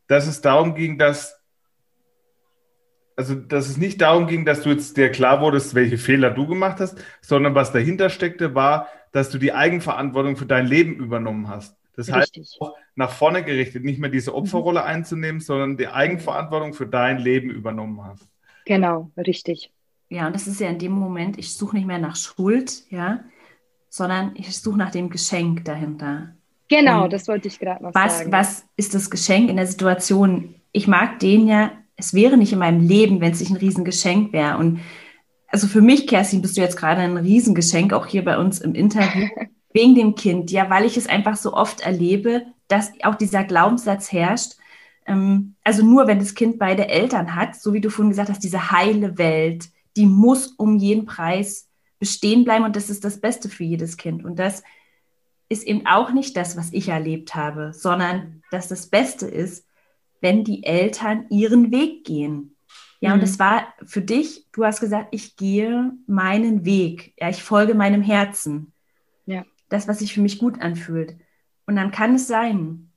dass 0.07 0.27
es 0.27 0.41
darum 0.41 0.75
ging, 0.75 0.97
dass 0.97 1.39
also 3.17 3.35
dass 3.35 3.69
es 3.69 3.77
nicht 3.77 4.01
darum 4.01 4.27
ging, 4.27 4.45
dass 4.45 4.61
du 4.61 4.69
jetzt 4.69 4.97
dir 4.97 5.09
klar 5.09 5.41
wurdest, 5.41 5.73
welche 5.73 5.97
Fehler 5.97 6.31
du 6.31 6.47
gemacht 6.47 6.79
hast, 6.79 6.97
sondern 7.21 7.55
was 7.55 7.71
dahinter 7.71 8.09
steckte, 8.09 8.55
war, 8.55 8.89
dass 9.11 9.29
du 9.29 9.37
die 9.37 9.53
Eigenverantwortung 9.53 10.35
für 10.35 10.45
dein 10.45 10.67
Leben 10.67 10.95
übernommen 10.95 11.47
hast. 11.47 11.77
Das 11.95 12.13
Richtig. 12.13 12.43
heißt, 12.43 12.61
auch 12.61 12.75
nach 12.95 13.11
vorne 13.11 13.43
gerichtet, 13.43 13.85
nicht 13.85 13.99
mehr 13.99 14.09
diese 14.09 14.35
Opferrolle 14.35 14.81
mhm. 14.81 14.87
einzunehmen, 14.87 15.41
sondern 15.41 15.77
die 15.77 15.87
Eigenverantwortung 15.87 16.73
für 16.73 16.87
dein 16.87 17.19
Leben 17.19 17.49
übernommen 17.49 18.03
hast. 18.03 18.27
Genau, 18.65 19.11
richtig. 19.17 19.71
Ja, 20.09 20.27
und 20.27 20.33
das 20.33 20.47
ist 20.47 20.59
ja 20.59 20.69
in 20.69 20.79
dem 20.79 20.91
Moment, 20.91 21.37
ich 21.37 21.55
suche 21.55 21.75
nicht 21.75 21.87
mehr 21.87 21.97
nach 21.97 22.15
Schuld, 22.15 22.83
ja, 22.89 23.21
sondern 23.89 24.31
ich 24.35 24.55
suche 24.57 24.77
nach 24.77 24.91
dem 24.91 25.09
Geschenk 25.09 25.65
dahinter. 25.65 26.35
Genau, 26.67 27.05
und 27.05 27.13
das 27.13 27.27
wollte 27.27 27.47
ich 27.47 27.59
gerade 27.59 27.83
noch 27.83 27.93
was, 27.93 28.19
sagen. 28.19 28.31
Was 28.31 28.65
ist 28.75 28.93
das 28.93 29.09
Geschenk 29.09 29.49
in 29.49 29.57
der 29.57 29.67
Situation? 29.67 30.55
Ich 30.71 30.87
mag 30.87 31.19
den 31.19 31.47
ja, 31.47 31.71
es 31.95 32.13
wäre 32.13 32.37
nicht 32.37 32.53
in 32.53 32.59
meinem 32.59 32.85
Leben, 32.85 33.21
wenn 33.21 33.31
es 33.31 33.39
nicht 33.39 33.51
ein 33.51 33.57
Riesengeschenk 33.57 34.33
wäre. 34.33 34.57
Und 34.57 34.81
also 35.47 35.67
für 35.67 35.81
mich, 35.81 36.07
Kerstin, 36.07 36.41
bist 36.41 36.57
du 36.57 36.61
jetzt 36.61 36.77
gerade 36.77 37.01
ein 37.01 37.17
Riesengeschenk, 37.17 37.93
auch 37.93 38.05
hier 38.05 38.25
bei 38.25 38.37
uns 38.37 38.59
im 38.59 38.75
Interview, 38.75 39.27
wegen 39.73 39.95
dem 39.95 40.15
Kind, 40.15 40.51
ja, 40.51 40.69
weil 40.69 40.85
ich 40.85 40.97
es 40.97 41.07
einfach 41.07 41.35
so 41.35 41.53
oft 41.53 41.81
erlebe, 41.81 42.45
dass 42.67 42.91
auch 43.03 43.15
dieser 43.15 43.43
Glaubenssatz 43.43 44.11
herrscht, 44.11 44.53
ähm, 45.05 45.55
also 45.63 45.85
nur 45.85 46.07
wenn 46.07 46.19
das 46.19 46.33
Kind 46.33 46.57
beide 46.59 46.89
Eltern 46.89 47.35
hat, 47.35 47.55
so 47.55 47.73
wie 47.73 47.81
du 47.81 47.89
vorhin 47.89 48.09
gesagt 48.09 48.29
hast, 48.29 48.43
diese 48.43 48.71
heile 48.71 49.17
Welt, 49.17 49.69
die 49.95 50.05
muss 50.05 50.47
um 50.47 50.77
jeden 50.77 51.05
Preis 51.05 51.69
bestehen 51.99 52.43
bleiben 52.43 52.65
und 52.65 52.75
das 52.75 52.89
ist 52.89 53.03
das 53.03 53.19
Beste 53.21 53.49
für 53.49 53.63
jedes 53.63 53.97
Kind. 53.97 54.23
Und 54.25 54.37
das 54.37 54.63
ist 55.47 55.63
eben 55.63 55.85
auch 55.85 56.11
nicht 56.11 56.35
das, 56.35 56.57
was 56.57 56.73
ich 56.73 56.89
erlebt 56.89 57.35
habe, 57.35 57.71
sondern 57.73 58.41
dass 58.51 58.67
das 58.67 58.87
Beste 58.87 59.27
ist, 59.27 59.65
wenn 60.21 60.43
die 60.43 60.63
Eltern 60.63 61.27
ihren 61.29 61.71
Weg 61.71 62.03
gehen. 62.03 62.55
Ja, 62.99 63.09
mhm. 63.09 63.19
und 63.19 63.23
es 63.23 63.39
war 63.39 63.73
für 63.85 64.01
dich, 64.01 64.47
du 64.51 64.65
hast 64.65 64.79
gesagt, 64.79 65.09
ich 65.11 65.35
gehe 65.35 65.91
meinen 66.07 66.65
Weg, 66.65 67.13
ja, 67.19 67.29
ich 67.29 67.43
folge 67.43 67.75
meinem 67.75 68.01
Herzen 68.01 68.73
das, 69.69 69.87
was 69.87 69.99
sich 69.99 70.13
für 70.13 70.21
mich 70.21 70.39
gut 70.39 70.61
anfühlt. 70.61 71.15
Und 71.65 71.75
dann 71.75 71.91
kann 71.91 72.15
es 72.15 72.27
sein, 72.27 72.91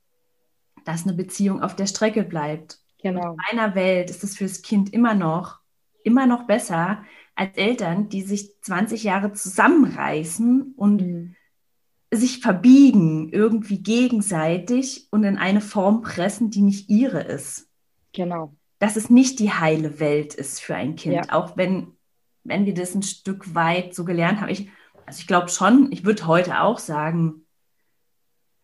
dass 0.84 1.04
eine 1.04 1.14
Beziehung 1.14 1.62
auf 1.62 1.76
der 1.76 1.86
Strecke 1.86 2.22
bleibt. 2.22 2.78
Genau. 3.02 3.32
In 3.32 3.36
meiner 3.50 3.74
Welt 3.74 4.10
ist 4.10 4.24
es 4.24 4.36
fürs 4.36 4.62
Kind 4.62 4.92
immer 4.92 5.14
noch, 5.14 5.57
immer 6.04 6.26
noch 6.26 6.46
besser 6.46 7.04
als 7.34 7.56
Eltern, 7.56 8.08
die 8.08 8.22
sich 8.22 8.60
20 8.62 9.04
Jahre 9.04 9.32
zusammenreißen 9.32 10.74
und 10.76 11.00
mhm. 11.02 11.36
sich 12.10 12.40
verbiegen, 12.40 13.30
irgendwie 13.32 13.82
gegenseitig 13.82 15.06
und 15.10 15.24
in 15.24 15.38
eine 15.38 15.60
Form 15.60 16.02
pressen, 16.02 16.50
die 16.50 16.62
nicht 16.62 16.90
ihre 16.90 17.22
ist. 17.22 17.68
Genau. 18.12 18.54
Dass 18.80 18.96
es 18.96 19.10
nicht 19.10 19.38
die 19.38 19.52
heile 19.52 20.00
Welt 20.00 20.34
ist 20.34 20.60
für 20.60 20.74
ein 20.74 20.96
Kind, 20.96 21.14
ja. 21.14 21.22
auch 21.30 21.56
wenn, 21.56 21.92
wenn 22.44 22.66
wir 22.66 22.74
das 22.74 22.94
ein 22.94 23.02
Stück 23.02 23.54
weit 23.54 23.94
so 23.94 24.04
gelernt 24.04 24.40
haben. 24.40 24.50
Ich, 24.50 24.68
also 25.06 25.20
ich 25.20 25.26
glaube 25.26 25.48
schon, 25.48 25.92
ich 25.92 26.04
würde 26.04 26.26
heute 26.26 26.60
auch 26.60 26.78
sagen, 26.78 27.46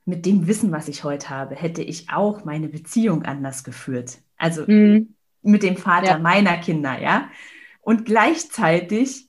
mit 0.04 0.26
dem 0.26 0.46
Wissen, 0.46 0.72
was 0.72 0.88
ich 0.88 1.04
heute 1.04 1.30
habe, 1.30 1.54
hätte 1.54 1.82
ich 1.82 2.10
auch 2.10 2.44
meine 2.44 2.68
Beziehung 2.68 3.22
anders 3.22 3.64
geführt. 3.64 4.18
Also 4.36 4.64
mhm. 4.66 5.13
Mit 5.44 5.62
dem 5.62 5.76
Vater 5.76 6.12
ja. 6.12 6.18
meiner 6.18 6.56
Kinder, 6.58 7.00
ja. 7.00 7.30
Und 7.80 8.04
gleichzeitig, 8.04 9.28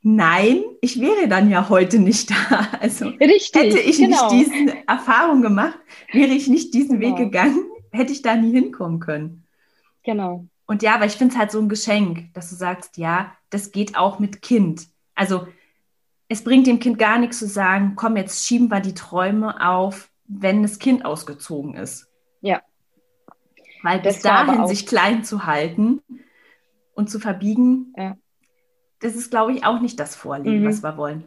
nein, 0.00 0.62
ich 0.80 1.00
wäre 1.00 1.28
dann 1.28 1.50
ja 1.50 1.68
heute 1.68 1.98
nicht 1.98 2.30
da. 2.30 2.68
Also 2.80 3.08
Richtig, 3.08 3.54
hätte 3.54 3.78
ich 3.78 3.98
genau. 3.98 4.32
nicht 4.32 4.50
diese 4.50 4.88
Erfahrung 4.88 5.42
gemacht, 5.42 5.78
wäre 6.12 6.32
ich 6.32 6.48
nicht 6.48 6.74
diesen 6.74 6.98
genau. 6.98 7.18
Weg 7.18 7.24
gegangen, 7.24 7.64
hätte 7.92 8.12
ich 8.12 8.22
da 8.22 8.34
nie 8.34 8.52
hinkommen 8.52 8.98
können. 8.98 9.46
Genau. 10.02 10.46
Und 10.66 10.82
ja, 10.82 10.94
aber 10.94 11.06
ich 11.06 11.12
finde 11.12 11.34
es 11.34 11.38
halt 11.38 11.50
so 11.50 11.60
ein 11.60 11.68
Geschenk, 11.68 12.32
dass 12.34 12.50
du 12.50 12.56
sagst, 12.56 12.96
ja, 12.96 13.36
das 13.50 13.72
geht 13.72 13.96
auch 13.96 14.18
mit 14.18 14.42
Kind. 14.42 14.88
Also 15.14 15.46
es 16.28 16.42
bringt 16.42 16.66
dem 16.66 16.78
Kind 16.78 16.98
gar 16.98 17.18
nichts 17.18 17.38
zu 17.38 17.46
sagen, 17.46 17.92
komm, 17.94 18.16
jetzt 18.16 18.46
schieben 18.46 18.70
wir 18.70 18.80
die 18.80 18.94
Träume 18.94 19.66
auf, 19.66 20.10
wenn 20.24 20.62
das 20.62 20.78
Kind 20.78 21.04
ausgezogen 21.04 21.74
ist. 21.74 22.08
Ja. 22.40 22.62
Weil 23.82 24.00
bis 24.00 24.20
dahin 24.20 24.66
sich 24.66 24.86
klein 24.86 25.24
zu 25.24 25.46
halten 25.46 26.00
und 26.94 27.10
zu 27.10 27.18
verbiegen, 27.18 27.92
ja. 27.96 28.16
das 29.00 29.16
ist, 29.16 29.30
glaube 29.30 29.52
ich, 29.52 29.64
auch 29.64 29.80
nicht 29.80 29.98
das 29.98 30.14
Vorleben, 30.14 30.62
mhm. 30.62 30.68
was 30.68 30.82
wir 30.82 30.96
wollen. 30.96 31.24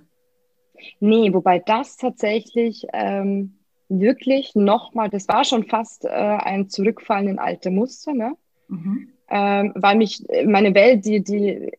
Nee, 1.00 1.34
wobei 1.34 1.60
das 1.60 1.98
tatsächlich 1.98 2.86
ähm, 2.94 3.58
wirklich 3.90 4.56
nochmal, 4.56 5.10
das 5.10 5.28
war 5.28 5.44
schon 5.44 5.66
fast 5.66 6.06
äh, 6.06 6.10
ein 6.10 6.70
Zurückfallen 6.70 7.28
in 7.28 7.40
alte 7.40 7.70
Muster, 7.72 8.14
ne? 8.14 8.36
Mhm. 8.68 9.10
Ähm, 9.28 9.74
weil 9.76 9.98
mich 9.98 10.24
meine 10.46 10.76
Welt, 10.76 11.06
die, 11.06 11.24
die 11.24 11.72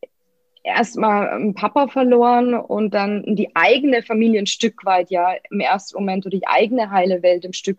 erstmal 0.67 1.29
einen 1.29 1.55
Papa 1.55 1.87
verloren 1.87 2.55
und 2.55 2.93
dann 2.93 3.37
die 3.37 3.55
eigene 3.55 4.03
Familie 4.03 4.41
ein 4.41 4.47
Stück 4.47 4.85
weit 4.85 5.11
ja 5.11 5.35
im 5.51 5.61
ersten 5.61 5.97
Moment 5.97 6.27
oder 6.27 6.37
die 6.37 6.47
eigene 6.47 6.91
heile 6.91 7.23
Welt 7.23 7.45
im 7.45 7.53
Stück 7.53 7.79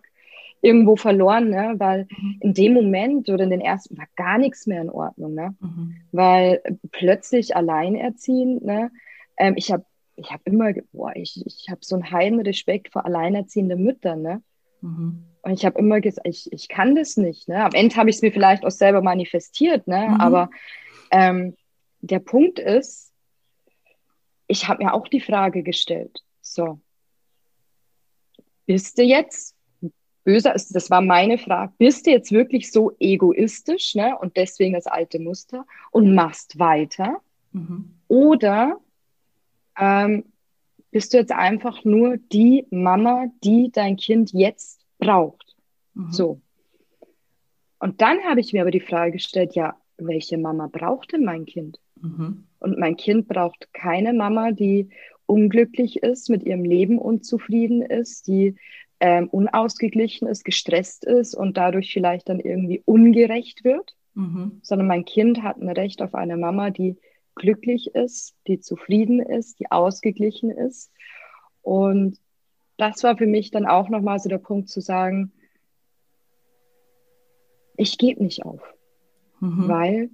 irgendwo 0.62 0.96
verloren, 0.96 1.50
ne? 1.50 1.76
weil 1.78 2.08
mhm. 2.10 2.38
in 2.42 2.54
dem 2.54 2.74
Moment 2.74 3.30
oder 3.30 3.44
in 3.44 3.52
den 3.52 3.62
ersten 3.62 3.98
war 3.98 4.08
gar 4.16 4.38
nichts 4.38 4.68
mehr 4.68 4.82
in 4.82 4.90
Ordnung, 4.90 5.34
ne? 5.34 5.56
Mhm. 5.60 5.98
weil 6.12 6.62
plötzlich 6.92 7.56
alleinerziehend, 7.56 8.64
ne? 8.64 8.92
Ähm, 9.38 9.54
ich 9.56 9.72
habe 9.72 9.86
ich 10.16 10.32
hab 10.32 10.42
immer, 10.46 10.74
boah, 10.92 11.16
ich, 11.16 11.44
ich 11.46 11.68
habe 11.70 11.82
so 11.84 11.96
einen 11.96 12.12
heilen 12.12 12.40
Respekt 12.40 12.92
vor 12.92 13.06
alleinerziehenden 13.06 13.84
Müttern, 13.84 14.22
ne? 14.22 14.42
Mhm. 14.82 15.24
Und 15.44 15.54
ich 15.54 15.66
habe 15.66 15.80
immer 15.80 16.02
gesagt, 16.02 16.28
ich, 16.28 16.52
ich 16.52 16.68
kann 16.68 16.96
das 16.96 17.18
nicht, 17.18 17.48
ne? 17.48 17.64
Am 17.64 17.74
Ende 17.74 17.96
habe 17.96 18.10
ich 18.10 18.18
es 18.18 18.22
mir 18.22 18.32
vielleicht 18.32 18.66
auch 18.66 18.72
selber 18.72 19.02
manifestiert, 19.02 19.88
ne? 19.88 20.10
Mhm. 20.10 20.22
Aber 20.22 20.50
ähm, 21.12 21.56
der 22.02 22.20
Punkt 22.20 22.60
ist, 22.60 23.14
ich 24.48 24.68
habe 24.68 24.84
mir 24.84 24.94
auch 24.94 25.08
die 25.08 25.22
Frage 25.22 25.62
gestellt, 25.62 26.24
so, 26.42 26.80
bist 28.66 28.98
du 28.98 29.04
jetzt, 29.04 29.57
böser 30.28 30.54
ist, 30.54 30.76
das 30.76 30.90
war 30.90 31.00
meine 31.00 31.38
Frage, 31.38 31.72
bist 31.78 32.06
du 32.06 32.12
jetzt 32.12 32.34
wirklich 32.34 32.70
so 32.70 32.92
egoistisch 33.00 33.96
ne, 33.96 34.14
und 34.20 34.36
deswegen 34.36 34.74
das 34.74 34.86
alte 34.86 35.20
Muster 35.20 35.66
und 35.92 36.14
machst 36.14 36.60
weiter? 36.60 37.22
Mhm. 37.54 37.94
Oder 38.10 38.78
ähm, 39.80 40.26
bist 40.92 41.14
du 41.14 41.18
jetzt 41.18 41.32
einfach 41.32 41.86
nur 41.86 42.18
die 42.18 42.66
Mama, 42.72 43.28
die 43.42 43.72
dein 43.72 43.96
Kind 43.96 44.34
jetzt 44.34 44.82
braucht? 45.00 45.56
Mhm. 45.94 46.12
So. 46.12 46.42
Und 47.80 48.02
dann 48.02 48.20
habe 48.26 48.42
ich 48.42 48.52
mir 48.52 48.64
aber 48.64 48.72
die 48.72 48.82
Frage 48.82 49.14
gestellt, 49.14 49.56
ja, 49.56 49.78
welche 49.98 50.38
Mama 50.38 50.68
braucht 50.70 51.14
denn 51.14 51.24
mein 51.24 51.46
Kind? 51.46 51.80
Mhm. 52.02 52.44
Und 52.60 52.78
mein 52.78 52.98
Kind 52.98 53.30
braucht 53.30 53.74
keine 53.74 54.12
Mama, 54.12 54.52
die 54.52 54.90
unglücklich 55.26 56.04
ist, 56.04 56.30
mit 56.30 56.44
ihrem 56.44 56.66
Leben 56.66 57.00
unzufrieden 57.00 57.82
ist, 57.82 58.28
die 58.28 58.56
ähm, 59.00 59.28
unausgeglichen 59.30 60.28
ist, 60.28 60.44
gestresst 60.44 61.06
ist 61.06 61.36
und 61.36 61.58
dadurch 61.58 61.94
vielleicht 61.94 62.30
dann 62.30 62.40
irgendwie 62.40 62.82
ungerecht 62.86 63.64
wird, 63.64 63.96
mhm. 64.16 64.60
sondern 64.64 64.88
mein 64.88 65.06
Kind 65.06 65.44
hat 65.44 65.58
ein 65.58 65.70
Recht 65.70 66.02
auf 66.02 66.16
eine 66.16 66.38
Mama, 66.38 66.72
die 66.72 66.98
glücklich 67.36 67.94
ist, 67.94 68.36
die 68.48 68.60
zufrieden 68.60 69.20
ist, 69.20 69.60
die 69.60 69.72
ausgeglichen 69.72 70.50
ist. 70.52 70.92
Und 71.62 72.20
das 72.78 73.04
war 73.04 73.18
für 73.18 73.28
mich 73.28 73.52
dann 73.52 73.66
auch 73.66 73.90
nochmal 73.90 74.20
so 74.20 74.30
der 74.30 74.38
Punkt 74.40 74.70
zu 74.70 74.82
sagen, 74.82 75.32
ich 77.76 77.98
gebe 77.98 78.24
nicht 78.24 78.44
auf. 78.44 78.62
Mhm. 79.40 79.68
Weil 79.68 80.10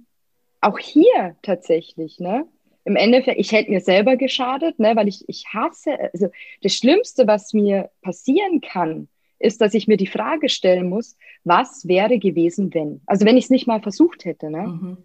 auch 0.60 0.78
hier 0.78 1.36
tatsächlich, 1.42 2.20
ne, 2.20 2.46
im 2.84 2.96
Endeffekt, 2.96 3.40
ich 3.40 3.52
hätte 3.52 3.70
mir 3.70 3.80
selber 3.80 4.16
geschadet, 4.16 4.78
ne, 4.78 4.94
weil 4.94 5.08
ich, 5.08 5.24
ich 5.28 5.46
hasse, 5.52 5.98
also 6.12 6.28
das 6.62 6.74
Schlimmste, 6.74 7.26
was 7.26 7.52
mir 7.52 7.90
passieren 8.02 8.60
kann, 8.60 9.08
ist, 9.38 9.60
dass 9.60 9.74
ich 9.74 9.88
mir 9.88 9.96
die 9.96 10.06
Frage 10.06 10.48
stellen 10.48 10.88
muss, 10.88 11.16
was 11.44 11.86
wäre 11.88 12.18
gewesen, 12.18 12.72
wenn? 12.72 13.00
Also 13.06 13.26
wenn 13.26 13.36
ich 13.36 13.44
es 13.44 13.50
nicht 13.50 13.66
mal 13.66 13.80
versucht 13.80 14.24
hätte. 14.24 14.50
Ne? 14.50 14.66
Mhm. 14.66 14.98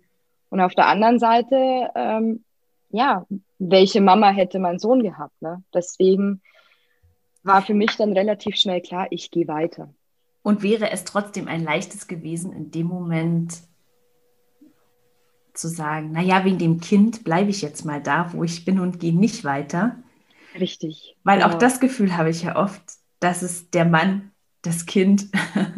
Und 0.49 0.61
auf 0.61 0.75
der 0.75 0.87
anderen 0.87 1.19
Seite, 1.19 1.89
ähm, 1.95 2.43
ja, 2.89 3.25
welche 3.59 4.01
Mama 4.01 4.29
hätte 4.31 4.59
mein 4.59 4.79
Sohn 4.79 5.03
gehabt? 5.03 5.41
Ne? 5.41 5.63
Deswegen 5.73 6.41
war 7.43 7.61
für 7.61 7.73
mich 7.73 7.95
dann 7.97 8.13
relativ 8.13 8.55
schnell 8.55 8.81
klar, 8.81 9.07
ich 9.09 9.31
gehe 9.31 9.47
weiter. 9.47 9.93
Und 10.41 10.63
wäre 10.63 10.89
es 10.91 11.03
trotzdem 11.03 11.47
ein 11.47 11.63
leichtes 11.63 12.07
gewesen, 12.07 12.53
in 12.53 12.71
dem 12.71 12.87
Moment 12.87 13.61
zu 15.53 15.67
sagen, 15.67 16.11
naja, 16.11 16.45
wegen 16.45 16.57
dem 16.57 16.79
Kind 16.79 17.23
bleibe 17.23 17.49
ich 17.49 17.61
jetzt 17.61 17.85
mal 17.85 18.01
da, 18.01 18.31
wo 18.33 18.43
ich 18.43 18.65
bin 18.65 18.79
und 18.79 18.99
gehe 18.99 19.15
nicht 19.15 19.43
weiter. 19.43 19.97
Richtig. 20.59 21.15
Weil 21.23 21.39
genau. 21.39 21.51
auch 21.51 21.57
das 21.57 21.79
Gefühl 21.79 22.17
habe 22.17 22.29
ich 22.29 22.43
ja 22.43 22.55
oft, 22.55 22.81
dass 23.19 23.41
es 23.41 23.69
der 23.69 23.85
Mann, 23.85 24.31
das 24.61 24.85
Kind, 24.85 25.27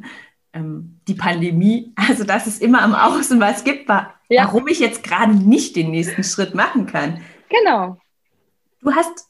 ähm, 0.54 1.00
die 1.08 1.14
Pandemie, 1.14 1.94
also 1.96 2.24
dass 2.24 2.48
es 2.48 2.60
immer 2.60 2.82
am 2.82 2.96
Außen 2.96 3.40
was 3.40 3.64
gibt, 3.64 3.88
war, 3.88 4.16
ja. 4.30 4.46
warum 4.46 4.68
ich 4.68 4.80
jetzt 4.80 5.04
gerade 5.04 5.34
nicht 5.34 5.76
den 5.76 5.92
nächsten 5.92 6.24
Schritt 6.24 6.56
machen 6.56 6.86
kann. 6.86 7.22
Genau. 7.50 7.98
Du 8.82 8.94
hast, 8.94 9.28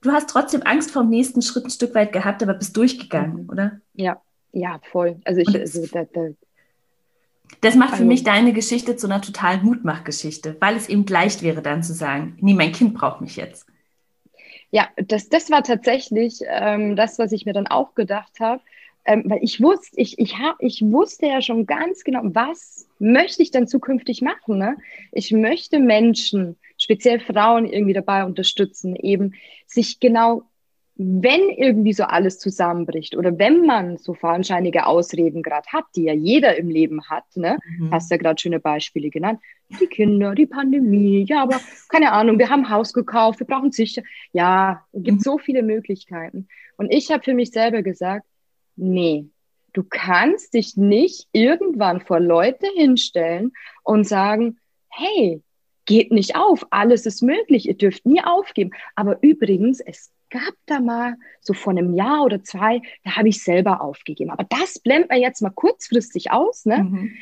du 0.00 0.12
hast 0.12 0.30
trotzdem 0.30 0.62
Angst 0.62 0.90
vor 0.90 1.02
dem 1.02 1.10
nächsten 1.10 1.42
Schritt 1.42 1.64
ein 1.64 1.70
Stück 1.70 1.94
weit 1.94 2.12
gehabt, 2.12 2.42
aber 2.42 2.54
bist 2.54 2.76
durchgegangen, 2.76 3.44
mhm. 3.44 3.50
oder? 3.50 3.80
Ja, 3.94 4.20
ja, 4.52 4.80
voll. 4.90 5.20
Also 5.24 5.40
ich, 5.40 5.54
also 5.54 5.86
da, 5.86 6.04
da, 6.04 6.28
das 7.60 7.74
macht 7.74 7.90
für 7.90 7.94
also, 7.96 8.06
mich 8.06 8.24
deine 8.24 8.52
Geschichte 8.52 8.96
zu 8.96 9.06
einer 9.06 9.20
totalen 9.20 9.64
Mutmachgeschichte, 9.64 10.56
weil 10.60 10.76
es 10.76 10.88
eben 10.88 11.06
leicht 11.06 11.42
wäre, 11.42 11.62
dann 11.62 11.82
zu 11.82 11.92
sagen, 11.92 12.36
nee, 12.40 12.54
mein 12.54 12.72
Kind 12.72 12.94
braucht 12.94 13.20
mich 13.20 13.36
jetzt. 13.36 13.66
Ja, 14.70 14.88
das, 14.96 15.28
das 15.28 15.50
war 15.50 15.62
tatsächlich 15.62 16.40
ähm, 16.46 16.94
das, 16.94 17.18
was 17.18 17.32
ich 17.32 17.46
mir 17.46 17.54
dann 17.54 17.66
auch 17.66 17.94
gedacht 17.94 18.40
habe. 18.40 18.60
Ähm, 19.04 19.22
weil 19.26 19.42
ich 19.42 19.62
wusste, 19.62 19.98
ich, 19.98 20.18
ich, 20.18 20.38
hab, 20.38 20.56
ich 20.60 20.82
wusste 20.82 21.26
ja 21.26 21.40
schon 21.40 21.64
ganz 21.64 22.04
genau, 22.04 22.20
was 22.24 22.86
möchte 22.98 23.42
ich 23.42 23.50
dann 23.50 23.66
zukünftig 23.66 24.20
machen. 24.20 24.58
Ne? 24.58 24.76
Ich 25.12 25.32
möchte 25.32 25.78
Menschen, 25.78 26.56
speziell 26.76 27.18
Frauen, 27.18 27.64
irgendwie 27.64 27.94
dabei 27.94 28.24
unterstützen, 28.24 28.94
eben 28.96 29.32
sich 29.66 29.98
genau 30.00 30.42
wenn 31.00 31.48
irgendwie 31.50 31.92
so 31.92 32.02
alles 32.02 32.40
zusammenbricht 32.40 33.16
oder 33.16 33.38
wenn 33.38 33.64
man 33.64 33.98
so 33.98 34.14
fadenscheinige 34.14 34.84
Ausreden 34.84 35.44
gerade 35.44 35.68
hat, 35.68 35.84
die 35.94 36.02
ja 36.02 36.12
jeder 36.12 36.56
im 36.56 36.68
Leben 36.68 37.08
hat, 37.08 37.24
ne? 37.36 37.56
Mhm. 37.78 37.92
Hast 37.92 38.10
ja 38.10 38.16
gerade 38.16 38.40
schöne 38.40 38.58
Beispiele 38.58 39.08
genannt. 39.08 39.40
Die 39.80 39.86
Kinder, 39.86 40.34
die 40.34 40.46
Pandemie, 40.46 41.24
ja, 41.28 41.44
aber 41.44 41.60
keine 41.88 42.10
Ahnung, 42.10 42.40
wir 42.40 42.50
haben 42.50 42.64
ein 42.64 42.70
Haus 42.70 42.92
gekauft, 42.92 43.38
wir 43.38 43.46
brauchen 43.46 43.70
sicher. 43.70 44.02
Ja, 44.32 44.84
es 44.92 45.04
gibt 45.04 45.18
mhm. 45.18 45.22
so 45.22 45.38
viele 45.38 45.62
Möglichkeiten. 45.62 46.48
Und 46.76 46.92
ich 46.92 47.12
habe 47.12 47.22
für 47.22 47.34
mich 47.34 47.52
selber 47.52 47.82
gesagt, 47.82 48.26
nee, 48.74 49.26
du 49.74 49.84
kannst 49.88 50.54
dich 50.54 50.76
nicht 50.76 51.28
irgendwann 51.30 52.00
vor 52.00 52.18
Leute 52.18 52.66
hinstellen 52.74 53.52
und 53.84 54.02
sagen, 54.08 54.58
hey, 54.88 55.42
geht 55.84 56.10
nicht 56.10 56.34
auf, 56.34 56.66
alles 56.70 57.06
ist 57.06 57.22
möglich, 57.22 57.68
ihr 57.68 57.76
dürft 57.76 58.04
nie 58.04 58.22
aufgeben. 58.22 58.72
Aber 58.96 59.18
übrigens, 59.22 59.78
es 59.78 60.10
gab 60.30 60.54
da 60.66 60.80
mal 60.80 61.16
so 61.40 61.54
vor 61.54 61.72
einem 61.72 61.94
Jahr 61.94 62.22
oder 62.22 62.42
zwei, 62.42 62.80
da 63.04 63.16
habe 63.16 63.28
ich 63.28 63.42
selber 63.42 63.80
aufgegeben. 63.80 64.30
Aber 64.30 64.44
das 64.44 64.78
blendet 64.78 65.10
man 65.10 65.20
jetzt 65.20 65.42
mal 65.42 65.50
kurzfristig 65.50 66.30
aus, 66.30 66.64
ne? 66.64 66.84
Mhm. 66.84 67.12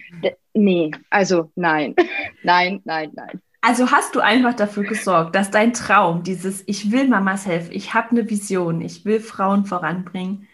Nee, 0.55 0.91
also 1.11 1.51
nein, 1.55 1.95
nein, 2.43 2.81
nein, 2.85 3.11
nein. 3.15 3.41
Also 3.61 3.91
hast 3.91 4.15
du 4.15 4.21
einfach 4.21 4.55
dafür 4.55 4.85
gesorgt, 4.85 5.35
dass 5.35 5.51
dein 5.51 5.73
Traum, 5.73 6.23
dieses 6.23 6.63
Ich 6.67 6.93
will 6.93 7.09
Mamas 7.09 7.47
helfen, 7.47 7.73
ich 7.73 7.95
habe 7.95 8.11
eine 8.11 8.31
Vision, 8.31 8.81
ich 8.81 9.05
will 9.05 9.19
Frauen 9.19 9.65
voranbringen, 9.65 10.47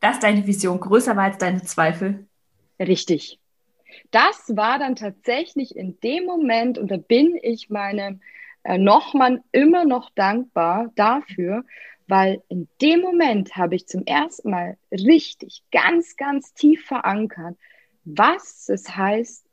dass 0.00 0.20
deine 0.20 0.46
Vision 0.46 0.78
größer 0.78 1.16
war 1.16 1.24
als 1.24 1.38
deine 1.38 1.62
Zweifel? 1.62 2.26
Richtig. 2.78 3.38
Das 4.10 4.54
war 4.54 4.78
dann 4.78 4.96
tatsächlich 4.96 5.76
in 5.76 5.98
dem 6.00 6.24
Moment, 6.24 6.76
und 6.76 6.90
da 6.90 6.96
bin 6.96 7.38
ich 7.40 7.70
meinem 7.70 8.20
äh, 8.64 8.78
Nochmann 8.78 9.40
immer 9.52 9.84
noch 9.84 10.10
dankbar 10.14 10.90
dafür, 10.94 11.64
weil 12.08 12.42
in 12.48 12.68
dem 12.80 13.00
Moment 13.00 13.56
habe 13.56 13.74
ich 13.74 13.86
zum 13.86 14.04
ersten 14.04 14.50
Mal 14.50 14.76
richtig, 14.90 15.62
ganz, 15.72 16.16
ganz 16.16 16.52
tief 16.52 16.84
verankert, 16.84 17.56
was 18.04 18.68
es 18.68 18.96
heißt, 18.96 19.46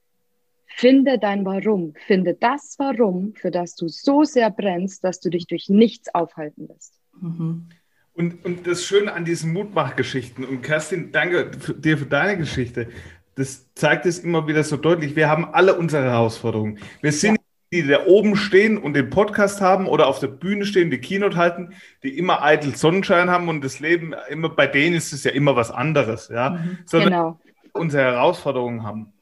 finde 0.66 1.20
dein 1.20 1.45
Warum, 1.45 1.93
finde 2.05 2.34
das 2.34 2.76
Warum, 2.78 3.34
für 3.36 3.51
das 3.51 3.76
du 3.76 3.88
so 3.88 4.24
sehr 4.24 4.49
brennst, 4.49 5.03
dass 5.03 5.20
du 5.20 5.30
dich 5.30 5.47
durch 5.47 5.70
nichts 5.70 6.14
aufhalten 6.14 6.68
lässt. 6.68 6.93
Mhm. 7.20 7.70
Und, 8.14 8.43
und 8.43 8.68
das 8.68 8.84
Schöne 8.84 9.14
an 9.14 9.24
diesen 9.24 9.53
Mutmachgeschichten, 9.53 10.43
und 10.43 10.62
Kerstin, 10.62 11.12
danke 11.12 11.51
für, 11.57 11.74
dir 11.74 11.97
für 11.97 12.05
deine 12.05 12.38
Geschichte, 12.38 12.89
das 13.36 13.74
zeigt 13.74 14.05
es 14.05 14.20
immer 14.20 14.47
wieder 14.47 14.66
so 14.66 14.76
deutlich. 14.76 15.16
Wir 15.16 15.30
haben 15.30 15.45
alle 15.45 15.78
unsere 15.78 16.03
Herausforderungen. 16.03 16.80
Wir 17.01 17.14
sind 17.14 17.39
die 17.72 17.86
da 17.86 18.05
oben 18.07 18.36
stehen 18.36 18.78
und 18.78 18.93
den 18.93 19.09
Podcast 19.09 19.61
haben 19.61 19.88
oder 19.88 20.07
auf 20.07 20.20
der 20.20 20.28
Bühne 20.28 20.65
stehen, 20.65 20.89
die 20.89 20.99
Keynote 20.99 21.38
halten, 21.38 21.74
die 22.01 22.17
immer 22.17 22.41
eitel 22.41 22.76
Sonnenschein 22.76 23.30
haben 23.30 23.47
und 23.47 23.63
das 23.63 23.80
Leben 23.80 24.15
immer 24.30 24.49
bei 24.49 24.65
denen 24.65 24.95
ist 24.95 25.13
es 25.13 25.24
ja 25.24 25.32
immer 25.32 25.55
was 25.55 25.70
anderes, 25.70 26.30
ja, 26.30 26.51
mhm, 26.51 26.80
sondern 26.86 27.09
genau. 27.11 27.39
unsere 27.74 28.03
Herausforderungen 28.03 28.84
haben, 28.84 29.13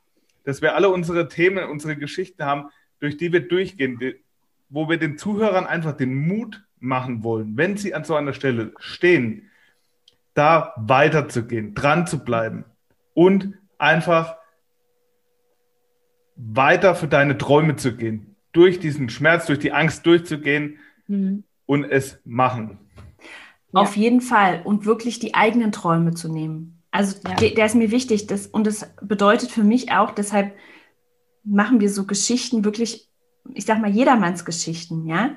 dass 0.45 0.61
wir 0.61 0.75
alle 0.75 0.89
unsere 0.89 1.27
Themen, 1.27 1.69
unsere 1.69 1.97
Geschichten 1.97 2.45
haben, 2.45 2.69
durch 2.99 3.17
die 3.17 3.33
wir 3.33 3.47
durchgehen, 3.47 3.99
die, 3.99 4.15
wo 4.69 4.87
wir 4.87 4.97
den 4.97 5.17
Zuhörern 5.17 5.65
einfach 5.65 5.93
den 5.93 6.15
Mut 6.15 6.63
machen 6.79 7.23
wollen, 7.23 7.57
wenn 7.57 7.75
sie 7.75 7.93
an 7.93 8.05
so 8.05 8.15
einer 8.15 8.33
Stelle 8.33 8.71
stehen, 8.79 9.49
da 10.33 10.73
weiterzugehen, 10.77 11.73
dran 11.73 12.07
zu 12.07 12.23
bleiben 12.23 12.63
und 13.13 13.55
einfach 13.77 14.37
weiter 16.35 16.95
für 16.95 17.07
deine 17.07 17.37
Träume 17.37 17.75
zu 17.75 17.95
gehen, 17.95 18.26
durch 18.51 18.79
diesen 18.79 19.09
Schmerz, 19.09 19.45
durch 19.45 19.59
die 19.59 19.71
Angst 19.71 20.05
durchzugehen 20.05 20.79
mhm. 21.07 21.43
und 21.65 21.83
es 21.83 22.19
machen. 22.25 22.79
Auf 23.73 23.95
ja. 23.95 24.03
jeden 24.03 24.21
Fall 24.21 24.61
und 24.63 24.85
wirklich 24.85 25.19
die 25.19 25.35
eigenen 25.35 25.71
Träume 25.71 26.13
zu 26.13 26.31
nehmen. 26.31 26.81
Also 26.91 27.17
ja. 27.27 27.35
der, 27.35 27.49
der, 27.51 27.65
ist 27.65 27.75
mir 27.75 27.91
wichtig 27.91 28.27
das, 28.27 28.47
und 28.47 28.65
das 28.65 28.89
bedeutet 29.01 29.51
für 29.51 29.63
mich 29.63 29.91
auch, 29.91 30.11
deshalb 30.11 30.55
machen 31.43 31.79
wir 31.79 31.89
so 31.89 32.05
Geschichten 32.05 32.65
wirklich, 32.65 33.09
ich 33.53 33.65
sag 33.65 33.79
mal, 33.79 33.91
jedermanns 33.91 34.45
Geschichten, 34.45 35.05
ja. 35.05 35.35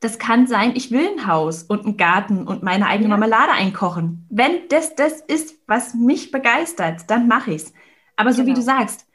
Das 0.00 0.18
kann 0.18 0.48
sein, 0.48 0.72
ich 0.74 0.90
will 0.90 1.06
ein 1.06 1.28
Haus 1.28 1.62
und 1.62 1.84
einen 1.84 1.96
Garten 1.96 2.48
und 2.48 2.64
meine 2.64 2.88
eigene 2.88 3.10
ja. 3.10 3.16
Marmelade 3.16 3.52
einkochen. 3.52 4.26
Wenn 4.30 4.68
das 4.68 4.96
das 4.96 5.20
ist, 5.20 5.54
was 5.68 5.94
mich 5.94 6.32
begeistert, 6.32 7.02
dann 7.08 7.28
mache 7.28 7.52
ich 7.52 7.62
es. 7.62 7.74
Aber 8.16 8.32
so 8.32 8.42
genau. 8.42 8.50
wie 8.50 8.58
du 8.58 8.62
sagst, 8.62 9.06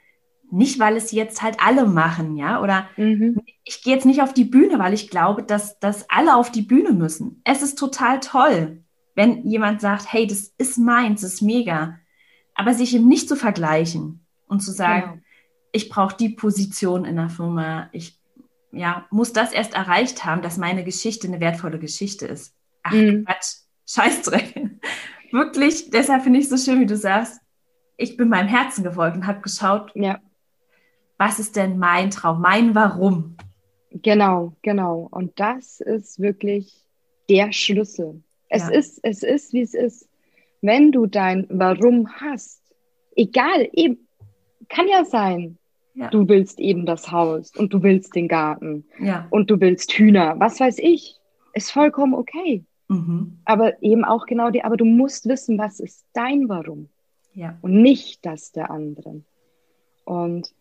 nicht, 0.50 0.80
weil 0.80 0.96
es 0.96 1.12
jetzt 1.12 1.42
halt 1.42 1.58
alle 1.60 1.86
machen, 1.86 2.36
ja, 2.38 2.62
oder 2.62 2.88
mhm. 2.96 3.42
ich 3.64 3.84
gehe 3.84 3.94
jetzt 3.94 4.06
nicht 4.06 4.22
auf 4.22 4.34
die 4.34 4.46
Bühne, 4.46 4.80
weil 4.80 4.94
ich 4.94 5.10
glaube, 5.10 5.44
dass, 5.44 5.80
dass 5.80 6.10
alle 6.10 6.36
auf 6.36 6.52
die 6.52 6.62
Bühne 6.62 6.94
müssen. 6.94 7.42
Es 7.44 7.62
ist 7.62 7.78
total 7.78 8.20
toll, 8.20 8.84
wenn 9.16 9.46
jemand 9.46 9.82
sagt, 9.82 10.12
hey, 10.12 10.26
das 10.26 10.54
ist 10.58 10.78
meins, 10.78 11.22
das 11.22 11.36
ist 11.36 11.42
mega. 11.42 12.00
Aber 12.54 12.74
sich 12.74 12.96
eben 12.96 13.08
nicht 13.08 13.28
zu 13.28 13.36
vergleichen 13.36 14.26
und 14.48 14.62
zu 14.62 14.72
sagen, 14.72 15.12
genau. 15.12 15.24
ich 15.74 15.90
brauche 15.90 16.16
die 16.16 16.30
Position 16.30 17.06
in 17.06 17.18
der 17.18 17.30
Firma, 17.30 17.90
ich 17.92 18.18
ja, 18.72 19.06
muss 19.10 19.34
das 19.34 19.52
erst 19.52 19.74
erreicht 19.74 20.24
haben, 20.24 20.42
dass 20.42 20.58
meine 20.58 20.84
Geschichte 20.84 21.28
eine 21.28 21.40
wertvolle 21.40 21.80
Geschichte 21.80 22.26
ist. 22.26 22.56
Ach, 22.84 22.94
mhm. 22.94 23.26
Quatsch, 23.26 23.56
Scheißdreck. 23.88 24.80
Wirklich, 25.32 25.90
deshalb 25.90 26.24
finde 26.24 26.40
ich 26.40 26.46
es 26.46 26.52
so 26.52 26.72
schön, 26.72 26.80
wie 26.80 26.86
du 26.86 26.96
sagst, 26.96 27.42
ich 27.98 28.16
bin 28.16 28.30
meinem 28.30 28.48
Herzen 28.48 28.84
gefolgt 28.84 29.18
und 29.18 29.28
habe 29.28 29.42
geschaut, 29.42 29.92
ja 29.96 30.20
was 31.18 31.40
ist 31.40 31.56
denn 31.56 31.78
mein 31.78 32.12
Traum, 32.12 32.42
mein 32.42 32.76
Warum? 32.76 33.36
Genau, 33.92 34.54
genau. 34.62 35.08
Und 35.10 35.40
das 35.40 35.80
ist 35.80 36.20
wirklich 36.20 36.86
der 37.30 37.52
Schlüssel. 37.52 38.22
Es 38.50 38.64
ja. 38.64 38.70
ist, 38.70 39.00
es 39.04 39.24
ist, 39.24 39.54
wie 39.54 39.62
es 39.62 39.74
ist. 39.74 40.08
Wenn 40.62 40.92
du 40.92 41.06
dein 41.06 41.48
Warum 41.50 42.10
hast, 42.10 42.62
egal, 43.16 43.70
eben, 43.74 44.08
kann 44.70 44.88
ja 44.88 45.06
sein, 45.06 45.58
Ja. 45.98 46.10
Du 46.10 46.28
willst 46.28 46.60
eben 46.60 46.86
das 46.86 47.12
Haus 47.12 47.52
und 47.56 47.74
du 47.74 47.82
willst 47.82 48.16
den 48.16 48.28
Garten 48.28 48.86
ja. 49.00 49.26
und 49.32 49.50
du 49.50 49.60
willst 49.60 49.92
Hühner, 49.94 50.40
was 50.40 50.60
weiß 50.60 50.78
ich. 50.78 51.16
Ist 51.54 51.72
vollkommen 51.72 52.14
okay. 52.14 52.64
Mhm. 52.88 53.40
Aber 53.46 53.82
eben 53.82 54.06
auch 54.06 54.28
genau 54.28 54.52
die, 54.52 54.64
aber 54.64 54.78
du 54.78 54.86
musst 54.86 55.28
wissen, 55.28 55.58
was 55.58 55.80
ist 55.80 56.06
dein 56.14 56.50
Warum. 56.50 56.90
Ja. 57.34 57.58
Und 57.62 57.82
nicht 57.82 58.24
das 58.28 58.52
der 58.52 58.70
anderen. 58.70 59.26
Und 60.06 60.54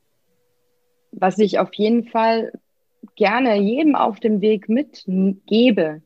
was 1.19 1.39
ich 1.39 1.59
auf 1.59 1.73
jeden 1.75 2.05
Fall 2.05 2.53
gerne 3.17 3.57
jedem 3.57 3.97
auf 3.97 4.21
dem 4.21 4.41
Weg 4.41 4.69
mitgebe, 4.69 6.03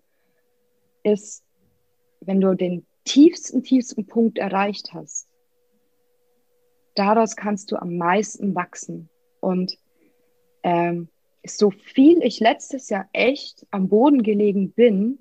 ist, 1.02 1.42
wenn 2.20 2.40
du 2.40 2.54
den 2.54 2.86
tiefsten, 3.04 3.62
tiefsten 3.62 4.06
Punkt 4.06 4.38
erreicht 4.38 4.92
hast, 4.94 5.26
daraus 6.94 7.34
kannst 7.34 7.72
du 7.72 7.76
am 7.76 7.96
meisten 7.96 8.54
wachsen. 8.54 9.08
Und 9.40 9.78
ähm, 10.62 11.08
so 11.44 11.70
viel 11.70 12.22
ich 12.22 12.38
letztes 12.38 12.88
Jahr 12.90 13.08
echt 13.12 13.66
am 13.70 13.88
Boden 13.88 14.22
gelegen 14.22 14.72
bin, 14.72 15.18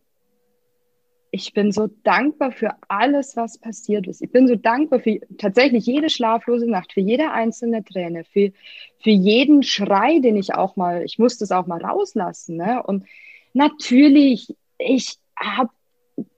ich 1.31 1.53
bin 1.53 1.71
so 1.71 1.89
dankbar 2.03 2.51
für 2.51 2.71
alles, 2.87 3.35
was 3.35 3.57
passiert 3.57 4.07
ist. 4.07 4.21
Ich 4.21 4.31
bin 4.31 4.47
so 4.47 4.55
dankbar 4.55 4.99
für 4.99 5.19
tatsächlich 5.37 5.85
jede 5.85 6.09
schlaflose 6.09 6.69
Nacht, 6.69 6.93
für 6.93 7.01
jede 7.01 7.31
einzelne 7.31 7.83
Träne, 7.83 8.23
für, 8.23 8.51
für 8.99 9.11
jeden 9.11 9.63
Schrei, 9.63 10.19
den 10.19 10.35
ich 10.37 10.55
auch 10.55 10.75
mal, 10.75 11.03
ich 11.03 11.19
musste 11.19 11.43
es 11.43 11.51
auch 11.51 11.67
mal 11.67 11.83
rauslassen. 11.83 12.57
Ne? 12.57 12.81
Und 12.83 13.05
natürlich, 13.53 14.55
ich 14.77 15.17
habe 15.35 15.69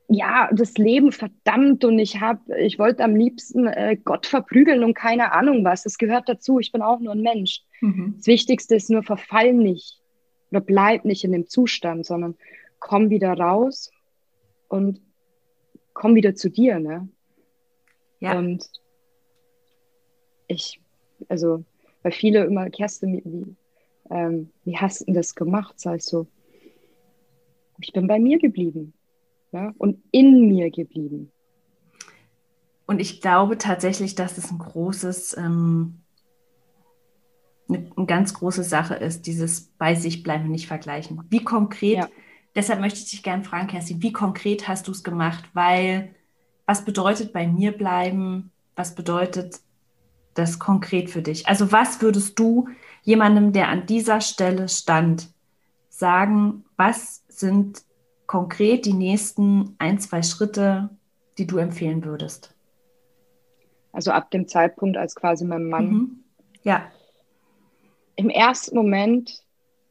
ja 0.10 0.50
das 0.52 0.74
Leben 0.74 1.14
verdammt 1.14 1.86
und 1.86 1.98
ich 1.98 2.20
habe, 2.20 2.42
ich 2.60 2.78
wollte 2.78 3.04
am 3.04 3.16
liebsten 3.16 3.68
äh, 3.68 3.98
Gott 4.04 4.26
verprügeln 4.26 4.84
und 4.84 4.94
keine 4.94 5.32
Ahnung 5.32 5.64
was. 5.64 5.84
Das 5.84 5.98
gehört 5.98 6.28
dazu. 6.28 6.60
Ich 6.60 6.74
bin 6.74 6.82
auch 6.82 7.00
nur 7.00 7.14
ein 7.14 7.22
Mensch. 7.22 7.62
Mhm. 7.80 8.16
Das 8.18 8.28
Wichtigste 8.28 8.76
ist 8.76 8.90
nur, 8.90 9.04
verfall 9.04 9.54
nicht 9.54 10.02
oder 10.50 10.60
bleib 10.60 11.06
nicht 11.06 11.24
in 11.24 11.32
dem 11.32 11.48
Zustand, 11.48 12.06
sondern 12.06 12.36
komm 12.80 13.10
wieder 13.10 13.32
raus 13.32 13.90
und 14.72 15.02
komm 15.94 16.16
wieder 16.16 16.34
zu 16.34 16.50
dir, 16.50 16.80
ne? 16.80 17.10
Ja. 18.22 18.38
Und 18.38 18.70
ich, 20.48 20.80
also, 21.28 21.66
weil 22.04 22.14
viele 22.14 22.46
immer, 22.46 22.70
Kerstin, 22.70 23.22
wie, 23.26 23.56
ähm, 24.14 24.50
wie 24.64 24.78
hast 24.78 25.02
du 25.02 25.06
denn 25.06 25.16
das 25.16 25.36
gemacht? 25.36 25.78
Sag 25.78 25.98
ich 25.98 26.06
so, 26.06 26.26
ich 27.80 27.92
bin 27.92 28.08
bei 28.08 28.20
mir 28.20 28.40
geblieben 28.40 28.94
ja? 29.52 29.74
und 29.78 30.02
in 30.12 30.48
mir 30.48 30.72
geblieben. 30.72 31.32
Und 32.86 33.00
ich 33.00 33.20
glaube 33.22 33.58
tatsächlich, 33.58 34.16
dass 34.16 34.38
es 34.38 34.52
ein 34.52 34.58
großes, 34.58 35.36
ähm, 35.38 36.00
eine, 37.68 37.92
eine, 37.96 38.06
ganz 38.06 38.34
große 38.34 38.64
Sache 38.64 38.96
ist, 38.96 39.28
dieses 39.28 39.72
bei 39.78 39.96
sich 39.96 40.24
bleiben 40.24 40.46
und 40.46 40.52
nicht 40.52 40.68
vergleichen. 40.68 41.22
Wie 41.30 41.44
konkret 41.44 41.98
ja 41.98 42.10
deshalb 42.56 42.80
möchte 42.80 43.00
ich 43.00 43.10
dich 43.10 43.24
gerne 43.24 43.44
fragen, 43.44 43.68
Kerstin, 43.68 44.02
wie 44.02 44.12
konkret 44.12 44.68
hast 44.68 44.88
du 44.88 44.92
es 44.92 45.04
gemacht? 45.04 45.46
Weil 45.54 46.14
was 46.66 46.86
bedeutet 46.86 47.34
bei 47.34 47.48
mir 47.48 47.72
bleiben? 47.72 48.52
Was 48.76 48.96
bedeutet 48.96 49.60
das 50.34 50.60
konkret 50.60 51.10
für 51.10 51.22
dich? 51.22 51.48
Also 51.48 51.72
was 51.72 52.02
würdest 52.02 52.40
du 52.40 52.70
jemandem, 53.04 53.52
der 53.52 53.70
an 53.70 53.86
dieser 53.86 54.22
Stelle 54.22 54.70
stand, 54.70 55.30
sagen, 55.90 56.66
was 56.78 57.24
sind 57.28 57.84
konkret 58.28 58.86
die 58.86 58.94
nächsten 58.94 59.76
ein, 59.78 60.00
zwei 60.00 60.24
Schritte, 60.24 60.90
die 61.38 61.48
du 61.48 61.58
empfehlen 61.58 62.06
würdest? 62.06 62.56
Also 63.92 64.12
ab 64.12 64.32
dem 64.32 64.48
Zeitpunkt, 64.48 64.98
als 64.98 65.16
quasi 65.16 65.44
mein 65.44 65.68
Mann. 65.68 65.90
Mhm. 65.90 66.24
Ja. 66.64 66.90
Im 68.16 68.30
ersten 68.30 68.76
Moment 68.76 69.44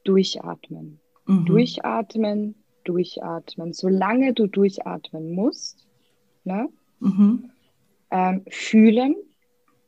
durchatmen. 0.05 1.00
Mhm. 1.31 1.45
Durchatmen, 1.47 2.55
durchatmen. 2.85 3.73
Solange 3.73 4.33
du 4.33 4.47
durchatmen 4.47 5.33
musst, 5.33 5.87
ne? 6.45 6.69
Mhm. 6.99 7.51
Ähm, 8.11 8.43
fühlen 8.49 9.15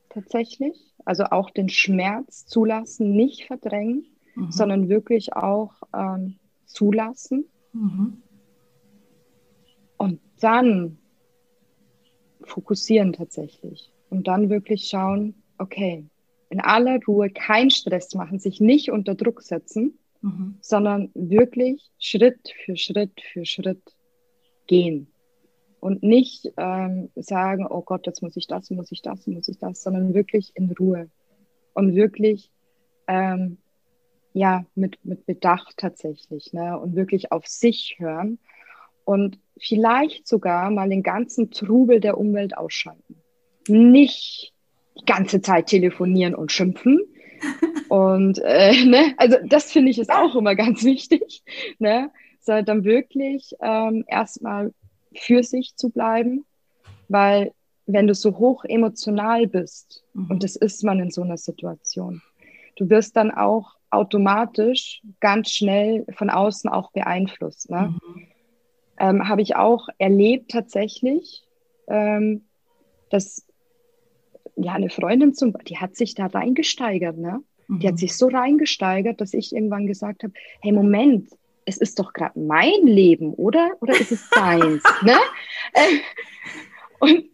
tatsächlich, 0.09 0.93
also 1.03 1.25
auch 1.25 1.49
den 1.49 1.67
Schmerz 1.67 2.45
zulassen, 2.45 3.11
nicht 3.11 3.45
verdrängen, 3.45 4.05
mhm. 4.35 4.51
sondern 4.51 4.87
wirklich 4.89 5.33
auch 5.33 5.73
ähm, 5.93 6.35
zulassen. 6.65 7.45
Mhm. 7.73 8.21
Und 9.97 10.21
dann 10.39 10.97
fokussieren 12.43 13.13
tatsächlich. 13.13 13.91
Und 14.09 14.27
dann 14.27 14.49
wirklich 14.49 14.87
schauen, 14.87 15.35
okay, 15.57 16.05
in 16.49 16.61
aller 16.61 16.99
Ruhe 17.07 17.29
keinen 17.29 17.71
Stress 17.71 18.13
machen, 18.13 18.39
sich 18.39 18.61
nicht 18.61 18.91
unter 18.91 19.15
Druck 19.15 19.41
setzen, 19.41 19.97
mhm. 20.23 20.57
sondern 20.61 21.11
wirklich 21.13 21.91
Schritt 21.99 22.53
für 22.65 22.75
Schritt 22.75 23.21
für 23.31 23.45
Schritt 23.45 23.81
gehen. 24.67 25.07
Und 25.79 26.01
nicht 26.01 26.51
ähm, 26.55 27.09
sagen, 27.15 27.67
oh 27.69 27.81
Gott, 27.81 28.07
jetzt 28.07 28.23
muss 28.23 28.37
ich 28.37 28.47
das, 28.47 28.69
muss 28.69 28.91
ich 28.91 29.01
das, 29.01 29.27
muss 29.27 29.49
ich 29.49 29.59
das, 29.59 29.83
sondern 29.83 30.13
wirklich 30.13 30.53
in 30.55 30.71
Ruhe. 30.71 31.09
Und 31.73 31.93
wirklich, 31.93 32.49
ähm, 33.07 33.57
ja, 34.31 34.65
mit, 34.75 35.03
mit 35.03 35.25
Bedacht 35.25 35.75
tatsächlich. 35.75 36.53
Ne? 36.53 36.79
Und 36.79 36.95
wirklich 36.95 37.33
auf 37.33 37.45
sich 37.47 37.97
hören. 37.99 38.39
Und 39.03 39.39
vielleicht 39.57 40.25
sogar 40.25 40.71
mal 40.71 40.87
den 40.87 41.03
ganzen 41.03 41.51
Trubel 41.51 41.99
der 41.99 42.17
Umwelt 42.17 42.57
ausschalten. 42.57 43.17
Nicht 43.67 44.53
die 44.97 45.05
ganze 45.05 45.41
Zeit 45.41 45.67
telefonieren 45.67 46.33
und 46.33 46.53
schimpfen, 46.53 47.01
und 47.93 48.39
äh, 48.43 48.71
ne, 48.85 49.13
also 49.17 49.37
das 49.45 49.71
finde 49.71 49.91
ich 49.91 49.99
ist 49.99 50.09
auch 50.09 50.35
immer 50.35 50.55
ganz 50.55 50.83
wichtig, 50.83 51.43
ne, 51.77 52.09
sondern 52.39 52.65
dann 52.65 52.83
wirklich 52.85 53.53
ähm, 53.61 54.03
erstmal 54.07 54.73
für 55.15 55.43
sich 55.43 55.75
zu 55.75 55.91
bleiben, 55.91 56.43
weil 57.07 57.51
wenn 57.85 58.07
du 58.07 58.15
so 58.15 58.39
hoch 58.39 58.65
emotional 58.65 59.45
bist, 59.45 60.03
mhm. 60.15 60.31
und 60.31 60.43
das 60.43 60.55
ist 60.55 60.83
man 60.83 60.99
in 61.01 61.11
so 61.11 61.21
einer 61.21 61.37
Situation, 61.37 62.23
du 62.77 62.89
wirst 62.89 63.15
dann 63.15 63.29
auch 63.29 63.75
automatisch 63.91 65.03
ganz 65.19 65.51
schnell 65.51 66.07
von 66.17 66.31
außen 66.31 66.71
auch 66.71 66.91
beeinflusst. 66.93 67.69
Ne? 67.69 67.93
Mhm. 67.93 68.27
Ähm, 68.97 69.29
Habe 69.29 69.43
ich 69.43 69.55
auch 69.55 69.87
erlebt 69.99 70.49
tatsächlich, 70.49 71.43
ähm, 71.87 72.41
dass 73.11 73.45
ja 74.55 74.73
eine 74.73 74.89
Freundin 74.89 75.35
zum, 75.35 75.53
die 75.67 75.77
hat 75.77 75.95
sich 75.95 76.15
da 76.15 76.25
reingesteigert, 76.25 77.19
ne? 77.19 77.43
Mhm. 77.67 77.79
Die 77.79 77.87
hat 77.87 77.97
sich 77.97 78.15
so 78.15 78.27
reingesteigert, 78.27 79.21
dass 79.21 79.33
ich 79.33 79.53
irgendwann 79.53 79.87
gesagt 79.87 80.23
habe, 80.23 80.33
hey 80.61 80.71
Moment, 80.71 81.29
es 81.65 81.77
ist 81.77 81.99
doch 81.99 82.13
gerade 82.13 82.39
mein 82.39 82.85
Leben, 82.85 83.33
oder? 83.33 83.71
Oder 83.79 83.99
ist 83.99 84.11
es 84.11 84.29
deins? 84.29 84.83
ne? 85.01 85.15
Äh, 85.73 85.99
und 86.99 87.25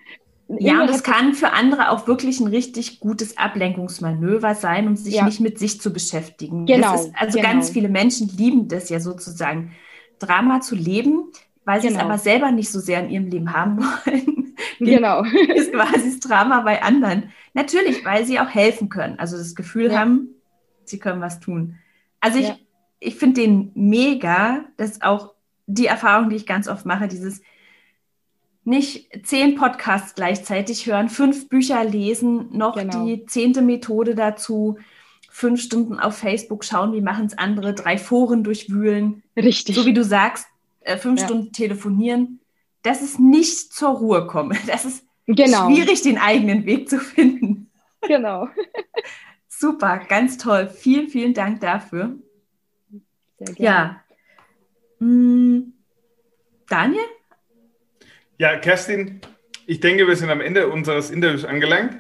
ja, 0.58 0.82
und 0.82 0.90
das 0.90 1.04
kann 1.04 1.36
für 1.36 1.52
andere 1.52 1.92
auch 1.92 2.08
wirklich 2.08 2.40
ein 2.40 2.48
richtig 2.48 3.00
gutes 3.00 3.38
Ablenkungsmanöver 3.38 4.56
sein, 4.56 4.88
um 4.88 4.96
sich 4.96 5.14
ja. 5.14 5.26
nicht 5.26 5.40
mit 5.40 5.60
sich 5.60 5.80
zu 5.80 5.94
beschäftigen. 5.94 6.66
Genau. 6.66 6.96
Ist, 6.96 7.12
also 7.16 7.38
genau. 7.38 7.52
ganz 7.52 7.70
viele 7.70 7.88
Menschen 7.88 8.36
lieben 8.36 8.68
das 8.68 8.90
ja 8.90 9.00
sozusagen, 9.00 9.74
Drama 10.18 10.60
zu 10.60 10.76
leben, 10.76 11.32
weil 11.70 11.82
sie 11.82 11.90
genau. 11.90 12.00
es 12.00 12.06
aber 12.06 12.18
selber 12.18 12.52
nicht 12.52 12.72
so 12.72 12.80
sehr 12.80 13.00
in 13.00 13.12
ihrem 13.12 13.28
Leben 13.28 13.54
haben 13.54 13.78
wollen. 13.78 14.56
genau. 14.80 15.24
ist 15.56 15.72
quasi 15.72 16.10
das 16.10 16.20
Drama 16.20 16.62
bei 16.62 16.82
anderen. 16.82 17.32
Natürlich, 17.54 18.04
weil 18.04 18.26
sie 18.26 18.40
auch 18.40 18.50
helfen 18.50 18.90
können. 18.90 19.20
Also 19.20 19.38
das 19.38 19.54
Gefühl 19.54 19.92
ja. 19.92 20.00
haben, 20.00 20.30
sie 20.84 20.98
können 20.98 21.22
was 21.22 21.40
tun. 21.40 21.76
Also 22.22 22.40
ich, 22.40 22.48
ja. 22.48 22.58
ich 23.00 23.18
finde 23.18 23.42
den 23.42 23.72
mega, 23.76 24.66
dass 24.78 25.04
auch 25.04 25.36
die 25.68 25.86
Erfahrung, 25.86 26.32
die 26.32 26.38
ich 26.38 26.48
ganz 26.48 26.68
oft 26.68 26.88
mache, 26.88 27.08
dieses 27.08 27.44
nicht 28.64 29.28
zehn 29.28 29.54
Podcasts 29.54 30.16
gleichzeitig 30.16 30.88
hören, 30.88 31.08
fünf 31.08 31.50
Bücher 31.50 31.84
lesen, 31.84 32.50
noch 32.52 32.78
genau. 32.78 33.06
die 33.06 33.28
zehnte 33.28 33.62
Methode 33.62 34.16
dazu, 34.16 34.80
fünf 35.30 35.62
Stunden 35.62 36.00
auf 36.00 36.18
Facebook 36.18 36.66
schauen, 36.66 36.94
wie 36.94 37.02
machen 37.02 37.28
es 37.28 37.38
andere, 37.38 37.76
drei 37.76 38.00
Foren 38.00 38.44
durchwühlen. 38.44 39.22
Richtig. 39.38 39.76
So 39.76 39.86
wie 39.86 39.94
du 39.94 40.04
sagst, 40.04 40.48
äh, 40.82 40.98
fünf 40.98 41.20
ja. 41.20 41.26
Stunden 41.26 41.52
telefonieren. 41.52 42.40
Das 42.82 43.02
ist 43.02 43.20
nicht 43.20 43.74
zur 43.74 43.90
Ruhe 43.90 44.28
kommen. 44.28 44.58
Das 44.68 44.86
ist 44.86 45.06
genau. 45.28 45.68
schwierig, 45.68 46.02
den 46.02 46.18
eigenen 46.18 46.66
Weg 46.66 46.90
zu 46.90 47.00
finden. 47.00 47.70
Genau. 48.02 48.48
Super, 49.48 50.00
ganz 50.08 50.38
toll. 50.38 50.70
Vielen, 50.70 51.10
vielen 51.10 51.34
Dank 51.34 51.60
dafür. 51.62 52.16
Sehr 53.38 53.56
gerne. 53.56 53.58
Ja. 53.58 54.04
Hm. 55.00 55.74
Daniel? 56.68 57.04
Ja, 58.38 58.58
Kerstin, 58.58 59.20
ich 59.66 59.82
denke, 59.82 60.08
wir 60.08 60.16
sind 60.16 60.30
am 60.30 60.42
Ende 60.42 60.68
unseres 60.70 61.10
Interviews 61.12 61.46
angelangt. 61.46 62.00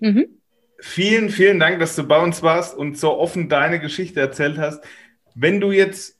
Mhm. 0.00 0.40
Vielen, 0.80 1.30
vielen 1.30 1.58
Dank, 1.58 1.78
dass 1.78 1.96
du 1.96 2.04
bei 2.04 2.18
uns 2.18 2.42
warst 2.42 2.76
und 2.76 2.98
so 2.98 3.18
offen 3.18 3.48
deine 3.48 3.80
Geschichte 3.80 4.20
erzählt 4.20 4.58
hast. 4.58 4.82
Wenn 5.34 5.60
du 5.60 5.72
jetzt, 5.72 6.13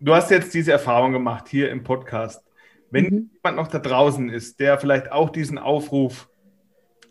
du 0.00 0.14
hast 0.14 0.30
jetzt 0.30 0.54
diese 0.54 0.72
Erfahrung 0.72 1.12
gemacht 1.12 1.48
hier 1.48 1.70
im 1.70 1.82
Podcast. 1.82 2.44
Wenn 2.90 3.04
mhm. 3.04 3.30
jemand 3.34 3.56
noch 3.56 3.68
da 3.68 3.78
draußen 3.78 4.28
ist, 4.30 4.60
der 4.60 4.78
vielleicht 4.78 5.12
auch 5.12 5.30
diesen 5.30 5.58
Aufruf 5.58 6.28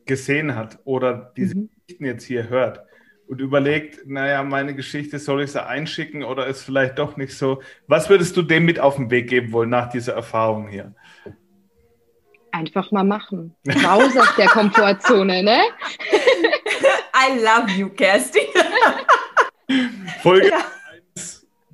gesehen 0.05 0.55
hat 0.55 0.79
oder 0.85 1.31
diese 1.35 1.55
mhm. 1.55 1.69
Geschichten 1.85 2.05
jetzt 2.05 2.23
hier 2.23 2.49
hört 2.49 2.81
und 3.27 3.41
überlegt, 3.41 4.07
naja, 4.07 4.41
meine 4.43 4.73
Geschichte, 4.73 5.19
soll 5.19 5.43
ich 5.43 5.51
sie 5.51 5.65
einschicken 5.65 6.23
oder 6.23 6.47
ist 6.47 6.63
vielleicht 6.63 6.97
doch 6.97 7.17
nicht 7.17 7.37
so? 7.37 7.61
Was 7.87 8.09
würdest 8.09 8.35
du 8.37 8.41
dem 8.41 8.65
mit 8.65 8.79
auf 8.79 8.95
den 8.95 9.11
Weg 9.11 9.29
geben 9.29 9.51
wollen 9.51 9.69
nach 9.69 9.89
dieser 9.89 10.13
Erfahrung 10.13 10.67
hier? 10.69 10.95
Einfach 12.51 12.89
mal 12.91 13.03
machen. 13.03 13.53
Raus 13.85 14.15
aus 14.17 14.35
der 14.37 14.47
Komfortzone, 14.47 15.43
ne? 15.43 15.59
I 17.13 17.39
love 17.39 17.71
you, 17.77 17.89
Kerstin. 17.89 18.47
Folge 20.21 20.49
ja. 20.49 20.76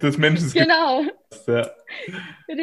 1 0.04 0.16
des 0.16 0.18
Menschen. 0.18 0.52
Genau. 0.52 1.04
Ja. 1.48 1.70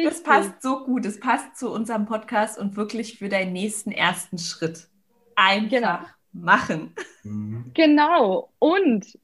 Das 0.05 0.23
passt 0.23 0.61
so 0.61 0.83
gut. 0.85 1.05
Es 1.05 1.19
passt 1.19 1.57
zu 1.57 1.71
unserem 1.71 2.05
Podcast 2.05 2.59
und 2.59 2.75
wirklich 2.75 3.17
für 3.17 3.29
deinen 3.29 3.53
nächsten 3.53 3.91
ersten 3.91 4.37
Schritt. 4.37 4.87
Einfach 5.35 5.69
genau. 5.69 5.99
machen. 6.31 6.95
Mhm. 7.23 7.71
Genau. 7.73 8.51
Und 8.59 9.17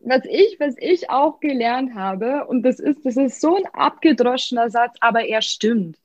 was 0.00 0.22
ich, 0.24 0.58
was 0.58 0.74
ich 0.78 1.10
auch 1.10 1.38
gelernt 1.40 1.94
habe, 1.94 2.46
und 2.46 2.62
das 2.62 2.80
ist, 2.80 3.04
das 3.04 3.16
ist 3.16 3.40
so 3.40 3.56
ein 3.56 3.66
abgedroschener 3.72 4.70
Satz, 4.70 4.96
aber 5.00 5.24
er 5.24 5.42
stimmt. 5.42 5.98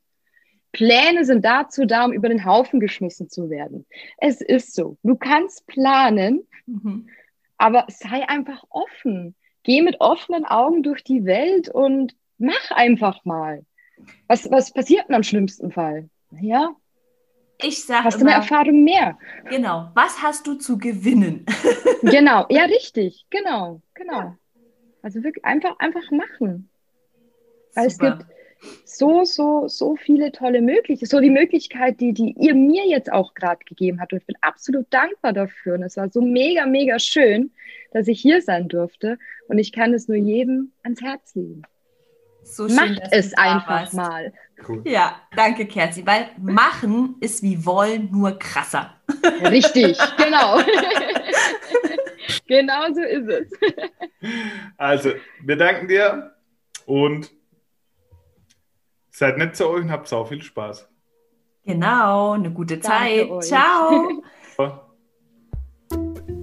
Pläne 0.72 1.26
sind 1.26 1.44
dazu 1.44 1.86
da, 1.86 2.06
um 2.06 2.14
über 2.14 2.30
den 2.30 2.46
Haufen 2.46 2.80
geschmissen 2.80 3.30
zu 3.30 3.50
werden. 3.50 3.86
Es 4.18 4.42
ist 4.42 4.76
so. 4.76 4.98
Du 5.02 5.16
kannst 5.16 5.66
planen, 5.66 6.46
mhm. 6.68 7.10
aber 7.58 7.86
sei 7.88 8.28
einfach 8.28 8.64
offen. 8.70 9.36
Geh 9.68 9.82
mit 9.82 10.00
offenen 10.00 10.46
Augen 10.46 10.82
durch 10.82 11.04
die 11.04 11.26
Welt 11.26 11.68
und 11.68 12.16
mach 12.38 12.72
einfach 12.72 13.26
mal. 13.26 13.66
Was, 14.30 14.50
was 14.50 14.72
passiert 14.72 15.10
denn 15.10 15.16
am 15.16 15.24
schlimmsten 15.24 15.74
Fall? 15.74 16.10
Ja. 16.40 16.74
Ich 17.62 17.84
sage 17.84 18.06
Hast 18.06 18.22
du 18.22 18.26
eine 18.26 18.36
Erfahrung 18.36 18.86
mehr? 18.86 19.18
Genau. 19.50 19.92
Was 19.94 20.24
hast 20.24 20.48
du 20.48 20.54
zu 20.54 20.78
gewinnen? 20.78 21.46
genau. 22.02 22.46
Ja, 22.48 22.64
richtig. 22.64 23.26
Genau. 23.30 23.82
Genau. 23.94 24.38
Also 25.02 25.22
wirklich 25.22 25.44
einfach, 25.44 25.78
einfach 25.80 26.12
machen. 26.12 26.70
Weil 27.76 27.90
Super. 27.90 28.08
es 28.08 28.20
gibt 28.20 28.37
so, 28.86 29.24
so, 29.24 29.68
so 29.68 29.96
viele 29.96 30.32
tolle 30.32 30.62
Möglichkeiten. 30.62 31.10
So 31.10 31.20
die 31.20 31.30
Möglichkeit, 31.30 32.00
die, 32.00 32.14
die 32.14 32.34
ihr 32.38 32.56
mir 32.56 32.88
jetzt 32.88 33.12
auch 33.12 33.34
gerade 33.34 33.64
gegeben 33.66 34.00
habt. 34.00 34.14
Und 34.14 34.20
ich 34.20 34.26
bin 34.26 34.38
absolut 34.42 34.88
dankbar 34.90 35.34
dafür. 35.34 35.76
Und 35.76 35.84
es 35.84 35.98
war 35.98 36.10
so 36.10 36.22
mega, 36.22 36.66
mega 36.66 37.00
schön, 37.00 37.52
dass 37.92 38.08
ich 38.08 38.20
hier 38.20 38.42
sein 38.42 38.68
durfte. 38.68 39.18
Und 39.48 39.58
ich 39.60 39.72
kann 39.72 39.94
es 39.94 40.08
nur 40.08 40.18
jedem 40.18 40.72
ans 40.84 41.02
Herz 41.02 41.36
legen. 41.36 41.64
So 42.44 42.68
schön, 42.68 42.76
Macht 42.78 43.02
es 43.12 43.34
einfach 43.34 43.68
warst. 43.68 43.94
mal. 43.94 44.34
Cool. 44.68 44.82
Ja, 44.86 45.22
danke, 45.36 45.66
Kerzi, 45.66 46.06
weil 46.06 46.30
machen 46.42 47.16
ist 47.20 47.44
wie 47.44 47.66
wollen, 47.66 48.10
nur 48.12 48.40
krasser. 48.40 48.96
Richtig, 49.44 49.98
genau. 50.18 50.60
genau 52.48 52.94
so 52.94 53.02
ist 53.02 53.28
es. 53.28 53.52
Also, 54.78 55.12
wir 55.44 55.58
danken 55.58 55.88
dir 55.88 56.34
und 56.86 57.30
seid 59.18 59.38
nett 59.38 59.56
zu 59.56 59.68
euch 59.68 59.82
und 59.82 59.92
habt 59.92 60.08
sau 60.08 60.26
viel 60.26 60.44
Spaß. 60.44 60.88
Genau, 61.66 62.34
eine 62.34 62.52
gute 62.52 62.80
Zeit. 62.80 63.28
Ciao. 63.42 64.22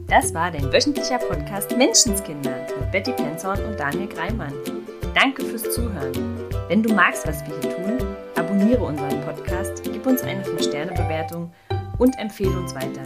Das 0.08 0.34
war 0.34 0.50
dein 0.50 0.72
wöchentlicher 0.72 1.18
Podcast 1.18 1.76
Menschenskinder 1.76 2.66
mit 2.80 2.92
Betty 2.92 3.12
Penzorn 3.12 3.64
und 3.64 3.78
Daniel 3.78 4.08
Greimann. 4.08 4.52
Danke 5.14 5.44
fürs 5.44 5.62
Zuhören. 5.72 6.12
Wenn 6.68 6.82
du 6.82 6.92
magst, 6.92 7.26
was 7.26 7.42
wir 7.46 7.54
hier 7.60 7.76
tun, 7.76 8.06
abonniere 8.36 8.82
unseren 8.82 9.20
Podcast, 9.22 9.82
gib 9.84 10.06
uns 10.06 10.22
eine 10.22 10.42
5-Sterne-Bewertung 10.42 11.52
und 11.98 12.18
empfehle 12.18 12.58
uns 12.58 12.74
weiter. 12.74 13.02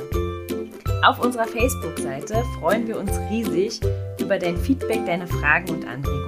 Auf 1.05 1.21
unserer 1.21 1.47
Facebook-Seite 1.47 2.43
freuen 2.59 2.87
wir 2.89 2.99
uns 2.99 3.13
riesig 3.31 3.81
über 4.19 4.39
dein 4.39 4.57
Feedback, 4.57 5.05
deine 5.07 5.27
Fragen 5.27 5.71
und 5.71 5.87
Anregungen. 5.87 6.28